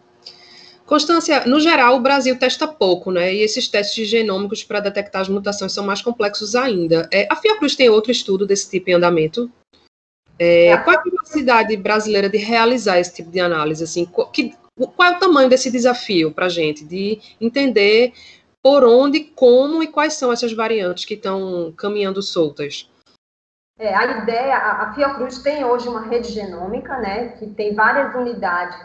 Constância, 0.85 1.45
no 1.45 1.59
geral, 1.59 1.97
o 1.97 1.99
Brasil 1.99 2.39
testa 2.39 2.65
pouco, 2.65 3.11
né? 3.11 3.33
E 3.33 3.41
esses 3.41 3.67
testes 3.67 4.07
genômicos 4.07 4.63
para 4.63 4.79
detectar 4.79 5.21
as 5.21 5.27
mutações 5.27 5.73
são 5.73 5.85
mais 5.85 6.01
complexos 6.01 6.55
ainda. 6.55 7.09
É, 7.11 7.27
a 7.29 7.35
Fiocruz 7.35 7.75
tem 7.75 7.89
outro 7.89 8.09
estudo 8.09 8.47
desse 8.47 8.69
tipo 8.69 8.89
em 8.89 8.93
andamento? 8.93 9.51
É, 10.39 10.67
é. 10.67 10.77
Qual 10.77 10.95
é 10.95 10.99
a 10.99 11.01
capacidade 11.01 11.75
brasileira 11.75 12.29
de 12.29 12.37
realizar 12.37 12.99
esse 12.99 13.13
tipo 13.13 13.29
de 13.29 13.39
análise? 13.39 13.83
Assim, 13.83 14.05
qual, 14.05 14.29
que, 14.29 14.55
qual 14.95 15.11
é 15.11 15.17
o 15.17 15.19
tamanho 15.19 15.49
desse 15.49 15.69
desafio 15.69 16.31
para 16.31 16.45
a 16.45 16.49
gente 16.49 16.85
de 16.85 17.19
entender 17.41 18.13
por 18.63 18.85
onde, 18.85 19.19
como 19.19 19.83
e 19.83 19.87
quais 19.87 20.13
são 20.13 20.31
essas 20.31 20.53
variantes 20.53 21.03
que 21.03 21.15
estão 21.15 21.73
caminhando 21.75 22.21
soltas? 22.21 22.89
É, 23.79 23.93
a 23.93 24.05
ideia, 24.05 24.57
a, 24.57 24.93
Fiocruz 24.93 25.37
tem 25.39 25.63
hoje 25.63 25.87
uma 25.87 26.01
rede 26.01 26.29
genômica, 26.29 26.97
né, 26.97 27.29
que 27.29 27.45
tem 27.45 27.75
várias 27.75 28.13
unidades, 28.15 28.75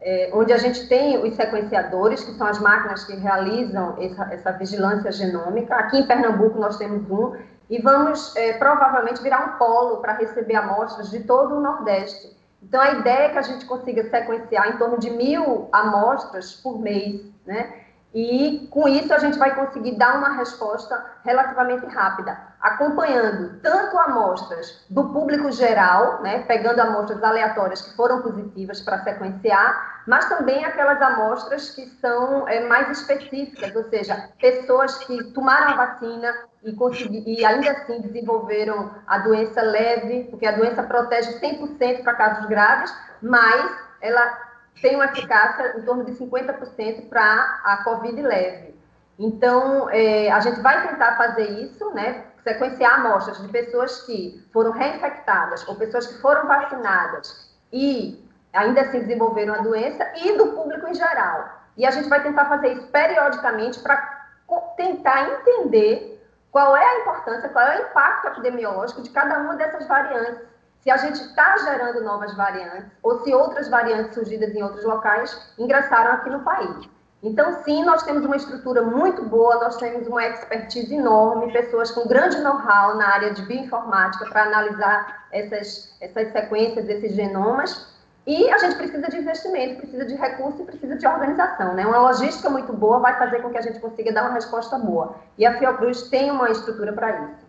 é, 0.00 0.30
onde 0.34 0.52
a 0.52 0.58
gente 0.58 0.88
tem 0.88 1.22
os 1.22 1.34
sequenciadores, 1.36 2.24
que 2.24 2.32
são 2.32 2.46
as 2.46 2.58
máquinas 2.58 3.04
que 3.04 3.14
realizam 3.14 3.96
essa, 4.00 4.24
essa 4.34 4.52
vigilância 4.52 5.12
genômica. 5.12 5.76
Aqui 5.76 5.98
em 5.98 6.06
Pernambuco 6.06 6.58
nós 6.58 6.76
temos 6.76 7.08
um, 7.08 7.36
e 7.70 7.80
vamos 7.80 8.34
é, 8.36 8.54
provavelmente 8.54 9.22
virar 9.22 9.46
um 9.46 9.58
polo 9.58 9.98
para 9.98 10.14
receber 10.14 10.56
amostras 10.56 11.10
de 11.10 11.20
todo 11.20 11.56
o 11.56 11.60
Nordeste. 11.60 12.36
Então, 12.62 12.80
a 12.80 12.94
ideia 12.94 13.26
é 13.26 13.28
que 13.28 13.38
a 13.38 13.42
gente 13.42 13.64
consiga 13.64 14.08
sequenciar 14.10 14.68
em 14.70 14.78
torno 14.78 14.98
de 14.98 15.10
mil 15.10 15.68
amostras 15.70 16.52
por 16.52 16.80
mês, 16.80 17.24
né? 17.46 17.74
E 18.14 18.66
com 18.70 18.88
isso 18.88 19.12
a 19.12 19.18
gente 19.18 19.38
vai 19.38 19.54
conseguir 19.54 19.92
dar 19.96 20.16
uma 20.16 20.36
resposta 20.36 21.04
relativamente 21.22 21.84
rápida, 21.86 22.38
acompanhando 22.60 23.60
tanto 23.60 23.98
amostras 23.98 24.84
do 24.88 25.08
público 25.10 25.50
geral, 25.52 26.22
né, 26.22 26.40
pegando 26.48 26.80
amostras 26.80 27.22
aleatórias 27.22 27.82
que 27.82 27.96
foram 27.96 28.22
positivas 28.22 28.80
para 28.80 29.02
sequenciar, 29.02 30.02
mas 30.06 30.28
também 30.28 30.64
aquelas 30.64 31.00
amostras 31.02 31.70
que 31.70 31.86
são 32.00 32.48
é, 32.48 32.60
mais 32.66 32.98
específicas, 32.98 33.74
ou 33.74 33.84
seja, 33.90 34.30
pessoas 34.40 34.96
que 34.98 35.32
tomaram 35.32 35.72
a 35.72 35.86
vacina 35.86 36.32
e, 36.62 37.40
e 37.40 37.44
ainda 37.44 37.70
assim 37.72 38.00
desenvolveram 38.00 38.90
a 39.06 39.18
doença 39.18 39.60
leve, 39.62 40.24
porque 40.30 40.46
a 40.46 40.52
doença 40.52 40.82
protege 40.82 41.38
100% 41.40 42.02
para 42.02 42.14
casos 42.14 42.46
graves, 42.46 42.94
mas 43.20 43.70
ela 44.00 44.46
tem 44.80 44.94
uma 44.94 45.06
eficácia 45.06 45.78
em 45.78 45.82
torno 45.82 46.04
de 46.04 46.12
50% 46.12 47.08
para 47.08 47.60
a 47.64 47.82
Covid 47.84 48.20
leve. 48.20 48.76
Então, 49.18 49.88
é, 49.90 50.30
a 50.30 50.40
gente 50.40 50.60
vai 50.60 50.86
tentar 50.86 51.16
fazer 51.16 51.48
isso, 51.62 51.90
né? 51.92 52.25
Sequenciar 52.46 53.00
amostras 53.00 53.42
de 53.42 53.48
pessoas 53.48 54.02
que 54.02 54.48
foram 54.52 54.70
reinfectadas 54.70 55.66
ou 55.66 55.74
pessoas 55.74 56.06
que 56.06 56.20
foram 56.20 56.46
vacinadas 56.46 57.52
e 57.72 58.24
ainda 58.52 58.82
assim 58.82 59.00
desenvolveram 59.00 59.54
a 59.54 59.58
doença 59.58 60.08
e 60.14 60.38
do 60.38 60.52
público 60.52 60.86
em 60.86 60.94
geral. 60.94 61.48
E 61.76 61.84
a 61.84 61.90
gente 61.90 62.08
vai 62.08 62.22
tentar 62.22 62.44
fazer 62.44 62.74
isso 62.74 62.86
periodicamente 62.86 63.80
para 63.80 64.28
tentar 64.76 65.28
entender 65.28 66.24
qual 66.52 66.76
é 66.76 66.84
a 66.84 67.00
importância, 67.00 67.48
qual 67.48 67.66
é 67.66 67.80
o 67.80 67.90
impacto 67.90 68.28
epidemiológico 68.28 69.02
de 69.02 69.10
cada 69.10 69.38
uma 69.38 69.56
dessas 69.56 69.84
variantes 69.88 70.46
se 70.82 70.88
a 70.88 70.98
gente 70.98 71.20
está 71.20 71.58
gerando 71.58 72.00
novas 72.04 72.32
variantes 72.36 72.92
ou 73.02 73.24
se 73.24 73.34
outras 73.34 73.68
variantes 73.68 74.14
surgidas 74.14 74.54
em 74.54 74.62
outros 74.62 74.84
locais 74.84 75.52
ingressaram 75.58 76.12
aqui 76.12 76.30
no 76.30 76.44
país. 76.44 76.88
Então, 77.22 77.62
sim, 77.64 77.82
nós 77.84 78.02
temos 78.02 78.24
uma 78.24 78.36
estrutura 78.36 78.82
muito 78.82 79.24
boa, 79.24 79.56
nós 79.56 79.76
temos 79.76 80.06
uma 80.06 80.24
expertise 80.24 80.94
enorme, 80.94 81.52
pessoas 81.52 81.90
com 81.90 82.06
grande 82.06 82.38
know-how 82.38 82.96
na 82.96 83.08
área 83.08 83.32
de 83.32 83.42
bioinformática 83.42 84.26
para 84.26 84.44
analisar 84.44 85.26
essas, 85.32 85.96
essas 86.00 86.30
sequências, 86.30 86.88
esses 86.88 87.14
genomas. 87.14 87.96
E 88.26 88.50
a 88.50 88.58
gente 88.58 88.76
precisa 88.76 89.08
de 89.08 89.18
investimento, 89.18 89.76
precisa 89.76 90.04
de 90.04 90.14
recurso 90.14 90.62
e 90.62 90.66
precisa 90.66 90.96
de 90.96 91.06
organização. 91.06 91.74
Né? 91.74 91.86
Uma 91.86 91.98
logística 91.98 92.50
muito 92.50 92.72
boa 92.72 92.98
vai 92.98 93.16
fazer 93.16 93.40
com 93.40 93.50
que 93.50 93.58
a 93.58 93.62
gente 93.62 93.78
consiga 93.78 94.12
dar 94.12 94.22
uma 94.22 94.34
resposta 94.34 94.76
boa. 94.78 95.14
E 95.38 95.46
a 95.46 95.56
Fiocruz 95.58 96.02
tem 96.08 96.30
uma 96.30 96.50
estrutura 96.50 96.92
para 96.92 97.24
isso. 97.24 97.46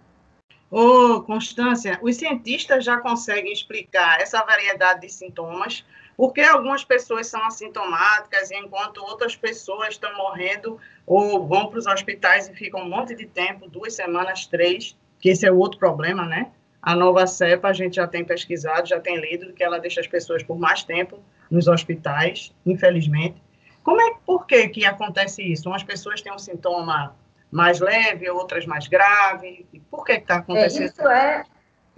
Ô, 0.69 1.21
Constância, 1.21 1.97
os 2.01 2.17
cientistas 2.17 2.83
já 2.83 2.97
conseguem 2.97 3.51
explicar 3.51 4.19
essa 4.19 4.43
variedade 4.43 5.01
de 5.01 5.09
sintomas, 5.09 5.83
porque 6.17 6.41
algumas 6.41 6.83
pessoas 6.83 7.27
são 7.27 7.45
assintomáticas, 7.45 8.49
enquanto 8.49 8.97
outras 8.97 9.35
pessoas 9.35 9.89
estão 9.89 10.17
morrendo 10.17 10.79
ou 11.05 11.47
vão 11.47 11.67
para 11.67 11.77
os 11.77 11.85
hospitais 11.85 12.49
e 12.49 12.55
ficam 12.55 12.81
um 12.81 12.89
monte 12.89 13.13
de 13.13 13.27
tempo, 13.27 13.69
duas 13.69 13.93
semanas, 13.93 14.47
três, 14.47 14.97
que 15.19 15.29
esse 15.29 15.45
é 15.45 15.51
o 15.51 15.57
outro 15.57 15.77
problema, 15.77 16.25
né? 16.25 16.51
A 16.81 16.95
nova 16.95 17.27
cepa, 17.27 17.67
a 17.67 17.73
gente 17.73 17.97
já 17.97 18.07
tem 18.07 18.25
pesquisado, 18.25 18.87
já 18.87 18.99
tem 18.99 19.19
lido 19.19 19.53
que 19.53 19.63
ela 19.63 19.79
deixa 19.79 20.01
as 20.01 20.07
pessoas 20.07 20.41
por 20.41 20.57
mais 20.57 20.83
tempo 20.83 21.19
nos 21.51 21.67
hospitais, 21.67 22.51
infelizmente. 22.65 23.41
Como 23.83 24.01
é, 24.01 24.15
por 24.25 24.47
que 24.47 24.69
que 24.69 24.85
acontece 24.85 25.43
isso? 25.43 25.69
Umas 25.69 25.83
pessoas 25.83 26.21
têm 26.21 26.33
um 26.33 26.39
sintoma 26.39 27.15
mais 27.51 27.79
leve, 27.79 28.29
outras 28.29 28.65
mais 28.65 28.87
grave. 28.87 29.67
Por 29.89 30.03
que 30.03 30.13
está 30.13 30.37
acontecendo? 30.37 30.83
É, 30.83 30.85
isso 30.85 31.07
é 31.07 31.43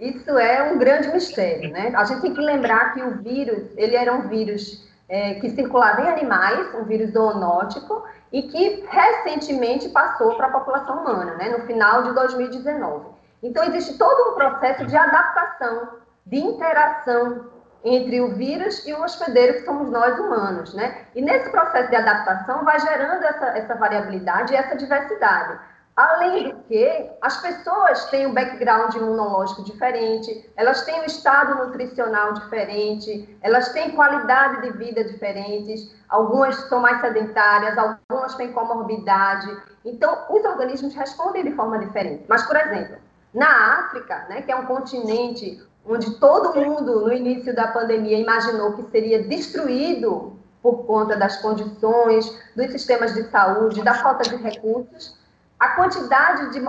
isso 0.00 0.38
é 0.38 0.72
um 0.72 0.78
grande 0.78 1.08
mistério, 1.08 1.70
né? 1.70 1.92
A 1.94 2.04
gente 2.04 2.22
tem 2.22 2.32
que 2.34 2.40
lembrar 2.40 2.94
que 2.94 3.02
o 3.02 3.18
vírus, 3.18 3.68
ele 3.76 3.94
era 3.94 4.12
um 4.12 4.28
vírus 4.28 4.88
é, 5.06 5.34
que 5.34 5.50
circulava 5.50 6.00
em 6.00 6.08
animais, 6.08 6.74
um 6.74 6.84
vírus 6.84 7.12
zoonótico, 7.12 8.02
e 8.32 8.42
que 8.42 8.86
recentemente 8.88 9.90
passou 9.90 10.36
para 10.36 10.46
a 10.46 10.50
população 10.50 11.02
humana, 11.02 11.34
né? 11.34 11.50
No 11.50 11.66
final 11.66 12.04
de 12.04 12.14
2019. 12.14 13.08
Então, 13.42 13.62
existe 13.64 13.98
todo 13.98 14.32
um 14.32 14.34
processo 14.36 14.86
de 14.86 14.96
adaptação, 14.96 15.88
de 16.24 16.38
interação 16.38 17.50
entre 17.84 18.20
o 18.20 18.34
vírus 18.34 18.86
e 18.86 18.94
o 18.94 19.02
hospedeiro, 19.02 19.54
que 19.54 19.64
somos 19.64 19.90
nós 19.90 20.18
humanos, 20.18 20.72
né? 20.74 21.06
E 21.14 21.20
nesse 21.20 21.50
processo 21.50 21.90
de 21.90 21.96
adaptação 21.96 22.64
vai 22.64 22.78
gerando 22.80 23.24
essa, 23.24 23.46
essa 23.58 23.74
variabilidade 23.74 24.52
e 24.52 24.56
essa 24.56 24.76
diversidade. 24.76 25.58
Além 26.00 26.48
do 26.48 26.56
que, 26.62 27.10
as 27.20 27.42
pessoas 27.42 28.06
têm 28.06 28.26
um 28.26 28.32
background 28.32 28.94
imunológico 28.94 29.62
diferente, 29.64 30.50
elas 30.56 30.80
têm 30.86 30.98
um 31.02 31.04
estado 31.04 31.62
nutricional 31.62 32.32
diferente, 32.32 33.36
elas 33.42 33.68
têm 33.74 33.90
qualidade 33.90 34.62
de 34.62 34.78
vida 34.78 35.04
diferentes, 35.04 35.94
algumas 36.08 36.56
são 36.70 36.80
mais 36.80 37.02
sedentárias, 37.02 37.76
algumas 37.76 38.34
têm 38.36 38.50
comorbidade. 38.50 39.54
Então, 39.84 40.24
os 40.30 40.42
organismos 40.42 40.94
respondem 40.94 41.44
de 41.44 41.52
forma 41.54 41.78
diferente. 41.78 42.24
Mas, 42.26 42.44
por 42.46 42.56
exemplo, 42.56 42.96
na 43.34 43.80
África, 43.80 44.24
né, 44.30 44.40
que 44.40 44.50
é 44.50 44.56
um 44.56 44.64
continente 44.64 45.62
onde 45.84 46.18
todo 46.18 46.58
mundo, 46.58 47.02
no 47.02 47.12
início 47.12 47.54
da 47.54 47.66
pandemia, 47.68 48.18
imaginou 48.18 48.72
que 48.72 48.90
seria 48.90 49.22
destruído 49.24 50.34
por 50.62 50.86
conta 50.86 51.14
das 51.14 51.36
condições, 51.42 52.24
dos 52.56 52.72
sistemas 52.72 53.12
de 53.12 53.24
saúde, 53.30 53.82
da 53.82 53.92
falta 53.92 54.22
de 54.22 54.36
recursos, 54.36 55.19
a 55.60 55.68
quantidade 55.76 56.50
de, 56.52 56.60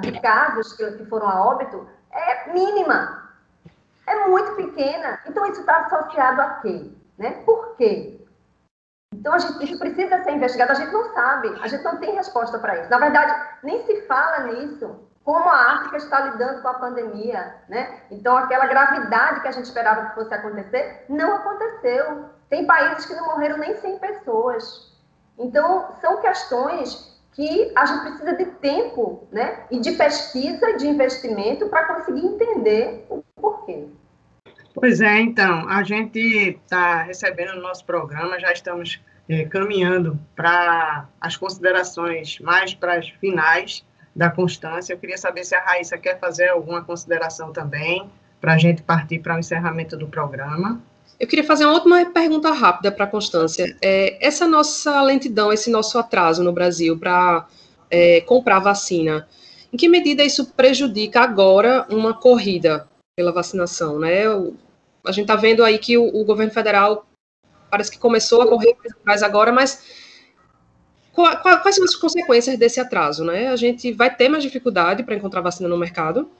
de 0.00 0.20
casos 0.20 0.72
que, 0.72 0.90
que 0.92 1.06
foram 1.06 1.28
a 1.28 1.46
óbito 1.46 1.88
é 2.10 2.52
mínima, 2.52 3.30
é 4.04 4.26
muito 4.26 4.56
pequena. 4.56 5.20
Então, 5.26 5.46
isso 5.46 5.60
está 5.60 5.82
associado 5.82 6.42
a 6.42 6.50
quê? 6.54 6.90
Né? 7.16 7.30
Por 7.46 7.76
quê? 7.76 8.26
Então, 9.14 9.34
a 9.34 9.38
gente, 9.38 9.64
isso 9.64 9.78
precisa 9.78 10.22
ser 10.24 10.32
investigado. 10.32 10.72
A 10.72 10.74
gente 10.74 10.92
não 10.92 11.14
sabe, 11.14 11.56
a 11.62 11.68
gente 11.68 11.84
não 11.84 11.98
tem 11.98 12.14
resposta 12.16 12.58
para 12.58 12.80
isso. 12.80 12.90
Na 12.90 12.98
verdade, 12.98 13.32
nem 13.62 13.86
se 13.86 14.02
fala 14.06 14.40
nisso 14.40 15.08
como 15.22 15.48
a 15.48 15.74
África 15.74 15.98
está 15.98 16.20
lidando 16.20 16.62
com 16.62 16.68
a 16.68 16.74
pandemia, 16.74 17.54
né? 17.68 18.00
Então, 18.10 18.36
aquela 18.36 18.66
gravidade 18.66 19.42
que 19.42 19.48
a 19.48 19.52
gente 19.52 19.66
esperava 19.66 20.06
que 20.06 20.14
fosse 20.14 20.34
acontecer, 20.34 21.04
não 21.08 21.36
aconteceu. 21.36 22.24
Tem 22.48 22.66
países 22.66 23.04
que 23.04 23.14
não 23.14 23.26
morreram 23.26 23.58
nem 23.58 23.76
100 23.76 23.98
pessoas. 24.00 24.92
Então, 25.38 25.92
são 26.00 26.20
questões 26.20 27.09
que 27.32 27.72
a 27.74 27.86
gente 27.86 28.02
precisa 28.02 28.36
de 28.36 28.44
tempo, 28.46 29.26
né? 29.30 29.64
E 29.70 29.80
de 29.80 29.92
pesquisa, 29.92 30.76
de 30.76 30.86
investimento 30.86 31.68
para 31.68 31.94
conseguir 31.94 32.26
entender 32.26 33.06
o 33.08 33.22
porquê. 33.36 33.86
Pois 34.74 35.00
é, 35.00 35.20
então, 35.20 35.68
a 35.68 35.82
gente 35.82 36.18
está 36.18 37.02
recebendo 37.02 37.54
no 37.54 37.62
nosso 37.62 37.84
programa, 37.84 38.38
já 38.38 38.52
estamos 38.52 39.00
é, 39.28 39.44
caminhando 39.44 40.18
para 40.34 41.06
as 41.20 41.36
considerações 41.36 42.38
mais 42.40 42.74
para 42.74 42.94
as 42.94 43.08
finais 43.08 43.84
da 44.14 44.30
Constância. 44.30 44.92
Eu 44.92 44.98
queria 44.98 45.18
saber 45.18 45.44
se 45.44 45.54
a 45.54 45.60
Raíssa 45.60 45.98
quer 45.98 46.18
fazer 46.18 46.48
alguma 46.48 46.82
consideração 46.82 47.52
também, 47.52 48.10
para 48.40 48.54
a 48.54 48.58
gente 48.58 48.82
partir 48.82 49.18
para 49.18 49.36
o 49.36 49.38
encerramento 49.38 49.96
do 49.96 50.08
programa. 50.08 50.80
Eu 51.20 51.26
queria 51.26 51.44
fazer 51.44 51.66
uma 51.66 51.74
última 51.74 52.02
pergunta 52.06 52.50
rápida 52.50 52.90
para 52.90 53.04
a 53.04 53.08
Constância. 53.08 53.76
É, 53.82 54.16
essa 54.26 54.48
nossa 54.48 55.02
lentidão, 55.02 55.52
esse 55.52 55.70
nosso 55.70 55.98
atraso 55.98 56.42
no 56.42 56.50
Brasil 56.50 56.98
para 56.98 57.46
é, 57.90 58.22
comprar 58.22 58.58
vacina, 58.58 59.28
em 59.70 59.76
que 59.76 59.86
medida 59.86 60.24
isso 60.24 60.46
prejudica 60.52 61.20
agora 61.20 61.86
uma 61.90 62.14
corrida 62.14 62.88
pela 63.14 63.32
vacinação? 63.32 63.98
Né? 63.98 64.24
a 65.04 65.12
gente 65.12 65.24
está 65.24 65.36
vendo 65.36 65.62
aí 65.62 65.78
que 65.78 65.98
o, 65.98 66.08
o, 66.08 66.24
governo 66.24 66.52
federal 66.52 67.06
parece 67.70 67.90
que 67.90 67.98
começou 67.98 68.40
a 68.40 68.48
correr 68.48 68.74
mais 69.04 69.22
agora, 69.22 69.52
mas 69.52 69.84
quais 71.12 71.76
são 71.76 71.84
as 71.84 71.96
consequências 71.96 72.58
desse 72.58 72.80
atraso? 72.80 73.24
Né? 73.24 73.48
A 73.48 73.56
gente 73.56 73.92
vai 73.92 74.14
ter 74.14 74.30
mais 74.30 74.42
dificuldade 74.42 75.02
para 75.02 75.14
encontrar 75.14 75.42
vacina 75.42 75.68
no 75.68 75.76
mercado? 75.76 76.30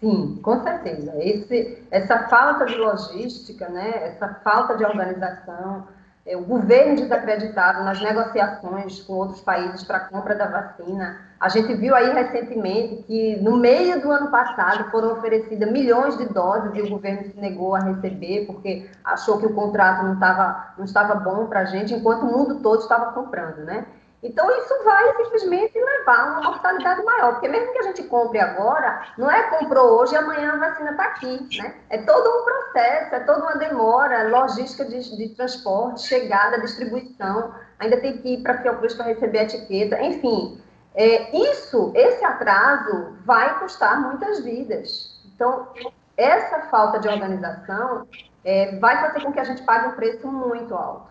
Sim, 0.00 0.38
com 0.42 0.62
certeza. 0.62 1.12
Esse, 1.18 1.86
essa 1.90 2.28
falta 2.28 2.66
de 2.66 2.76
logística, 2.76 3.68
né, 3.68 4.06
essa 4.06 4.28
falta 4.44 4.76
de 4.76 4.84
organização, 4.84 5.88
é, 6.24 6.36
o 6.36 6.44
governo 6.44 6.94
desacreditado 6.94 7.82
nas 7.82 8.00
negociações 8.00 9.00
com 9.00 9.14
outros 9.14 9.40
países 9.40 9.82
para 9.82 9.96
a 9.96 10.08
compra 10.08 10.36
da 10.36 10.46
vacina. 10.46 11.20
A 11.40 11.48
gente 11.48 11.74
viu 11.74 11.96
aí 11.96 12.12
recentemente 12.12 13.02
que 13.04 13.36
no 13.42 13.56
meio 13.56 14.00
do 14.00 14.12
ano 14.12 14.30
passado 14.30 14.88
foram 14.90 15.12
oferecidas 15.14 15.70
milhões 15.72 16.16
de 16.16 16.26
doses 16.26 16.70
e 16.74 16.82
o 16.82 16.90
governo 16.90 17.24
se 17.24 17.36
negou 17.40 17.74
a 17.74 17.80
receber 17.80 18.46
porque 18.46 18.88
achou 19.02 19.38
que 19.38 19.46
o 19.46 19.54
contrato 19.54 20.04
não, 20.04 20.18
tava, 20.18 20.74
não 20.76 20.84
estava 20.84 21.14
bom 21.16 21.46
para 21.46 21.60
a 21.60 21.64
gente, 21.64 21.94
enquanto 21.94 22.22
o 22.22 22.38
mundo 22.38 22.60
todo 22.60 22.82
estava 22.82 23.12
comprando, 23.12 23.64
né? 23.64 23.86
Então, 24.22 24.50
isso 24.58 24.74
vai 24.84 25.16
simplesmente 25.16 25.78
levar 25.78 26.18
a 26.18 26.24
uma 26.32 26.50
mortalidade 26.50 27.04
maior, 27.04 27.32
porque 27.32 27.46
mesmo 27.46 27.72
que 27.72 27.78
a 27.78 27.82
gente 27.82 28.02
compre 28.04 28.40
agora, 28.40 29.12
não 29.16 29.30
é 29.30 29.44
comprou 29.44 30.00
hoje 30.00 30.14
e 30.14 30.16
amanhã 30.16 30.54
a 30.54 30.56
vacina 30.56 30.90
está 30.90 31.04
aqui, 31.04 31.56
né? 31.56 31.74
É 31.88 31.98
todo 31.98 32.28
um 32.28 32.44
processo, 32.44 33.14
é 33.14 33.20
toda 33.20 33.42
uma 33.42 33.56
demora, 33.56 34.28
logística 34.28 34.84
de, 34.84 35.16
de 35.16 35.28
transporte, 35.36 36.02
chegada, 36.02 36.60
distribuição, 36.60 37.54
ainda 37.78 38.00
tem 38.00 38.18
que 38.18 38.34
ir 38.34 38.42
para 38.42 38.58
Fiocruz 38.58 38.94
para 38.94 39.06
receber 39.06 39.38
a 39.38 39.42
etiqueta, 39.44 40.02
enfim. 40.02 40.60
É, 40.96 41.36
isso, 41.36 41.92
esse 41.94 42.24
atraso 42.24 43.18
vai 43.24 43.56
custar 43.60 44.00
muitas 44.00 44.40
vidas. 44.40 45.20
Então, 45.32 45.68
essa 46.16 46.62
falta 46.62 46.98
de 46.98 47.08
organização 47.08 48.08
é, 48.44 48.76
vai 48.78 49.00
fazer 49.00 49.22
com 49.22 49.32
que 49.32 49.38
a 49.38 49.44
gente 49.44 49.62
pague 49.62 49.86
um 49.86 49.92
preço 49.92 50.26
muito 50.26 50.74
alto. 50.74 51.08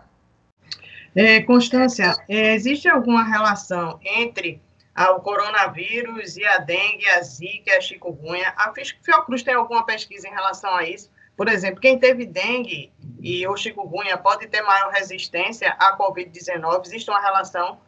É, 1.20 1.42
Constância, 1.42 2.14
é, 2.28 2.54
existe 2.54 2.88
alguma 2.88 3.24
relação 3.24 3.98
entre 4.04 4.62
o 4.96 5.18
coronavírus 5.18 6.36
e 6.36 6.44
a 6.44 6.58
dengue, 6.58 7.08
a 7.08 7.20
zika, 7.22 7.76
a 7.76 7.80
chikungunya? 7.80 8.54
A 8.56 8.72
Fiocruz 9.02 9.42
tem 9.42 9.54
alguma 9.54 9.84
pesquisa 9.84 10.28
em 10.28 10.30
relação 10.30 10.72
a 10.72 10.84
isso? 10.84 11.10
Por 11.36 11.48
exemplo, 11.48 11.80
quem 11.80 11.98
teve 11.98 12.24
dengue 12.24 12.92
e 13.20 13.44
o 13.48 13.56
chikungunya 13.56 14.16
pode 14.16 14.46
ter 14.46 14.62
maior 14.62 14.92
resistência 14.92 15.72
à 15.72 15.98
Covid-19? 15.98 16.86
Existe 16.86 17.10
uma 17.10 17.20
relação? 17.20 17.80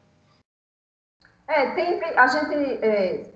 É, 1.47 1.71
tem, 1.71 2.03
a 2.03 2.27
gente 2.27 2.85
é, 2.85 3.31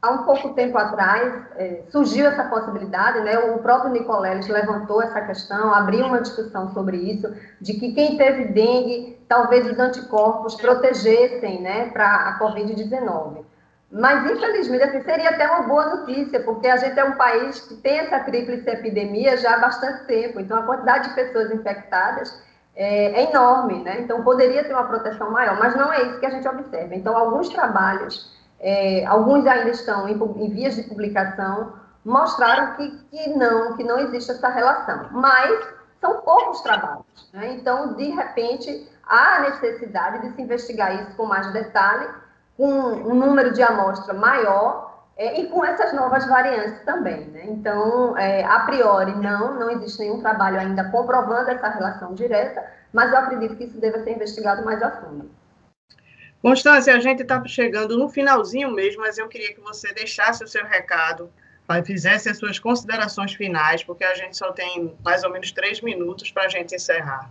há 0.00 0.10
um 0.10 0.22
pouco 0.24 0.50
tempo 0.50 0.78
atrás 0.78 1.42
é, 1.56 1.82
surgiu 1.90 2.26
essa 2.26 2.44
possibilidade, 2.44 3.20
né? 3.20 3.38
O 3.50 3.58
próprio 3.58 3.90
Nicoleles 3.90 4.46
levantou 4.46 5.02
essa 5.02 5.20
questão, 5.22 5.74
abriu 5.74 6.06
uma 6.06 6.20
discussão 6.20 6.72
sobre 6.72 6.96
isso, 6.96 7.32
de 7.60 7.74
que 7.74 7.92
quem 7.92 8.16
teve 8.16 8.46
dengue, 8.46 9.18
talvez 9.28 9.70
os 9.70 9.78
anticorpos 9.78 10.54
protegessem, 10.54 11.60
né, 11.60 11.90
para 11.90 12.06
a 12.06 12.38
Covid-19. 12.38 13.44
Mas, 13.90 14.30
infelizmente, 14.30 14.84
assim, 14.84 15.02
seria 15.02 15.30
até 15.30 15.50
uma 15.50 15.62
boa 15.62 15.96
notícia, 15.96 16.40
porque 16.40 16.68
a 16.68 16.76
gente 16.76 16.98
é 16.98 17.04
um 17.04 17.16
país 17.16 17.60
que 17.60 17.74
tem 17.76 17.98
essa 17.98 18.20
tríplice 18.20 18.68
epidemia 18.68 19.36
já 19.38 19.54
há 19.54 19.58
bastante 19.58 20.04
tempo, 20.04 20.38
então 20.38 20.58
a 20.58 20.62
quantidade 20.62 21.08
de 21.08 21.14
pessoas 21.14 21.50
infectadas 21.50 22.38
é, 22.76 23.22
é 23.22 23.30
enorme, 23.30 23.82
né? 23.82 24.00
Então, 24.00 24.22
poderia 24.22 24.62
ter 24.62 24.74
uma 24.74 24.84
proteção 24.84 25.30
maior, 25.32 25.58
mas 25.58 25.74
não 25.74 25.90
é 25.90 26.02
isso 26.02 26.20
que 26.20 26.26
a 26.26 26.30
gente 26.30 26.46
observa. 26.46 26.94
Então, 26.94 27.16
alguns 27.16 27.48
trabalhos 27.48 28.37
é, 28.60 29.04
alguns 29.06 29.46
ainda 29.46 29.70
estão 29.70 30.08
em, 30.08 30.14
em, 30.14 30.50
vias 30.50 30.74
de 30.74 30.82
publicação, 30.82 31.74
mostraram 32.04 32.74
que, 32.76 32.90
que 33.10 33.28
não, 33.30 33.76
que 33.76 33.84
não 33.84 33.98
existe 33.98 34.30
essa 34.30 34.48
relação. 34.48 35.08
Mas 35.12 35.66
são 36.00 36.20
poucos 36.22 36.60
trabalhos. 36.60 37.30
Né? 37.32 37.54
Então, 37.54 37.94
de 37.94 38.10
repente, 38.10 38.88
há 39.06 39.40
necessidade 39.40 40.22
de 40.22 40.34
se 40.34 40.42
investigar 40.42 40.94
isso 41.02 41.16
com 41.16 41.26
mais 41.26 41.52
detalhe, 41.52 42.08
com 42.56 42.68
um 42.68 43.14
número 43.14 43.52
de 43.52 43.62
amostra 43.62 44.14
maior, 44.14 44.88
é, 45.16 45.40
e 45.40 45.48
com 45.48 45.64
essas 45.64 45.92
novas 45.92 46.24
variantes 46.26 46.80
também. 46.84 47.26
Né? 47.26 47.44
Então, 47.46 48.16
é, 48.16 48.44
a 48.44 48.60
priori, 48.60 49.12
não, 49.16 49.54
não 49.54 49.70
existe 49.70 49.98
nenhum 49.98 50.20
trabalho 50.20 50.60
ainda 50.60 50.88
comprovando 50.90 51.50
essa 51.50 51.68
relação 51.68 52.14
direta, 52.14 52.64
mas 52.92 53.10
eu 53.12 53.18
acredito 53.18 53.56
que 53.56 53.64
isso 53.64 53.80
deva 53.80 53.98
ser 54.04 54.12
investigado 54.12 54.64
mais 54.64 54.80
a 54.80 54.92
fundo. 54.92 55.28
Constância, 56.40 56.94
a 56.94 57.00
gente 57.00 57.22
está 57.22 57.44
chegando 57.46 57.98
no 57.98 58.08
finalzinho 58.08 58.70
mesmo, 58.70 59.02
mas 59.02 59.18
eu 59.18 59.28
queria 59.28 59.52
que 59.52 59.60
você 59.60 59.92
deixasse 59.92 60.44
o 60.44 60.48
seu 60.48 60.64
recado, 60.64 61.30
fizesse 61.84 62.28
as 62.28 62.38
suas 62.38 62.58
considerações 62.58 63.34
finais, 63.34 63.82
porque 63.82 64.04
a 64.04 64.14
gente 64.14 64.36
só 64.36 64.52
tem 64.52 64.96
mais 65.04 65.24
ou 65.24 65.30
menos 65.30 65.50
três 65.50 65.80
minutos 65.80 66.30
para 66.30 66.44
a 66.44 66.48
gente 66.48 66.74
encerrar. 66.74 67.30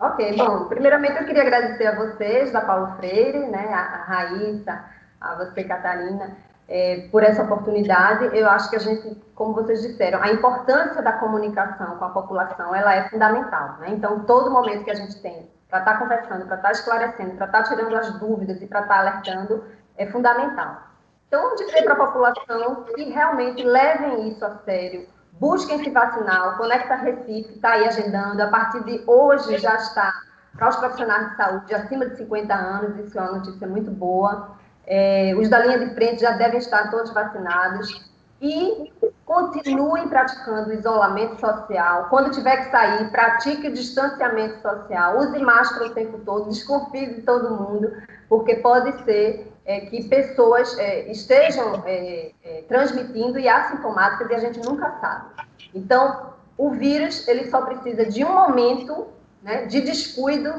Ok, 0.00 0.36
bom, 0.36 0.64
primeiramente 0.64 1.20
eu 1.20 1.26
queria 1.26 1.42
agradecer 1.42 1.86
a 1.86 1.94
vocês, 1.94 2.50
da 2.50 2.62
Paulo 2.62 2.96
Freire, 2.96 3.38
né, 3.38 3.72
a 3.72 4.04
Raíssa, 4.04 4.84
a 5.20 5.34
você, 5.36 5.62
Catarina, 5.62 6.36
é, 6.66 7.06
por 7.12 7.22
essa 7.22 7.44
oportunidade. 7.44 8.36
Eu 8.36 8.48
acho 8.48 8.68
que 8.70 8.76
a 8.76 8.80
gente, 8.80 9.14
como 9.34 9.54
vocês 9.54 9.82
disseram, 9.82 10.20
a 10.20 10.32
importância 10.32 11.02
da 11.02 11.12
comunicação 11.12 11.98
com 11.98 12.04
a 12.04 12.10
população, 12.10 12.74
ela 12.74 12.94
é 12.96 13.08
fundamental. 13.10 13.76
Né? 13.78 13.90
Então, 13.90 14.24
todo 14.24 14.50
momento 14.50 14.84
que 14.84 14.90
a 14.90 14.94
gente 14.94 15.20
tem 15.22 15.51
para 15.72 15.78
estar 15.78 15.92
tá 15.92 15.98
conversando, 15.98 16.44
para 16.44 16.56
estar 16.56 16.68
tá 16.68 16.72
esclarecendo, 16.72 17.36
para 17.36 17.46
estar 17.46 17.62
tá 17.62 17.68
tirando 17.70 17.96
as 17.96 18.12
dúvidas 18.18 18.60
e 18.60 18.66
para 18.66 18.82
estar 18.82 18.98
alertando, 18.98 19.64
é 19.96 20.06
fundamental. 20.06 20.82
Então, 21.26 21.56
dizer 21.56 21.82
para 21.82 21.94
a 21.94 21.96
população 21.96 22.84
que 22.84 23.04
realmente 23.04 23.64
levem 23.64 24.28
isso 24.28 24.44
a 24.44 24.58
sério, 24.66 25.08
busquem 25.32 25.82
se 25.82 25.88
vacinar, 25.88 26.52
o 26.52 26.58
Conecta 26.58 26.94
Recife 26.96 27.54
está 27.54 27.70
aí 27.70 27.88
agendando, 27.88 28.42
a 28.42 28.48
partir 28.48 28.84
de 28.84 29.02
hoje 29.06 29.56
já 29.56 29.76
está 29.76 30.12
para 30.54 30.68
os 30.68 30.76
profissionais 30.76 31.30
de 31.30 31.36
saúde 31.36 31.74
acima 31.74 32.06
de 32.06 32.18
50 32.18 32.54
anos, 32.54 32.98
isso 32.98 33.18
é 33.18 33.22
uma 33.22 33.38
notícia 33.38 33.66
muito 33.66 33.90
boa. 33.90 34.50
É, 34.86 35.34
os 35.38 35.48
da 35.48 35.60
linha 35.60 35.78
de 35.78 35.94
frente 35.94 36.20
já 36.20 36.32
devem 36.32 36.58
estar 36.58 36.90
todos 36.90 37.14
vacinados. 37.14 38.11
E 38.42 38.92
continuem 39.24 40.08
praticando 40.08 40.72
isolamento 40.72 41.38
social. 41.38 42.08
Quando 42.10 42.32
tiver 42.32 42.56
que 42.56 42.70
sair, 42.72 43.08
pratique 43.12 43.68
o 43.68 43.72
distanciamento 43.72 44.60
social. 44.60 45.18
Use 45.18 45.38
máscara 45.38 45.86
o 45.86 45.94
tempo 45.94 46.18
todo. 46.18 46.48
Desconfie 46.48 47.14
de 47.14 47.22
todo 47.22 47.54
mundo, 47.54 47.92
porque 48.28 48.56
pode 48.56 49.04
ser 49.04 49.52
é, 49.64 49.82
que 49.82 50.08
pessoas 50.08 50.76
é, 50.76 51.08
estejam 51.10 51.84
é, 51.86 52.32
é 52.42 52.62
transmitindo 52.62 53.38
e 53.38 53.48
assintomáticas 53.48 54.28
e 54.28 54.34
a 54.34 54.38
gente 54.40 54.58
nunca 54.58 54.90
sabe. 55.00 55.46
Então, 55.72 56.32
o 56.58 56.70
vírus 56.70 57.26
ele 57.28 57.48
só 57.48 57.62
precisa 57.62 58.04
de 58.06 58.24
um 58.24 58.32
momento 58.32 59.06
né, 59.40 59.66
de 59.66 59.82
descuido 59.82 60.52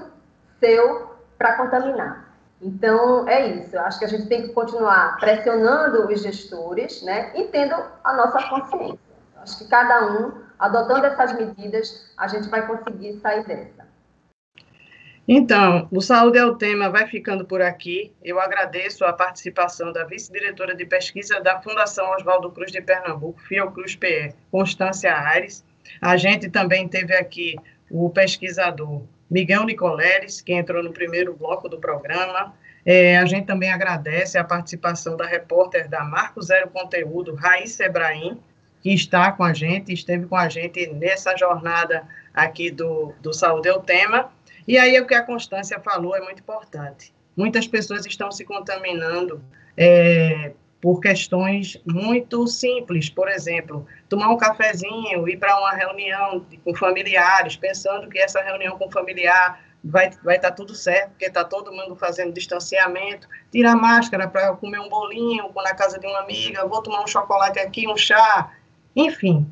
seu 0.61 1.11
para 1.37 1.57
contaminar. 1.57 2.32
Então, 2.63 3.27
é 3.27 3.47
isso. 3.47 3.77
Acho 3.77 3.99
que 3.99 4.05
a 4.05 4.07
gente 4.07 4.27
tem 4.27 4.43
que 4.43 4.53
continuar 4.53 5.17
pressionando 5.19 6.07
os 6.07 6.21
gestores, 6.21 7.01
né? 7.03 7.31
E 7.35 7.45
tendo 7.49 7.75
a 8.03 8.13
nossa 8.13 8.41
consciência. 8.47 8.99
Acho 9.35 9.57
que 9.57 9.67
cada 9.67 10.05
um, 10.07 10.31
adotando 10.57 11.05
essas 11.05 11.33
medidas, 11.33 12.13
a 12.17 12.27
gente 12.27 12.47
vai 12.47 12.65
conseguir 12.65 13.19
sair 13.19 13.45
dessa. 13.45 13.83
Então, 15.27 15.87
o 15.91 16.01
Saúde 16.01 16.37
é 16.37 16.45
o 16.45 16.55
Tema 16.55 16.89
vai 16.89 17.07
ficando 17.07 17.45
por 17.45 17.61
aqui. 17.61 18.13
Eu 18.21 18.39
agradeço 18.39 19.03
a 19.03 19.11
participação 19.11 19.91
da 19.91 20.05
vice-diretora 20.05 20.75
de 20.75 20.85
pesquisa 20.85 21.41
da 21.41 21.61
Fundação 21.61 22.11
Oswaldo 22.11 22.51
Cruz 22.51 22.71
de 22.71 22.81
Pernambuco, 22.81 23.41
Fiocruz 23.41 23.95
PE, 23.95 24.33
Constância 24.51 25.13
Aires. 25.13 25.65
A 26.01 26.15
gente 26.15 26.49
também 26.49 26.87
teve 26.87 27.13
aqui 27.15 27.55
o 27.89 28.09
pesquisador 28.09 29.03
Miguel 29.33 29.65
Nicoleres, 29.65 30.41
que 30.41 30.53
entrou 30.53 30.83
no 30.83 30.93
primeiro 30.93 31.33
bloco 31.33 31.67
do 31.67 31.79
programa. 31.79 32.53
É, 32.85 33.17
a 33.17 33.25
gente 33.25 33.47
também 33.47 33.71
agradece 33.71 34.37
a 34.37 34.43
participação 34.43 35.17
da 35.17 35.25
repórter 35.25 35.89
da 35.89 36.03
Marco 36.03 36.39
Zero 36.41 36.69
Conteúdo, 36.69 37.33
Raíssa 37.33 37.85
Ebrahim, 37.85 38.39
que 38.81 38.93
está 38.93 39.31
com 39.31 39.43
a 39.43 39.51
gente, 39.51 39.91
esteve 39.91 40.27
com 40.27 40.35
a 40.35 40.47
gente 40.47 40.85
nessa 40.87 41.35
jornada 41.35 42.07
aqui 42.31 42.69
do, 42.69 43.13
do 43.21 43.33
Saúde 43.33 43.69
é 43.69 43.73
o 43.73 43.79
Tema. 43.79 44.29
E 44.67 44.77
aí 44.77 44.99
o 45.01 45.07
que 45.07 45.15
a 45.15 45.23
Constância 45.23 45.79
falou 45.79 46.15
é 46.15 46.21
muito 46.21 46.39
importante. 46.39 47.11
Muitas 47.35 47.65
pessoas 47.65 48.05
estão 48.05 48.31
se 48.31 48.45
contaminando 48.45 49.43
é, 49.75 50.51
por 50.83 50.99
questões 50.99 51.81
muito 51.85 52.45
simples, 52.45 53.09
por 53.09 53.29
exemplo, 53.29 53.87
tomar 54.09 54.27
um 54.31 54.35
cafezinho, 54.35 55.29
ir 55.29 55.37
para 55.37 55.57
uma 55.57 55.71
reunião 55.71 56.45
com 56.61 56.75
familiares, 56.75 57.55
pensando 57.55 58.09
que 58.09 58.19
essa 58.19 58.41
reunião 58.41 58.77
com 58.77 58.91
familiar 58.91 59.63
vai 59.81 60.09
vai 60.21 60.35
estar 60.35 60.49
tá 60.49 60.55
tudo 60.55 60.75
certo, 60.75 61.11
porque 61.11 61.27
está 61.27 61.45
todo 61.45 61.71
mundo 61.71 61.95
fazendo 61.95 62.33
distanciamento, 62.33 63.29
tirar 63.49 63.77
máscara 63.77 64.27
para 64.27 64.53
comer 64.57 64.81
um 64.81 64.89
bolinho 64.89 65.49
na 65.55 65.73
casa 65.73 65.97
de 65.97 66.05
uma 66.05 66.19
amiga, 66.19 66.67
vou 66.67 66.81
tomar 66.81 67.01
um 67.01 67.07
chocolate 67.07 67.59
aqui, 67.59 67.87
um 67.87 67.95
chá, 67.95 68.51
enfim. 68.93 69.49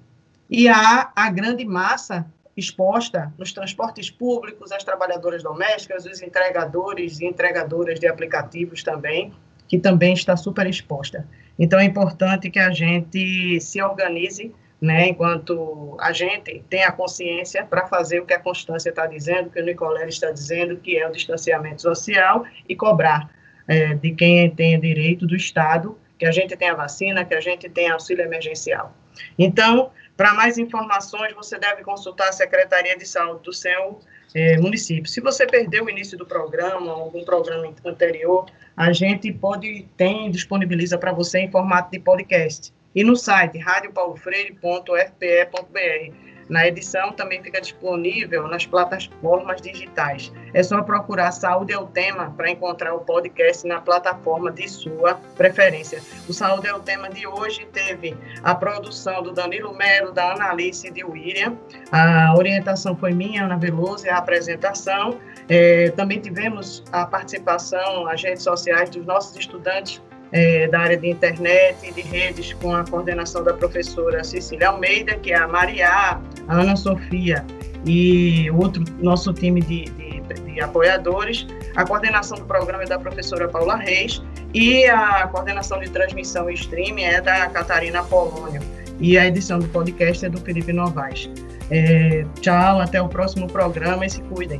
E 0.49 0.67
há 0.67 1.13
a 1.15 1.29
grande 1.29 1.63
massa 1.63 2.29
exposta 2.57 3.33
nos 3.37 3.53
transportes 3.53 4.09
públicos, 4.11 4.69
as 4.73 4.83
trabalhadoras 4.83 5.41
domésticas, 5.41 6.05
os 6.05 6.21
entregadores 6.21 7.21
e 7.21 7.25
entregadoras 7.25 8.01
de 8.01 8.05
aplicativos 8.05 8.83
também, 8.83 9.33
que 9.71 9.79
também 9.79 10.11
está 10.11 10.35
super 10.35 10.67
exposta. 10.67 11.25
Então, 11.57 11.79
é 11.79 11.85
importante 11.85 12.49
que 12.49 12.59
a 12.59 12.71
gente 12.71 13.57
se 13.61 13.81
organize, 13.81 14.53
né, 14.81 15.07
enquanto 15.07 15.95
a 15.97 16.11
gente 16.11 16.61
tem 16.69 16.83
a 16.83 16.91
consciência 16.91 17.63
para 17.63 17.87
fazer 17.87 18.19
o 18.19 18.25
que 18.25 18.33
a 18.33 18.39
Constância 18.39 18.89
está 18.89 19.07
dizendo, 19.07 19.49
que 19.49 19.61
o 19.61 19.63
Nicolé 19.63 20.09
está 20.09 20.29
dizendo, 20.29 20.75
que 20.75 20.97
é 20.97 21.07
o 21.07 21.11
distanciamento 21.13 21.83
social, 21.83 22.43
e 22.67 22.75
cobrar 22.75 23.29
é, 23.65 23.93
de 23.93 24.11
quem 24.11 24.49
tem 24.49 24.77
direito 24.77 25.25
do 25.25 25.37
Estado 25.37 25.97
que 26.19 26.25
a 26.25 26.31
gente 26.33 26.53
tenha 26.57 26.75
vacina, 26.75 27.23
que 27.23 27.33
a 27.33 27.39
gente 27.39 27.69
tenha 27.69 27.93
auxílio 27.93 28.25
emergencial. 28.25 28.93
Então, 29.39 29.89
para 30.21 30.35
mais 30.35 30.59
informações, 30.59 31.33
você 31.33 31.57
deve 31.57 31.81
consultar 31.81 32.29
a 32.29 32.31
Secretaria 32.31 32.95
de 32.95 33.07
Saúde 33.07 33.41
do 33.41 33.51
seu 33.51 33.99
é, 34.35 34.55
município. 34.59 35.09
Se 35.09 35.19
você 35.19 35.47
perdeu 35.47 35.85
o 35.85 35.89
início 35.89 36.15
do 36.15 36.27
programa, 36.27 36.91
algum 36.91 37.25
programa 37.25 37.73
anterior, 37.83 38.45
a 38.77 38.93
gente 38.93 39.33
pode, 39.33 39.87
tem, 39.97 40.29
disponibiliza 40.29 40.95
para 40.95 41.11
você 41.11 41.39
em 41.39 41.49
formato 41.49 41.89
de 41.89 41.97
podcast. 41.97 42.71
E 42.93 43.03
no 43.03 43.15
site 43.15 43.57
radiopaulofreire.fpe.br. 43.57 46.30
Na 46.51 46.67
edição 46.67 47.13
também 47.13 47.41
fica 47.41 47.61
disponível 47.61 48.45
nas 48.45 48.65
plataformas 48.65 49.61
digitais. 49.61 50.33
É 50.53 50.61
só 50.61 50.81
procurar 50.81 51.31
Saúde 51.31 51.71
é 51.71 51.77
o 51.77 51.85
Tema 51.87 52.33
para 52.35 52.51
encontrar 52.51 52.93
o 52.93 52.99
podcast 52.99 53.65
na 53.65 53.79
plataforma 53.79 54.51
de 54.51 54.67
sua 54.67 55.13
preferência. 55.37 56.01
O 56.27 56.33
Saúde 56.33 56.67
é 56.67 56.73
o 56.73 56.81
Tema 56.81 57.09
de 57.09 57.25
hoje 57.25 57.65
teve 57.71 58.17
a 58.43 58.53
produção 58.53 59.23
do 59.23 59.31
Danilo 59.31 59.73
Melo, 59.73 60.11
da 60.11 60.33
Analice 60.33 60.87
e 60.87 60.91
de 60.91 61.05
William. 61.05 61.55
A 61.89 62.35
orientação 62.35 62.97
foi 62.97 63.13
minha, 63.13 63.45
Ana 63.45 63.55
Veloso, 63.55 64.05
e 64.05 64.09
a 64.09 64.17
apresentação. 64.17 65.17
É, 65.47 65.89
também 65.91 66.19
tivemos 66.19 66.83
a 66.91 67.05
participação 67.05 68.03
nas 68.03 68.21
redes 68.21 68.43
sociais 68.43 68.89
dos 68.89 69.05
nossos 69.05 69.37
estudantes 69.37 70.01
é, 70.31 70.67
da 70.67 70.79
área 70.79 70.97
de 70.97 71.09
internet 71.09 71.77
e 71.83 71.91
de 71.91 72.01
redes, 72.01 72.53
com 72.53 72.73
a 72.73 72.83
coordenação 72.83 73.43
da 73.43 73.53
professora 73.53 74.23
Cecília 74.23 74.69
Almeida, 74.69 75.15
que 75.15 75.31
é 75.31 75.37
a 75.37 75.47
Maria, 75.47 75.89
a 75.89 76.21
Ana 76.47 76.75
Sofia 76.75 77.45
e 77.85 78.49
outro 78.51 78.83
nosso 78.99 79.33
time 79.33 79.61
de, 79.61 79.85
de, 79.85 80.21
de 80.21 80.61
apoiadores. 80.61 81.47
A 81.75 81.85
coordenação 81.85 82.37
do 82.37 82.45
programa 82.45 82.83
é 82.83 82.87
da 82.87 82.99
professora 82.99 83.47
Paula 83.47 83.75
Reis 83.75 84.21
e 84.53 84.85
a 84.85 85.27
coordenação 85.27 85.79
de 85.79 85.89
transmissão 85.89 86.49
e 86.49 86.53
streaming 86.53 87.03
é 87.03 87.21
da 87.21 87.47
Catarina 87.49 88.03
Polônio. 88.03 88.61
E 88.99 89.17
a 89.17 89.25
edição 89.25 89.57
do 89.59 89.67
podcast 89.69 90.25
é 90.25 90.29
do 90.29 90.39
Felipe 90.39 90.71
Novaes. 90.71 91.29
É, 91.71 92.25
tchau, 92.41 92.79
até 92.79 93.01
o 93.01 93.07
próximo 93.07 93.47
programa 93.47 94.05
e 94.05 94.09
se 94.09 94.21
cuidem. 94.23 94.59